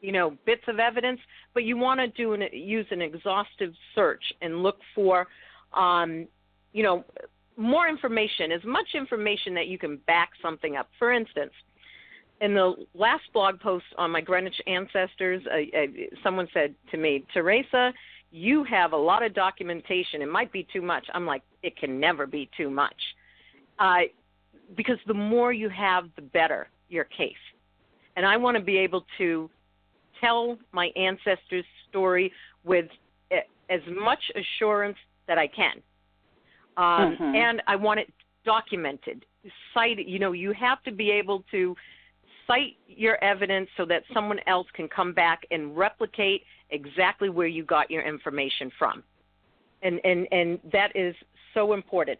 you 0.00 0.12
know 0.12 0.36
bits 0.44 0.62
of 0.68 0.78
evidence, 0.78 1.20
but 1.54 1.64
you 1.64 1.76
want 1.76 1.98
to 2.00 2.08
do 2.08 2.34
an, 2.34 2.42
use 2.52 2.86
an 2.90 3.00
exhaustive 3.00 3.72
search 3.94 4.22
and 4.42 4.62
look 4.62 4.78
for, 4.94 5.26
um, 5.72 6.26
you 6.72 6.82
know, 6.82 7.04
more 7.56 7.88
information, 7.88 8.52
as 8.52 8.62
much 8.64 8.88
information 8.94 9.54
that 9.54 9.66
you 9.66 9.78
can 9.78 9.96
back 10.06 10.30
something 10.42 10.76
up. 10.76 10.88
For 10.98 11.12
instance, 11.12 11.52
in 12.40 12.54
the 12.54 12.74
last 12.94 13.22
blog 13.32 13.60
post 13.60 13.86
on 13.96 14.10
my 14.10 14.20
Greenwich 14.20 14.60
ancestors, 14.66 15.42
uh, 15.46 15.78
uh, 15.78 15.86
someone 16.22 16.48
said 16.52 16.74
to 16.90 16.98
me, 16.98 17.24
Teresa, 17.32 17.92
you 18.34 18.64
have 18.64 18.92
a 18.92 18.96
lot 18.96 19.22
of 19.22 19.32
documentation. 19.32 20.20
It 20.20 20.28
might 20.28 20.50
be 20.50 20.66
too 20.72 20.82
much. 20.82 21.06
I'm 21.14 21.24
like, 21.24 21.42
it 21.62 21.76
can 21.76 22.00
never 22.00 22.26
be 22.26 22.50
too 22.56 22.68
much. 22.68 22.96
Uh, 23.78 24.00
because 24.76 24.98
the 25.06 25.14
more 25.14 25.52
you 25.52 25.68
have, 25.68 26.08
the 26.16 26.22
better 26.22 26.66
your 26.88 27.04
case. 27.04 27.32
And 28.16 28.26
I 28.26 28.36
want 28.36 28.56
to 28.56 28.62
be 28.62 28.76
able 28.76 29.06
to 29.18 29.48
tell 30.20 30.58
my 30.72 30.86
ancestors' 30.96 31.64
story 31.88 32.32
with 32.64 32.86
as 33.70 33.80
much 33.88 34.18
assurance 34.34 34.96
that 35.28 35.38
I 35.38 35.46
can. 35.46 35.76
Um, 36.76 37.16
mm-hmm. 37.16 37.36
And 37.36 37.62
I 37.68 37.76
want 37.76 38.00
it 38.00 38.12
documented, 38.44 39.24
cited. 39.72 40.08
You 40.08 40.18
know, 40.18 40.32
you 40.32 40.52
have 40.52 40.82
to 40.82 40.90
be 40.92 41.08
able 41.08 41.44
to 41.52 41.76
cite 42.48 42.76
your 42.88 43.22
evidence 43.22 43.68
so 43.76 43.84
that 43.86 44.02
someone 44.12 44.40
else 44.48 44.66
can 44.74 44.88
come 44.88 45.12
back 45.12 45.46
and 45.52 45.76
replicate 45.76 46.42
exactly 46.70 47.28
where 47.28 47.46
you 47.46 47.64
got 47.64 47.90
your 47.90 48.02
information 48.02 48.70
from. 48.78 49.02
And 49.82 50.00
and 50.04 50.26
and 50.32 50.58
that 50.72 50.94
is 50.94 51.14
so 51.52 51.72
important. 51.72 52.18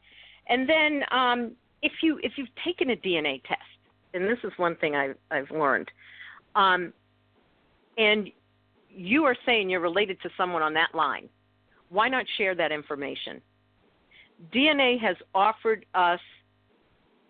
And 0.49 0.69
then 0.69 1.03
um, 1.11 1.53
if 1.83 1.93
you 2.03 2.19
if 2.23 2.33
you've 2.37 2.55
taken 2.65 2.91
a 2.91 2.97
DNA 2.97 3.43
test, 3.45 3.61
and 4.13 4.25
this 4.25 4.39
is 4.45 4.53
one 4.57 4.77
thing 4.77 4.95
I, 4.95 5.13
I've 5.31 5.51
learned, 5.51 5.91
um, 6.55 6.93
and 7.97 8.29
you 8.91 9.25
are 9.25 9.37
saying 9.47 9.71
you're 9.71 9.81
related 9.81 10.21
to 10.23 10.31
someone 10.37 10.63
on 10.63 10.75
that 10.75 10.95
line, 10.95 11.29
why 11.89 12.09
not 12.09 12.25
share 12.37 12.55
that 12.55 12.71
information? 12.71 13.41
DNA 14.53 15.01
has 15.01 15.17
offered 15.35 15.87
us 15.95 16.21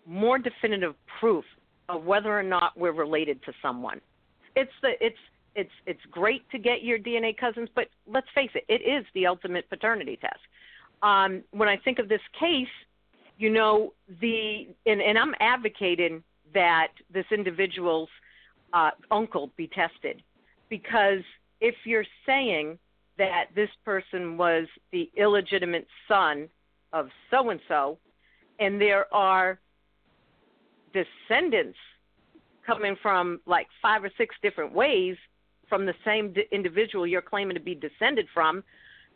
more 0.06 0.38
definitive 0.38 0.94
proof 1.20 1.44
of 1.88 2.04
whether 2.04 2.36
or 2.36 2.42
not 2.42 2.76
we're 2.76 2.92
related 2.92 3.42
to 3.44 3.52
someone. 3.62 4.00
It's 4.56 4.72
the 4.82 4.92
it's 5.00 5.18
it's 5.55 5.70
it's 5.86 6.00
great 6.11 6.48
to 6.50 6.59
get 6.59 6.82
your 6.82 6.98
DNA 6.98 7.36
cousins, 7.36 7.68
but 7.74 7.88
let's 8.07 8.26
face 8.34 8.50
it, 8.55 8.64
it 8.68 8.82
is 8.82 9.05
the 9.14 9.26
ultimate 9.26 9.68
paternity 9.68 10.18
test. 10.20 10.40
Um, 11.02 11.42
when 11.50 11.68
I 11.68 11.76
think 11.76 11.98
of 11.98 12.09
this 12.09 12.20
case, 12.38 12.66
you 13.38 13.50
know 13.50 13.92
the 14.20 14.68
and, 14.86 15.00
and 15.00 15.18
I'm 15.18 15.34
advocating 15.40 16.22
that 16.52 16.88
this 17.12 17.26
individual's 17.30 18.09
uh, 18.72 18.90
uncle 19.11 19.50
be 19.57 19.68
tested 19.68 20.22
because 20.68 21.22
if 21.61 21.74
you're 21.84 22.07
saying 22.26 22.78
that 23.18 23.46
this 23.55 23.70
person 23.84 24.36
was 24.36 24.66
the 24.92 25.11
illegitimate 25.16 25.86
son 26.09 26.48
of 26.92 27.09
so 27.30 27.50
and 27.50 27.61
so, 27.68 27.98
and 28.59 28.80
there 28.80 29.12
are 29.14 29.59
descendants 30.92 31.78
coming 32.66 32.96
from 33.02 33.40
like 33.46 33.66
five 33.82 34.02
or 34.02 34.11
six 34.16 34.34
different 34.42 34.72
ways 34.72 35.16
from 35.68 35.86
the 35.86 35.94
same 36.04 36.34
individual 36.52 37.06
you're 37.06 37.22
claiming 37.22 37.54
to 37.54 37.62
be 37.62 37.74
descended 37.74 38.26
from, 38.32 38.62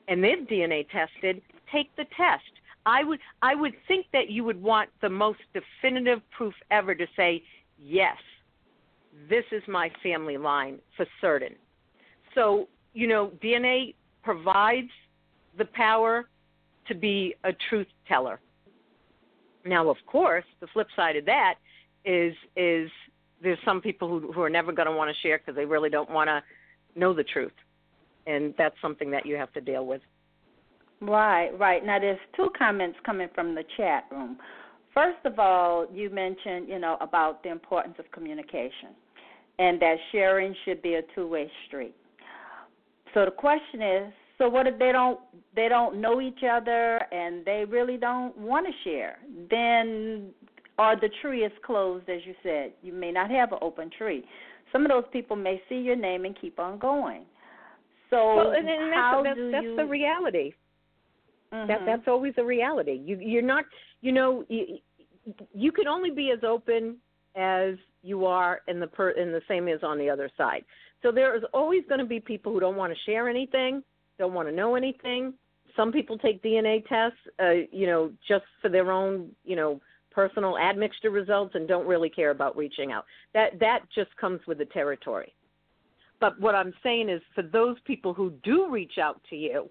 and 0.08 0.22
they've 0.22 0.46
DNA 0.50 0.86
tested, 0.90 1.42
take 1.70 1.94
the 1.96 2.04
test. 2.16 2.44
I 2.86 3.04
would 3.04 3.20
I 3.42 3.54
would 3.54 3.74
think 3.86 4.06
that 4.12 4.30
you 4.30 4.44
would 4.44 4.60
want 4.60 4.88
the 5.02 5.10
most 5.10 5.40
definitive 5.52 6.20
proof 6.30 6.54
ever 6.70 6.94
to 6.94 7.06
say 7.16 7.42
yes, 7.78 8.16
this 9.28 9.44
is 9.52 9.62
my 9.68 9.90
family 10.02 10.36
line 10.36 10.78
for 10.96 11.06
certain. 11.20 11.54
So 12.34 12.68
you 12.94 13.06
know, 13.06 13.32
DNA 13.42 13.94
provides 14.22 14.90
the 15.56 15.66
power 15.66 16.28
to 16.86 16.94
be 16.94 17.34
a 17.44 17.50
truth 17.68 17.86
teller. 18.06 18.40
Now, 19.64 19.90
of 19.90 19.98
course, 20.06 20.44
the 20.60 20.66
flip 20.68 20.88
side 20.96 21.16
of 21.16 21.26
that 21.26 21.56
is 22.04 22.34
is 22.56 22.90
there's 23.42 23.58
some 23.64 23.80
people 23.80 24.08
who 24.08 24.32
who 24.32 24.42
are 24.42 24.50
never 24.50 24.72
going 24.72 24.86
to 24.86 24.92
want 24.92 25.10
to 25.10 25.20
share 25.26 25.38
because 25.38 25.54
they 25.54 25.64
really 25.64 25.90
don't 25.90 26.10
want 26.10 26.28
to 26.28 26.42
know 26.98 27.14
the 27.14 27.24
truth, 27.24 27.52
and 28.26 28.54
that's 28.58 28.76
something 28.82 29.10
that 29.10 29.26
you 29.26 29.36
have 29.36 29.52
to 29.52 29.60
deal 29.60 29.86
with. 29.86 30.02
Right, 31.00 31.50
right. 31.58 31.84
Now, 31.84 31.98
there's 32.00 32.18
two 32.34 32.48
comments 32.58 32.98
coming 33.06 33.28
from 33.34 33.54
the 33.54 33.62
chat 33.76 34.04
room. 34.10 34.38
First 34.92 35.24
of 35.24 35.38
all, 35.38 35.86
you 35.92 36.10
mentioned, 36.10 36.68
you 36.68 36.80
know, 36.80 36.96
about 37.00 37.42
the 37.44 37.50
importance 37.50 37.94
of 38.00 38.10
communication 38.10 38.96
and 39.58 39.80
that 39.80 39.96
sharing 40.12 40.54
should 40.64 40.82
be 40.82 40.94
a 40.94 41.02
two-way 41.14 41.50
street. 41.66 41.94
So 43.14 43.24
the 43.24 43.30
question 43.30 43.82
is, 43.82 44.12
so 44.38 44.48
what 44.48 44.66
if 44.66 44.78
they 44.78 44.92
don't 44.92 45.18
they 45.56 45.68
don't 45.68 46.00
know 46.00 46.20
each 46.20 46.44
other 46.48 47.00
and 47.10 47.44
they 47.44 47.64
really 47.68 47.96
don't 47.96 48.36
want 48.36 48.66
to 48.66 48.72
share? 48.84 49.18
Then 49.50 50.30
or 50.78 50.96
the 50.96 51.10
tree 51.20 51.44
is 51.44 51.52
closed 51.64 52.08
as 52.08 52.20
you 52.24 52.34
said. 52.42 52.72
You 52.82 52.92
may 52.92 53.12
not 53.12 53.30
have 53.30 53.52
an 53.52 53.58
open 53.60 53.90
tree. 53.96 54.24
Some 54.72 54.84
of 54.84 54.90
those 54.90 55.04
people 55.12 55.36
may 55.36 55.60
see 55.68 55.76
your 55.76 55.96
name 55.96 56.24
and 56.24 56.38
keep 56.40 56.58
on 56.58 56.78
going. 56.78 57.24
So 58.10 58.36
well, 58.36 58.52
and, 58.52 58.68
and 58.68 58.94
how 58.94 59.22
that's, 59.24 59.36
do 59.36 59.50
that's 59.50 59.64
you... 59.64 59.76
the 59.76 59.84
reality. 59.84 60.52
Mm-hmm. 61.52 61.68
That 61.68 61.80
that's 61.86 62.08
always 62.08 62.34
a 62.38 62.44
reality. 62.44 63.00
You 63.04 63.18
you're 63.20 63.42
not 63.42 63.64
you 64.00 64.12
know 64.12 64.44
you, 64.48 64.78
you 65.54 65.72
can 65.72 65.88
only 65.88 66.10
be 66.10 66.30
as 66.30 66.44
open 66.44 66.96
as 67.36 67.74
you 68.02 68.26
are 68.26 68.60
in 68.68 68.80
the 68.80 68.86
per, 68.86 69.10
in 69.10 69.32
the 69.32 69.42
same 69.48 69.68
as 69.68 69.80
on 69.82 69.98
the 69.98 70.08
other 70.08 70.30
side. 70.36 70.64
So 71.02 71.12
there 71.12 71.36
is 71.36 71.42
always 71.54 71.82
going 71.88 72.00
to 72.00 72.06
be 72.06 72.20
people 72.20 72.52
who 72.52 72.60
don't 72.60 72.76
want 72.76 72.92
to 72.92 72.98
share 73.10 73.28
anything, 73.28 73.82
don't 74.18 74.34
want 74.34 74.48
to 74.48 74.54
know 74.54 74.74
anything. 74.74 75.34
Some 75.76 75.92
people 75.92 76.18
take 76.18 76.42
DNA 76.42 76.84
tests, 76.88 77.18
uh, 77.40 77.66
you 77.70 77.86
know, 77.86 78.10
just 78.26 78.44
for 78.60 78.68
their 78.68 78.90
own, 78.90 79.30
you 79.44 79.54
know, 79.54 79.80
personal 80.10 80.58
admixture 80.58 81.10
results 81.10 81.54
and 81.54 81.68
don't 81.68 81.86
really 81.86 82.10
care 82.10 82.30
about 82.30 82.56
reaching 82.56 82.92
out. 82.92 83.04
That 83.34 83.58
that 83.60 83.80
just 83.94 84.14
comes 84.16 84.40
with 84.46 84.58
the 84.58 84.66
territory. 84.66 85.34
But 86.20 86.40
what 86.40 86.54
I'm 86.54 86.74
saying 86.82 87.08
is 87.08 87.20
for 87.34 87.42
those 87.42 87.76
people 87.84 88.12
who 88.12 88.32
do 88.42 88.68
reach 88.70 88.98
out 89.00 89.20
to 89.30 89.36
you, 89.36 89.70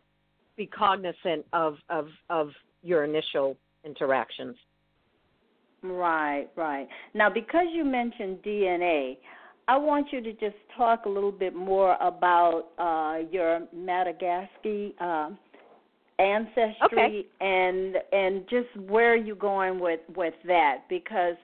be 0.56 0.66
cognizant 0.66 1.46
of 1.54 1.78
of 1.90 2.08
of 2.30 2.50
your 2.84 3.04
initial 3.04 3.58
interactions. 3.84 4.56
Right, 5.84 6.48
right. 6.56 6.88
Now, 7.14 7.30
because 7.30 7.68
you 7.72 7.86
mentioned 7.86 8.40
DNA, 8.44 9.18
I 9.68 9.78
want 9.78 10.08
you 10.12 10.22
to 10.22 10.32
just 10.34 10.56
talk 10.76 11.06
a 11.06 11.10
little 11.10 11.32
bit 11.32 11.56
more 11.56 11.96
about 12.02 12.70
uh, 12.80 13.28
your 13.32 13.68
Madagascar 13.74 14.90
uh, 15.00 15.30
ancestry 16.20 16.78
okay. 16.84 17.26
and 17.42 17.96
and 18.12 18.44
just 18.50 18.76
where 18.90 19.14
are 19.14 19.16
you're 19.16 19.36
going 19.36 19.80
with 19.80 20.00
with 20.16 20.34
that 20.46 20.80
because 20.90 21.36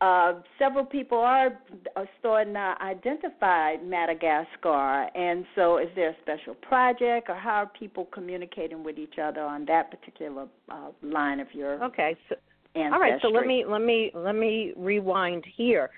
uh, 0.00 0.34
several 0.58 0.84
people 0.84 1.16
are, 1.16 1.58
are 1.94 2.08
starting 2.18 2.52
to 2.52 2.74
identify 2.82 3.76
Madagascar, 3.82 5.08
and 5.14 5.46
so 5.54 5.78
is 5.78 5.88
there 5.96 6.10
a 6.10 6.16
special 6.20 6.54
project, 6.54 7.30
or 7.30 7.34
how 7.34 7.62
are 7.62 7.70
people 7.78 8.06
communicating 8.12 8.84
with 8.84 8.98
each 8.98 9.14
other 9.22 9.40
on 9.40 9.64
that 9.64 9.90
particular 9.90 10.46
uh, 10.68 10.90
line 11.02 11.40
of 11.40 11.46
your 11.54 11.82
okay? 11.82 12.14
So, 12.28 12.36
ancestry? 12.74 12.92
all 12.92 13.00
right, 13.00 13.20
so 13.22 13.28
let 13.28 13.46
me 13.46 13.64
let 13.66 13.80
me 13.80 14.10
let 14.14 14.34
me 14.34 14.74
rewind 14.76 15.44
here. 15.56 15.88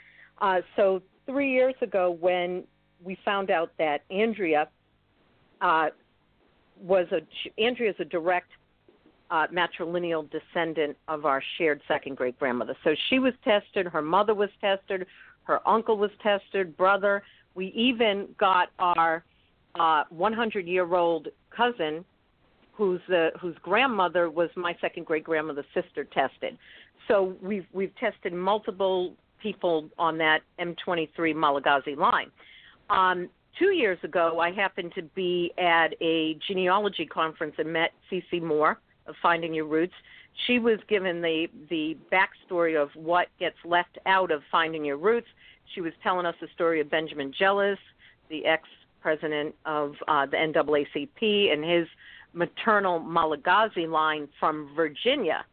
Uh, 0.40 0.60
so 0.76 1.02
three 1.26 1.50
years 1.50 1.74
ago, 1.82 2.16
when 2.20 2.62
we 3.02 3.18
found 3.24 3.50
out 3.50 3.72
that 3.78 4.04
Andrea 4.12 4.68
uh, 5.60 5.88
was 6.80 7.06
a 7.12 7.20
Andrea 7.60 7.90
is 7.90 7.96
a 7.98 8.04
direct 8.04 8.50
uh, 9.30 9.46
matrilineal 9.48 10.28
descendant 10.30 10.96
of 11.06 11.26
our 11.26 11.42
shared 11.56 11.80
second 11.86 12.16
great 12.16 12.38
grandmother. 12.38 12.76
So 12.84 12.94
she 13.10 13.18
was 13.18 13.34
tested, 13.44 13.86
her 13.86 14.02
mother 14.02 14.34
was 14.34 14.50
tested, 14.60 15.06
her 15.44 15.66
uncle 15.68 15.96
was 15.96 16.10
tested, 16.22 16.76
brother. 16.76 17.22
We 17.54 17.66
even 17.68 18.28
got 18.38 18.68
our 18.78 19.24
100 20.10 20.64
uh, 20.64 20.68
year 20.68 20.94
old 20.94 21.28
cousin, 21.54 22.04
whose 22.72 23.00
whose 23.40 23.56
grandmother 23.62 24.30
was 24.30 24.50
my 24.56 24.76
second 24.80 25.06
great 25.06 25.24
grandmother's 25.24 25.66
sister, 25.74 26.04
tested. 26.04 26.56
So 27.06 27.34
we've 27.42 27.66
we've 27.72 27.94
tested 27.96 28.32
multiple 28.32 29.14
people 29.42 29.88
on 29.98 30.18
that 30.18 30.40
M23 30.60 31.34
Malagasy 31.34 31.96
line. 31.96 32.30
Um, 32.90 33.28
two 33.58 33.72
years 33.72 33.98
ago, 34.02 34.40
I 34.40 34.52
happened 34.52 34.92
to 34.94 35.02
be 35.02 35.52
at 35.58 35.94
a 36.00 36.38
genealogy 36.46 37.06
conference 37.06 37.54
and 37.58 37.72
met 37.72 37.92
Cece 38.10 38.42
Moore 38.42 38.78
of 39.06 39.14
Finding 39.22 39.54
Your 39.54 39.66
Roots. 39.66 39.94
She 40.46 40.58
was 40.58 40.78
given 40.88 41.20
the 41.20 41.48
the 41.68 41.96
backstory 42.12 42.80
of 42.80 42.90
what 42.94 43.28
gets 43.40 43.56
left 43.64 43.98
out 44.06 44.30
of 44.30 44.42
Finding 44.50 44.84
Your 44.84 44.96
Roots. 44.96 45.26
She 45.74 45.80
was 45.80 45.92
telling 46.02 46.26
us 46.26 46.34
the 46.40 46.48
story 46.54 46.80
of 46.80 46.90
Benjamin 46.90 47.32
Jealous, 47.36 47.78
the 48.30 48.44
ex 48.46 48.68
president 49.00 49.54
of 49.64 49.94
uh, 50.06 50.26
the 50.26 50.36
NAACP, 50.36 51.52
and 51.52 51.64
his 51.64 51.88
maternal 52.32 53.00
Malagasy 53.00 53.86
line 53.86 54.28
from 54.38 54.70
Virginia. 54.74 55.44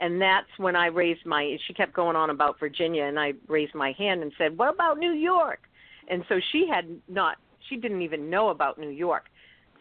And 0.00 0.20
that's 0.20 0.48
when 0.56 0.74
I 0.74 0.86
raised 0.86 1.24
my. 1.24 1.56
She 1.66 1.74
kept 1.74 1.92
going 1.92 2.16
on 2.16 2.30
about 2.30 2.58
Virginia, 2.58 3.04
and 3.04 3.20
I 3.20 3.34
raised 3.46 3.74
my 3.74 3.92
hand 3.92 4.22
and 4.22 4.32
said, 4.36 4.58
"What 4.58 4.74
about 4.74 4.98
New 4.98 5.12
York?" 5.12 5.60
And 6.08 6.24
so 6.28 6.40
she 6.50 6.66
had 6.66 6.86
not. 7.08 7.38
She 7.68 7.76
didn't 7.76 8.02
even 8.02 8.30
know 8.30 8.48
about 8.48 8.78
New 8.78 8.90
York. 8.90 9.24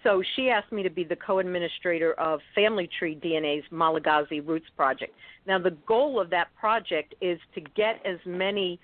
So 0.04 0.24
she 0.36 0.50
asked 0.50 0.72
me 0.72 0.82
to 0.84 0.90
be 0.90 1.04
the 1.04 1.16
co-administrator 1.16 2.14
of 2.14 2.40
Family 2.56 2.90
Tree 2.98 3.16
DNA's 3.16 3.64
Malagasy 3.72 4.40
Roots 4.40 4.66
Project. 4.76 5.14
Now 5.46 5.60
the 5.60 5.78
goal 5.88 6.20
of 6.20 6.30
that 6.32 6.48
project 6.60 7.14
is 7.22 7.40
to 7.54 7.62
get 7.62 8.04
as 8.06 8.18
many 8.26 8.80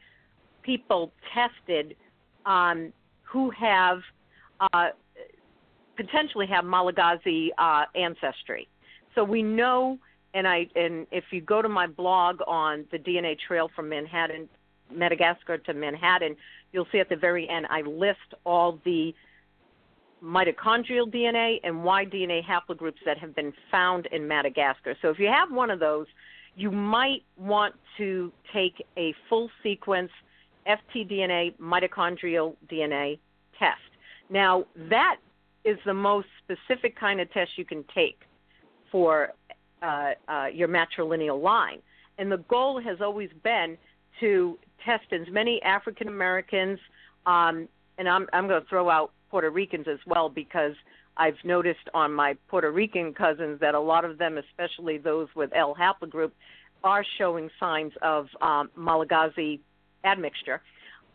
people 0.62 1.12
tested 1.34 1.96
um, 2.46 2.94
who 3.24 3.50
have 3.52 4.00
uh, 4.60 4.90
potentially 5.96 6.48
have 6.48 6.66
Malagasy 6.66 7.52
uh, 7.58 7.86
ancestry. 7.96 8.68
So 9.16 9.24
we 9.24 9.42
know, 9.42 9.98
and 10.34 10.48
I 10.48 10.68
and 10.76 11.08
if 11.12 11.26
you 11.32 11.42
go 11.42 11.62
to 11.62 11.70
my 11.70 11.88
blog 11.88 12.40
on 12.46 12.86
the 12.92 13.00
DNA 13.00 13.36
trail 13.48 13.70
from 13.76 13.90
Manhattan, 13.90 14.48
Madagascar 14.94 15.58
to 15.60 15.74
Manhattan, 15.74 16.36
you'll 16.72 16.88
see 16.92 17.00
at 17.00 17.10
the 17.10 17.16
very 17.16 17.48
end 17.50 17.68
I 17.70 17.82
list 17.82 18.34
all 18.46 18.80
the 18.86 19.14
mitochondrial 20.24 21.12
DNA 21.14 21.60
and 21.64 21.84
Y 21.84 22.06
DNA 22.06 22.42
haplogroups 22.44 23.04
that 23.06 23.18
have 23.20 23.36
been 23.36 23.54
found 23.72 24.08
in 24.08 24.28
Madagascar. 24.28 24.96
So 25.02 25.10
if 25.10 25.20
you 25.20 25.28
have 25.28 25.52
one 25.52 25.70
of 25.70 25.80
those, 25.80 26.08
you 26.56 26.72
might 26.72 27.24
want 27.38 27.76
to 27.98 28.32
take 28.52 28.84
a 28.98 29.14
full 29.30 29.50
sequence 29.62 30.10
ftDNA 30.68 31.56
mitochondrial 31.60 32.56
DNA 32.70 33.20
test. 33.60 33.80
Now, 34.30 34.66
that 34.90 35.18
is 35.64 35.78
the 35.86 35.94
most 35.94 36.28
specific 36.44 37.00
kind 37.00 37.22
of 37.22 37.32
test 37.32 37.52
you 37.58 37.66
can 37.66 37.86
take 37.94 38.20
for 38.92 39.34
uh, 39.82 40.12
uh, 40.28 40.48
your 40.52 40.68
matrilineal 40.68 41.42
line. 41.42 41.80
And 42.18 42.32
the 42.32 42.38
goal 42.38 42.82
has 42.82 42.98
always 43.02 43.30
been 43.44 43.78
to 44.20 44.58
test 44.86 45.12
as 45.12 45.28
many 45.32 45.62
African 45.64 46.08
Americans, 46.08 46.80
um, 47.26 47.68
and 47.98 48.08
I'm, 48.08 48.28
I'm 48.34 48.48
going 48.48 48.62
to 48.62 48.68
throw 48.68 48.90
out 48.90 49.12
Puerto 49.30 49.50
Ricans 49.50 49.88
as 49.88 50.00
well 50.06 50.30
because 50.30 50.74
I've 51.18 51.38
noticed 51.44 51.90
on 51.94 52.14
my 52.14 52.36
Puerto 52.48 52.72
Rican 52.72 53.14
cousins 53.14 53.60
that 53.60 53.76
a 53.76 53.80
lot 53.80 54.06
of 54.06 54.18
them, 54.18 54.38
especially 54.38 54.98
those 54.98 55.28
with 55.36 55.52
L 55.56 55.76
haplogroup, 55.76 56.32
are 56.84 57.04
showing 57.18 57.50
signs 57.60 57.92
of 58.02 58.28
um, 58.42 58.70
Malagasy 58.76 59.60
admixture. 60.04 60.62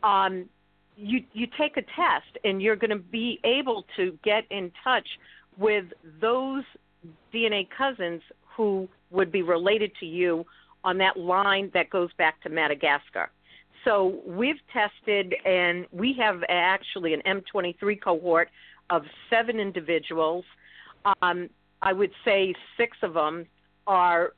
Um, 0.03 0.49
you 0.97 1.25
you 1.33 1.47
take 1.59 1.77
a 1.77 1.83
test 1.83 2.37
and 2.45 2.61
you're 2.61 2.77
going 2.77 2.91
to 2.91 2.97
be 2.97 3.41
able 3.45 3.87
to 3.97 4.19
get 4.23 4.45
in 4.51 4.71
touch 4.85 5.07
with 5.57 5.87
those 6.21 6.65
DNA 7.33 7.67
cousins 7.77 8.21
who 8.57 8.89
would 9.11 9.33
be 9.33 9.43
related 9.43 9.93
to 10.01 10.07
you 10.07 10.45
on 10.85 10.99
that 10.99 11.17
line 11.17 11.71
that 11.75 11.91
goes 11.91 12.11
back 12.19 12.43
to 12.43 12.49
Madagascar. 12.49 13.31
So 13.85 14.21
we've 14.27 14.61
tested, 14.73 15.35
and 15.45 15.87
we 15.91 16.15
have 16.19 16.43
actually 16.49 17.15
an 17.15 17.23
M23 17.27 18.01
cohort 18.01 18.51
of 18.91 19.03
seven 19.29 19.59
individuals. 19.59 20.45
Um, 21.21 21.49
I 21.81 21.93
would 21.93 22.13
say 22.25 22.55
six 22.77 22.97
of 23.03 23.15
them 23.15 23.47
are 23.87 24.35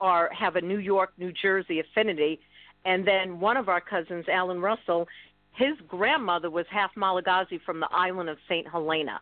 are 0.00 0.30
have 0.32 0.56
a 0.56 0.60
New 0.60 0.78
York, 0.78 1.12
New 1.16 1.32
Jersey 1.32 1.80
affinity, 1.80 2.40
and 2.84 3.06
then 3.06 3.40
one 3.40 3.56
of 3.56 3.68
our 3.68 3.80
cousins, 3.80 4.26
Alan 4.28 4.60
Russell, 4.60 5.08
his 5.52 5.74
grandmother 5.88 6.50
was 6.50 6.66
half 6.70 6.90
Malagasy 6.96 7.58
from 7.64 7.80
the 7.80 7.88
island 7.90 8.28
of 8.28 8.36
Saint 8.48 8.68
Helena, 8.68 9.20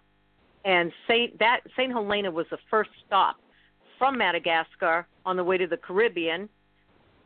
and 0.64 0.90
Saint 1.06 1.38
that 1.38 1.60
Saint 1.76 1.92
Helena 1.92 2.30
was 2.30 2.46
the 2.50 2.58
first 2.70 2.90
stop 3.06 3.36
from 3.98 4.18
Madagascar 4.18 5.06
on 5.24 5.36
the 5.36 5.44
way 5.44 5.58
to 5.58 5.66
the 5.66 5.76
Caribbean 5.76 6.48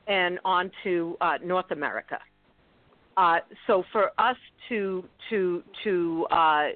and 0.09 0.39
on 0.45 0.71
to 0.83 1.17
uh, 1.21 1.39
North 1.45 1.71
America. 1.71 2.19
Uh, 3.17 3.39
so 3.67 3.85
for 3.93 4.11
us 4.19 4.37
to 4.69 5.05
to 5.29 5.63
to 5.85 6.27
uh, 6.31 6.69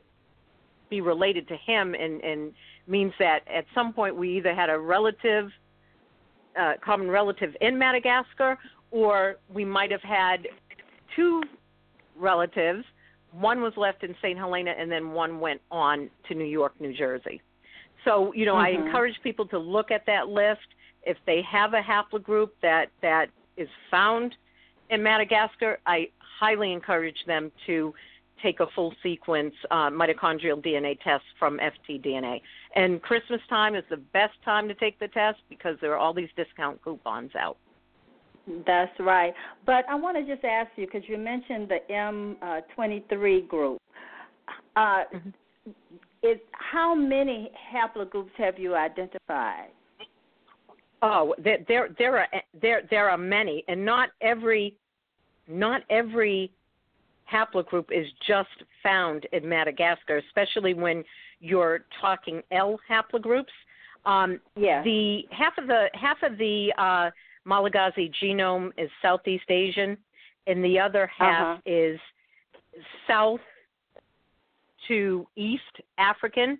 be 0.90 1.00
related 1.00 1.48
to 1.48 1.56
him 1.56 1.94
and, 1.94 2.22
and 2.22 2.52
means 2.86 3.12
that 3.18 3.40
at 3.52 3.64
some 3.74 3.92
point 3.92 4.14
we 4.14 4.36
either 4.36 4.54
had 4.54 4.68
a 4.68 4.78
relative, 4.78 5.50
uh, 6.60 6.74
common 6.84 7.08
relative 7.08 7.56
in 7.60 7.78
Madagascar, 7.78 8.58
or 8.90 9.36
we 9.52 9.64
might 9.64 9.90
have 9.90 10.02
had 10.02 10.46
two 11.16 11.42
relatives. 12.16 12.84
One 13.30 13.62
was 13.62 13.72
left 13.76 14.04
in 14.04 14.14
St. 14.20 14.36
Helena, 14.36 14.74
and 14.78 14.92
then 14.92 15.12
one 15.12 15.40
went 15.40 15.62
on 15.70 16.10
to 16.28 16.34
New 16.34 16.44
York, 16.44 16.74
New 16.78 16.92
Jersey. 16.94 17.40
So, 18.04 18.32
you 18.34 18.44
know, 18.44 18.54
Mm-hmm. 18.54 18.82
I 18.82 18.86
encourage 18.86 19.14
people 19.22 19.46
to 19.46 19.58
look 19.58 19.90
at 19.90 20.04
that 20.06 20.28
list. 20.28 20.60
If 21.04 21.16
they 21.26 21.42
have 21.42 21.74
a 21.74 21.80
haplogroup 21.80 22.50
that 22.62 22.86
that 23.00 23.26
is 23.56 23.68
found 23.90 24.34
in 24.90 25.02
Madagascar, 25.02 25.78
I 25.86 26.08
highly 26.18 26.72
encourage 26.72 27.16
them 27.26 27.52
to 27.66 27.94
take 28.42 28.60
a 28.60 28.66
full 28.74 28.92
sequence 29.02 29.54
uh, 29.70 29.88
mitochondrial 29.90 30.64
DNA 30.64 30.98
test 31.00 31.24
from 31.38 31.58
FTDNA. 31.58 32.40
And 32.74 33.00
Christmas 33.00 33.40
time 33.48 33.74
is 33.74 33.84
the 33.88 33.98
best 33.98 34.34
time 34.44 34.66
to 34.68 34.74
take 34.74 34.98
the 34.98 35.08
test 35.08 35.38
because 35.48 35.76
there 35.80 35.92
are 35.92 35.98
all 35.98 36.12
these 36.12 36.28
discount 36.36 36.82
coupons 36.82 37.30
out. 37.38 37.56
That's 38.66 38.98
right. 38.98 39.32
But 39.64 39.84
I 39.88 39.94
want 39.94 40.16
to 40.16 40.24
just 40.24 40.44
ask 40.44 40.70
you 40.76 40.86
because 40.86 41.08
you 41.08 41.16
mentioned 41.16 41.68
the 41.68 41.78
M23 41.88 43.46
group. 43.46 43.78
Uh, 44.74 45.04
Mhm. 45.12 45.32
is 46.22 46.38
how 46.52 46.94
many 46.94 47.52
haplogroups 47.72 48.32
have 48.36 48.58
you 48.58 48.74
identified? 48.74 49.70
Oh, 51.02 51.34
there 51.42 51.58
there 51.68 51.88
there 51.98 52.18
are 52.18 52.28
there 52.60 52.82
there 52.90 53.10
are 53.10 53.18
many, 53.18 53.64
and 53.68 53.84
not 53.84 54.10
every 54.20 54.76
not 55.48 55.82
every 55.90 56.52
haplogroup 57.30 57.86
is 57.90 58.06
just 58.26 58.48
found 58.82 59.26
in 59.32 59.48
Madagascar, 59.48 60.18
especially 60.18 60.74
when 60.74 61.02
you're 61.40 61.84
talking 62.00 62.42
L 62.52 62.78
haplogroups. 62.88 63.46
Um, 64.04 64.40
Yes. 64.56 64.84
the 64.84 65.22
half 65.30 65.56
of 65.58 65.66
the 65.66 65.88
half 65.94 66.22
of 66.22 66.38
the 66.38 66.72
uh, 66.78 67.10
Malagasy 67.44 68.10
genome 68.22 68.70
is 68.78 68.90
Southeast 69.00 69.48
Asian, 69.50 69.96
and 70.46 70.64
the 70.64 70.78
other 70.78 71.06
half 71.08 71.58
Uh-huh. 71.58 71.60
is 71.66 71.98
South 73.08 73.40
to 74.88 75.26
East 75.36 75.80
African. 75.98 76.58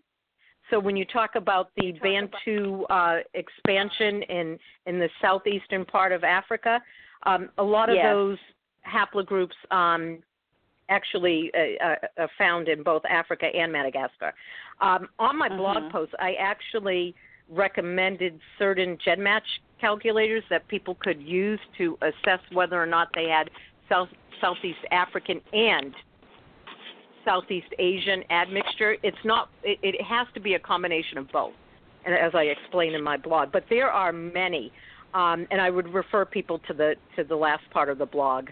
So 0.71 0.79
when 0.79 0.97
you 0.97 1.05
talk 1.05 1.35
about 1.35 1.71
the 1.77 1.93
Bantu 2.03 2.85
uh, 2.85 3.19
expansion 3.35 4.23
in 4.23 4.59
in 4.87 4.99
the 4.99 5.09
southeastern 5.21 5.85
part 5.85 6.13
of 6.13 6.25
Africa, 6.25 6.81
um, 7.25 7.51
a 7.59 7.63
lot 7.63 7.89
of 7.89 7.97
Yes. 7.97 8.07
those 8.07 8.39
haplogroups 8.87 9.55
um, 9.71 10.23
actually 10.89 11.51
uh, 11.55 11.85
uh, 11.85 11.97
are 12.19 12.31
found 12.37 12.69
in 12.69 12.83
both 12.83 13.03
Africa 13.09 13.47
and 13.47 13.73
Madagascar. 13.73 14.35
Um, 14.81 15.09
on 15.19 15.37
my 15.39 15.49
blog 15.49 15.85
Mhm. 15.85 15.91
post, 15.91 16.15
I 16.19 16.35
actually 16.35 17.15
recommended 17.49 18.41
certain 18.59 18.97
GEDmatch 18.99 19.61
calculators 19.81 20.45
that 20.49 20.67
people 20.69 20.95
could 20.97 21.21
use 21.21 21.61
to 21.77 21.99
assess 22.03 22.41
whether 22.53 22.81
or 22.81 22.87
not 22.87 23.13
they 23.15 23.29
had 23.29 23.51
South 23.89 24.09
Southeast 24.41 24.85
African 24.91 25.41
and 25.53 25.95
Southeast 27.25 27.69
Asian 27.79 28.23
admixture. 28.31 28.97
It's 29.03 29.17
not. 29.25 29.49
It, 29.63 29.79
it 29.83 30.03
has 30.03 30.27
to 30.35 30.41
be 30.41 30.55
a 30.55 30.59
combination 30.59 31.19
of 31.19 31.31
both, 31.33 31.53
and 32.05 32.15
as 32.15 32.33
I 32.35 32.45
explain 32.45 32.95
in 32.95 33.03
my 33.03 33.17
blog. 33.17 33.53
But 33.53 33.65
there 33.71 33.91
are 33.91 34.13
many, 34.13 34.73
um, 35.15 35.47
and 35.51 35.61
I 35.61 35.71
would 35.71 35.93
refer 35.93 36.25
people 36.25 36.59
to 36.67 36.75
the 36.75 36.95
to 37.17 37.25
the 37.25 37.37
last 37.37 37.63
part 37.71 37.89
of 37.89 37.99
the 37.99 38.07
blog 38.07 38.49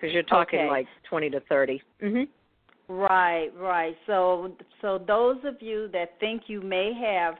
because 0.00 0.14
you're 0.14 0.22
talking 0.22 0.60
Okay. 0.60 0.68
like 0.68 0.86
20 1.08 1.30
to 1.30 1.40
30. 1.40 1.82
hmm 2.00 2.22
Right, 2.88 3.50
right. 3.56 3.96
So, 4.08 4.50
so 4.80 4.98
those 4.98 5.36
of 5.44 5.62
you 5.62 5.88
that 5.92 6.18
think 6.18 6.42
you 6.48 6.60
may 6.60 6.92
have 6.92 7.36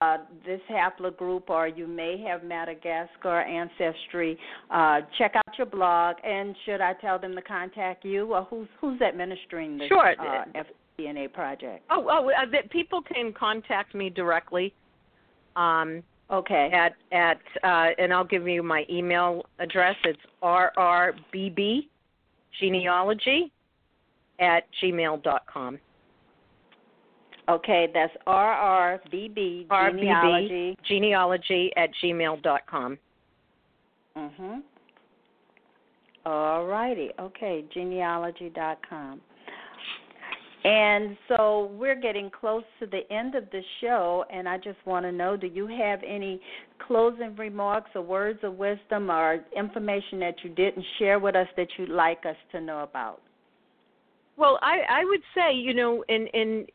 uh, 0.00 0.16
this 0.46 0.60
haplogroup 0.70 1.44
or 1.48 1.64
you 1.68 1.86
may 1.86 2.12
have 2.26 2.40
Madagascar 2.44 3.38
ancestry, 3.60 4.32
uh, 4.70 5.00
check 5.18 5.32
out 5.36 5.58
your 5.58 5.66
blog. 5.66 6.16
And 6.24 6.56
should 6.64 6.80
I 6.80 6.92
tell 7.04 7.18
them 7.18 7.34
to 7.34 7.42
contact 7.42 8.04
you, 8.04 8.34
or 8.34 8.42
who's 8.50 8.68
who's 8.80 9.00
administering 9.00 9.78
this 9.78 9.88
Sure. 9.88 10.14
uh, 10.18 10.44
FDNA 10.98 11.32
project? 11.32 11.84
Oh, 11.90 12.06
oh, 12.14 12.30
uh, 12.30 12.50
that 12.52 12.70
people 12.70 13.00
can 13.02 13.32
contact 13.32 13.94
me 13.94 14.10
directly. 14.10 14.72
Um, 15.56 16.02
Okay. 16.30 16.70
at 16.72 16.94
at 17.12 17.40
uh, 17.62 17.88
and 17.98 18.08
I'll 18.14 18.24
give 18.34 18.48
you 18.48 18.62
my 18.62 18.82
email 18.88 19.44
address. 19.58 19.94
It's 20.04 20.18
rrbb 20.42 21.86
genealogy 22.58 23.52
at 24.40 24.62
gmail 24.82 25.22
dot 25.22 25.42
com. 25.52 25.78
Okay, 27.48 27.88
that's 27.92 28.12
RRBB 28.26 29.66
RBB 29.68 30.00
genealogy. 30.00 30.78
genealogy 30.88 31.70
at 31.76 31.90
gmail 32.02 32.42
dot 32.42 32.66
com. 32.66 32.98
Mhm. 34.16 34.62
All 36.24 36.64
righty. 36.64 37.10
Okay, 37.18 37.64
genealogy.com. 37.74 39.20
And 40.64 41.18
so 41.28 41.66
we're 41.78 41.94
getting 41.94 42.30
close 42.30 42.64
to 42.80 42.86
the 42.86 43.02
end 43.12 43.34
of 43.34 43.44
the 43.50 43.62
show, 43.82 44.24
and 44.30 44.48
I 44.48 44.56
just 44.56 44.78
want 44.86 45.04
to 45.04 45.12
know 45.12 45.36
do 45.36 45.46
you 45.46 45.66
have 45.66 46.02
any 46.02 46.40
closing 46.78 47.36
remarks 47.36 47.90
or 47.94 48.00
words 48.00 48.42
of 48.42 48.56
wisdom 48.56 49.10
or 49.10 49.44
information 49.54 50.18
that 50.20 50.42
you 50.42 50.48
didn't 50.48 50.86
share 50.98 51.18
with 51.18 51.36
us 51.36 51.48
that 51.58 51.68
you'd 51.76 51.90
like 51.90 52.24
us 52.24 52.36
to 52.52 52.62
know 52.62 52.82
about? 52.82 53.20
Well, 54.36 54.58
I, 54.62 54.80
I 54.88 55.04
would 55.04 55.22
say 55.34 55.54
you 55.54 55.74
know, 55.74 56.04
and 56.08 56.28
and 56.34 56.68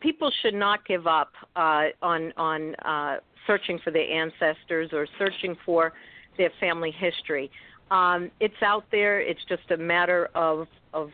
people 0.00 0.30
should 0.42 0.54
not 0.54 0.86
give 0.86 1.06
up 1.06 1.32
uh, 1.56 1.86
on 2.02 2.32
on 2.36 2.74
uh, 2.76 3.18
searching 3.46 3.78
for 3.84 3.90
their 3.90 4.10
ancestors 4.10 4.90
or 4.92 5.06
searching 5.18 5.56
for 5.64 5.92
their 6.36 6.50
family 6.58 6.90
history. 6.90 7.50
Um, 7.90 8.30
it's 8.40 8.62
out 8.62 8.84
there. 8.90 9.20
It's 9.20 9.44
just 9.48 9.70
a 9.70 9.76
matter 9.76 10.30
of 10.34 10.66
of 10.92 11.10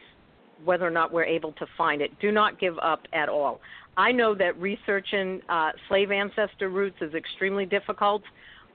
whether 0.65 0.87
or 0.87 0.91
not 0.91 1.13
we're 1.13 1.25
able 1.25 1.53
to 1.53 1.67
find 1.77 2.01
it. 2.01 2.11
Do 2.21 2.33
not 2.33 2.59
give 2.59 2.79
up 2.79 3.01
at 3.13 3.29
all. 3.29 3.61
I 3.99 4.13
know 4.13 4.35
that 4.35 4.59
researching 4.59 5.41
uh, 5.49 5.73
slave 5.89 6.11
ancestor 6.11 6.69
roots 6.69 6.97
is 7.01 7.15
extremely 7.15 7.67
difficult. 7.67 8.23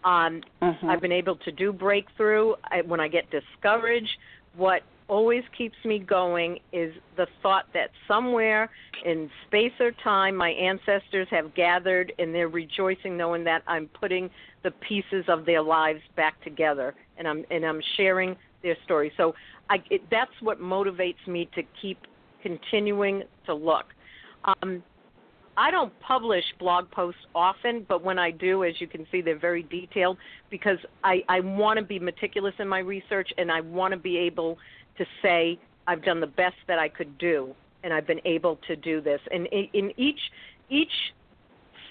Um, 0.04 0.41
Mhm. 0.62 0.89
I've 0.89 1.02
been 1.02 1.12
able 1.12 1.36
to 1.38 1.52
do 1.52 1.72
breakthrough. 1.72 2.54
I, 2.72 2.82
when 2.82 2.99
I 2.99 3.08
get 3.08 3.30
discouraged, 3.30 4.18
what 4.56 4.82
always 5.12 5.43
keeps 5.57 5.76
me 5.84 5.99
going 5.99 6.57
is 6.72 6.93
the 7.18 7.28
thought 7.43 7.66
that 7.74 7.89
somewhere 8.07 8.70
in 9.03 9.30
space 9.45 9.74
or 9.82 9.91
time 10.01 10.34
my 10.34 10.51
ancestors 10.51 11.28
have 11.30 11.53
gathered 11.53 12.14
and 12.18 12.34
they're 12.34 12.47
rejoicing 12.47 13.18
knowing 13.18 13.43
that 13.43 13.62
I'm 13.68 13.89
putting 13.89 14.30
the 14.64 14.72
pieces 14.72 15.26
of 15.28 15.45
their 15.45 15.62
lives 15.62 15.99
back 16.16 16.41
together 16.45 16.95
and 17.18 17.28
I'm 17.28 17.43
and 17.51 17.66
I'm 17.66 17.82
sharing 17.97 18.38
their 18.64 18.78
story. 18.86 19.12
So 19.18 19.36
I 19.70 19.84
it, 19.89 20.01
that's 20.09 20.32
what 20.39 20.62
motivates 20.62 21.28
me 21.28 21.49
to 21.55 21.64
keep 21.82 21.99
continuing 22.41 23.24
to 23.47 23.53
look. 23.53 23.88
Um, 24.45 24.82
I 25.57 25.70
don't 25.70 25.91
publish 25.99 26.45
blog 26.59 26.89
posts 26.89 27.20
often, 27.36 27.86
but 27.88 28.01
when 28.01 28.18
I 28.18 28.32
do, 28.32 28.64
as 28.64 28.80
you 28.80 28.88
can 28.88 29.05
see, 29.12 29.22
they're 29.22 29.38
very 29.38 29.64
detailed 29.64 30.18
because 30.49 30.78
I, 31.03 31.22
I 31.28 31.41
want 31.41 31.78
to 31.78 31.84
be 31.84 31.99
meticulous 31.99 32.53
in 32.59 32.68
my 32.68 32.80
research 32.80 33.30
and 33.38 33.51
I 33.51 33.59
want 33.59 33.93
to 33.93 33.99
be 33.99 34.18
able 34.18 34.57
to 34.98 35.06
say 35.22 35.60
I've 35.88 36.04
done 36.04 36.20
the 36.20 36.28
best 36.28 36.56
that 36.68 36.80
I 36.80 36.89
could 36.89 37.18
do 37.18 37.56
and 37.84 37.94
I've 37.94 38.08
been 38.08 38.22
able 38.26 38.58
to 38.68 38.76
do 38.76 39.02
this. 39.02 39.20
And 39.32 39.48
in, 39.48 39.68
in 39.74 39.94
each 39.98 40.20
each 40.70 41.14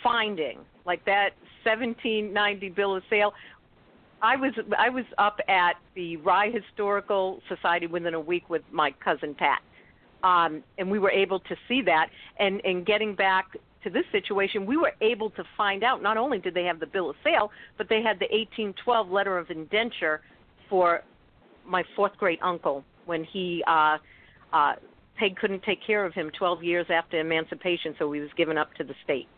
finding, 0.03 0.59
like 0.86 1.05
that 1.05 1.30
1790 1.64 2.70
bill 2.70 2.96
of 2.96 3.03
sale, 3.11 3.34
I 4.22 4.36
was 4.36 4.53
I 4.78 4.88
was 4.88 5.05
up 5.18 5.38
at 5.48 5.74
the 5.94 6.16
Rye 6.18 6.51
Historical 6.51 7.40
Society 7.48 7.86
within 7.86 8.14
a 8.14 8.20
week 8.20 8.48
with 8.48 8.62
my 8.70 8.92
cousin 9.03 9.34
Pat, 9.34 9.61
um, 10.22 10.62
and 10.78 10.90
we 10.90 10.98
were 10.98 11.11
able 11.11 11.40
to 11.40 11.57
see 11.68 11.82
that. 11.82 12.09
And 12.38 12.61
and 12.64 12.84
getting 12.84 13.14
back 13.14 13.57
to 13.82 13.90
this 13.90 14.05
situation, 14.12 14.66
we 14.66 14.76
were 14.76 14.92
able 15.01 15.30
to 15.30 15.44
find 15.57 15.82
out 15.82 16.03
not 16.03 16.18
only 16.18 16.38
did 16.38 16.53
they 16.53 16.64
have 16.64 16.80
the 16.80 16.86
bill 16.86 17.11
of 17.11 17.16
sale, 17.24 17.51
but 17.78 17.88
they 17.88 18.03
had 18.03 18.18
the 18.18 18.26
1812 18.26 19.11
letter 19.11 19.38
of 19.38 19.51
indenture 19.51 20.20
for 20.68 21.03
my 21.66 21.84
fourth 21.96 22.16
great 22.18 22.40
uncle 22.42 22.84
when 23.06 23.24
he 23.24 23.62
uh, 23.66 23.98
uh, 24.52 24.74
Peg 25.16 25.36
couldn't 25.36 25.62
take 25.62 25.84
care 25.86 26.04
of 26.04 26.14
him 26.14 26.30
12 26.38 26.62
years 26.62 26.86
after 26.90 27.20
emancipation, 27.20 27.94
so 27.98 28.11
he 28.12 28.20
was 28.20 28.30
given 28.36 28.56
up 28.56 28.72
to 28.74 28.84
the 28.84 28.94
state. 29.04 29.28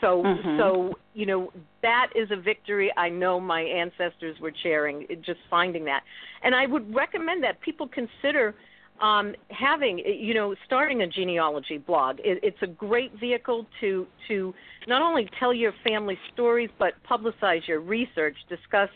So, 0.00 0.22
Mhm. 0.22 0.56
so 0.56 0.98
you 1.14 1.26
know 1.26 1.52
that 1.82 2.10
is 2.14 2.30
a 2.30 2.36
victory. 2.36 2.92
I 2.96 3.08
know 3.08 3.40
my 3.40 3.62
ancestors 3.62 4.38
were 4.40 4.52
sharing. 4.62 5.06
Just 5.22 5.40
finding 5.50 5.84
that, 5.86 6.04
and 6.42 6.54
I 6.54 6.66
would 6.66 6.94
recommend 6.94 7.42
that 7.42 7.60
people 7.60 7.88
consider 7.88 8.54
um, 9.00 9.34
having 9.50 9.98
you 9.98 10.34
know 10.34 10.54
starting 10.66 11.02
a 11.02 11.06
genealogy 11.06 11.78
blog 11.78 12.18
it, 12.20 12.40
it's 12.42 12.62
a 12.62 12.66
great 12.66 13.12
vehicle 13.18 13.66
to 13.80 14.06
to 14.26 14.54
not 14.86 15.02
only 15.02 15.28
tell 15.38 15.54
your 15.54 15.72
family 15.84 16.18
stories 16.32 16.70
but 16.78 16.94
publicize 17.08 17.66
your 17.66 17.80
research 17.80 18.36
discuss 18.48 18.90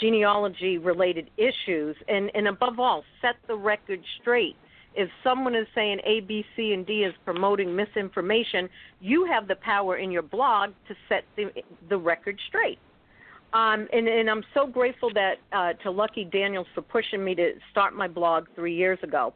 genealogy 0.00 0.78
related 0.78 1.30
issues 1.36 1.96
and 2.08 2.30
and 2.34 2.48
above 2.48 2.78
all 2.78 3.04
set 3.20 3.36
the 3.46 3.56
record 3.56 4.00
straight 4.20 4.56
if 4.98 5.08
someone 5.22 5.54
is 5.54 5.66
saying 5.76 6.00
A, 6.04 6.20
B, 6.20 6.44
C, 6.56 6.72
and 6.72 6.84
D 6.84 7.04
is 7.04 7.14
promoting 7.24 7.74
misinformation, 7.74 8.68
you 9.00 9.26
have 9.26 9.46
the 9.46 9.54
power 9.56 9.96
in 9.96 10.10
your 10.10 10.22
blog 10.22 10.70
to 10.88 10.94
set 11.08 11.24
the 11.36 11.50
the 11.88 11.96
record 11.96 12.38
straight. 12.48 12.78
Um, 13.52 13.86
and, 13.92 14.08
and 14.08 14.28
I'm 14.28 14.44
so 14.52 14.66
grateful 14.66 15.10
that 15.14 15.36
uh, 15.52 15.72
to 15.84 15.90
Luckie 15.90 16.24
Daniels 16.24 16.66
for 16.74 16.82
pushing 16.82 17.24
me 17.24 17.34
to 17.36 17.52
start 17.70 17.94
my 17.94 18.08
blog 18.08 18.46
three 18.54 18.74
years 18.74 18.98
ago, 19.02 19.32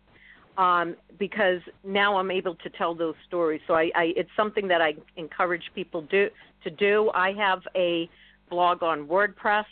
um, 0.59 0.97
because 1.19 1.61
now 1.85 2.17
I'm 2.17 2.31
able 2.31 2.57
to 2.57 2.71
tell 2.71 2.95
those 2.95 3.15
stories. 3.27 3.61
So 3.67 3.75
I, 3.75 3.91
I, 3.95 4.13
it's 4.17 4.29
something 4.37 4.69
that 4.69 4.83
I 4.83 4.95
encourage 5.17 5.63
people 5.75 6.03
do 6.03 6.29
to 6.65 6.71
do. 6.71 7.11
I 7.15 7.33
have 7.33 7.61
a 7.75 8.11
blog 8.51 8.83
on 8.83 9.07
WordPress. 9.07 9.65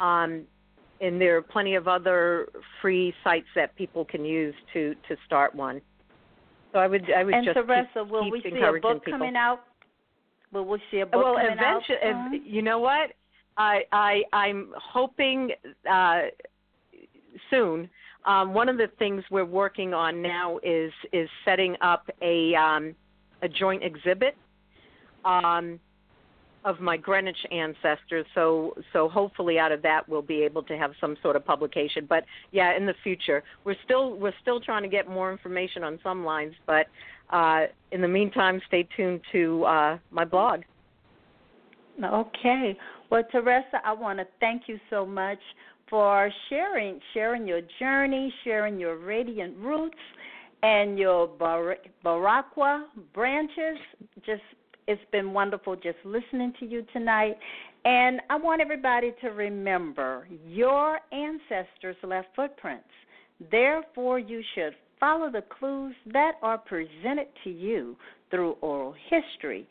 Um, 0.00 0.44
and 1.00 1.20
there 1.20 1.36
are 1.36 1.42
plenty 1.42 1.74
of 1.74 1.86
other 1.86 2.48
free 2.82 3.14
sites 3.22 3.46
that 3.54 3.74
people 3.76 4.04
can 4.04 4.24
use 4.24 4.54
to 4.72 4.94
to 5.08 5.16
start 5.26 5.54
one. 5.54 5.80
So 6.72 6.78
I 6.78 6.86
would 6.86 7.04
I 7.16 7.24
would 7.24 7.34
and 7.34 7.44
just 7.44 7.54
Teresa, 7.54 7.88
keep, 7.94 8.08
will 8.08 8.24
keep 8.24 8.32
we 8.32 8.42
see 8.42 8.58
a 8.58 8.72
book 8.80 9.04
people. 9.04 9.18
coming 9.18 9.36
out? 9.36 9.60
Will 10.52 10.64
we 10.64 10.78
see 10.90 11.00
a 11.00 11.06
book 11.06 11.22
well, 11.22 11.34
coming 11.36 11.52
eventually, 11.52 11.98
out? 12.04 12.34
if, 12.34 12.42
you 12.44 12.62
know 12.62 12.78
what? 12.78 13.12
I 13.56 13.82
I 13.92 14.22
I'm 14.32 14.72
hoping 14.76 15.50
uh, 15.90 16.22
soon. 17.50 17.88
Um, 18.24 18.52
one 18.52 18.68
of 18.68 18.76
the 18.76 18.88
things 18.98 19.22
we're 19.30 19.44
working 19.44 19.94
on 19.94 20.20
now 20.20 20.58
is 20.62 20.92
is 21.12 21.28
setting 21.44 21.76
up 21.80 22.08
a 22.22 22.54
um, 22.54 22.94
a 23.42 23.48
joint 23.48 23.82
exhibit. 23.82 24.36
Um, 25.24 25.80
of 26.68 26.80
my 26.80 26.98
Greenwich 26.98 27.38
ancestors. 27.50 28.26
So 28.34 28.74
so 28.92 29.08
hopefully 29.08 29.58
out 29.58 29.72
of 29.72 29.80
that 29.82 30.06
we'll 30.08 30.22
be 30.22 30.42
able 30.42 30.62
to 30.64 30.76
have 30.76 30.92
some 31.00 31.16
sort 31.22 31.34
of 31.34 31.44
publication. 31.44 32.04
But 32.06 32.24
yeah, 32.52 32.76
in 32.76 32.84
the 32.84 32.94
future 33.02 33.42
we're 33.64 33.76
still 33.84 34.16
we're 34.16 34.34
still 34.42 34.60
trying 34.60 34.82
to 34.82 34.88
get 34.88 35.08
more 35.08 35.32
information 35.32 35.82
on 35.82 35.98
some 36.02 36.24
lines. 36.24 36.54
But 36.66 36.86
uh, 37.30 37.62
in 37.92 38.02
the 38.02 38.08
meantime, 38.08 38.60
stay 38.68 38.86
tuned 38.96 39.20
to 39.32 39.64
uh, 39.64 39.98
my 40.10 40.24
blog. 40.24 40.60
Okay. 42.04 42.76
Well, 43.10 43.22
Teresa, 43.32 43.80
I 43.84 43.92
want 43.92 44.18
to 44.18 44.26
thank 44.38 44.62
you 44.66 44.78
so 44.90 45.06
much 45.06 45.38
for 45.88 46.30
sharing 46.50 47.00
sharing 47.14 47.46
your 47.46 47.62
journey, 47.78 48.32
sharing 48.44 48.78
your 48.78 48.98
radiant 48.98 49.56
roots 49.56 49.96
and 50.62 50.98
your 50.98 51.26
Bar- 51.26 51.78
Boricua 52.04 52.84
branches. 53.14 53.78
Just 54.26 54.42
it's 54.88 55.00
been 55.12 55.34
wonderful 55.34 55.76
just 55.76 55.98
listening 56.04 56.54
to 56.58 56.66
you 56.66 56.84
tonight. 56.94 57.36
And 57.84 58.20
I 58.30 58.36
want 58.36 58.62
everybody 58.62 59.12
to 59.20 59.28
remember 59.28 60.26
your 60.46 60.98
ancestors 61.12 61.96
left 62.02 62.28
footprints. 62.34 62.88
Therefore, 63.50 64.18
you 64.18 64.42
should 64.54 64.72
follow 64.98 65.30
the 65.30 65.44
clues 65.60 65.94
that 66.12 66.32
are 66.42 66.58
presented 66.58 67.28
to 67.44 67.50
you 67.50 67.96
through 68.30 68.52
oral 68.62 68.94
history, 69.10 69.68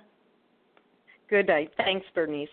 Good 1.30 1.48
night. 1.48 1.72
Thanks, 1.78 2.06
Bernice. 2.14 2.50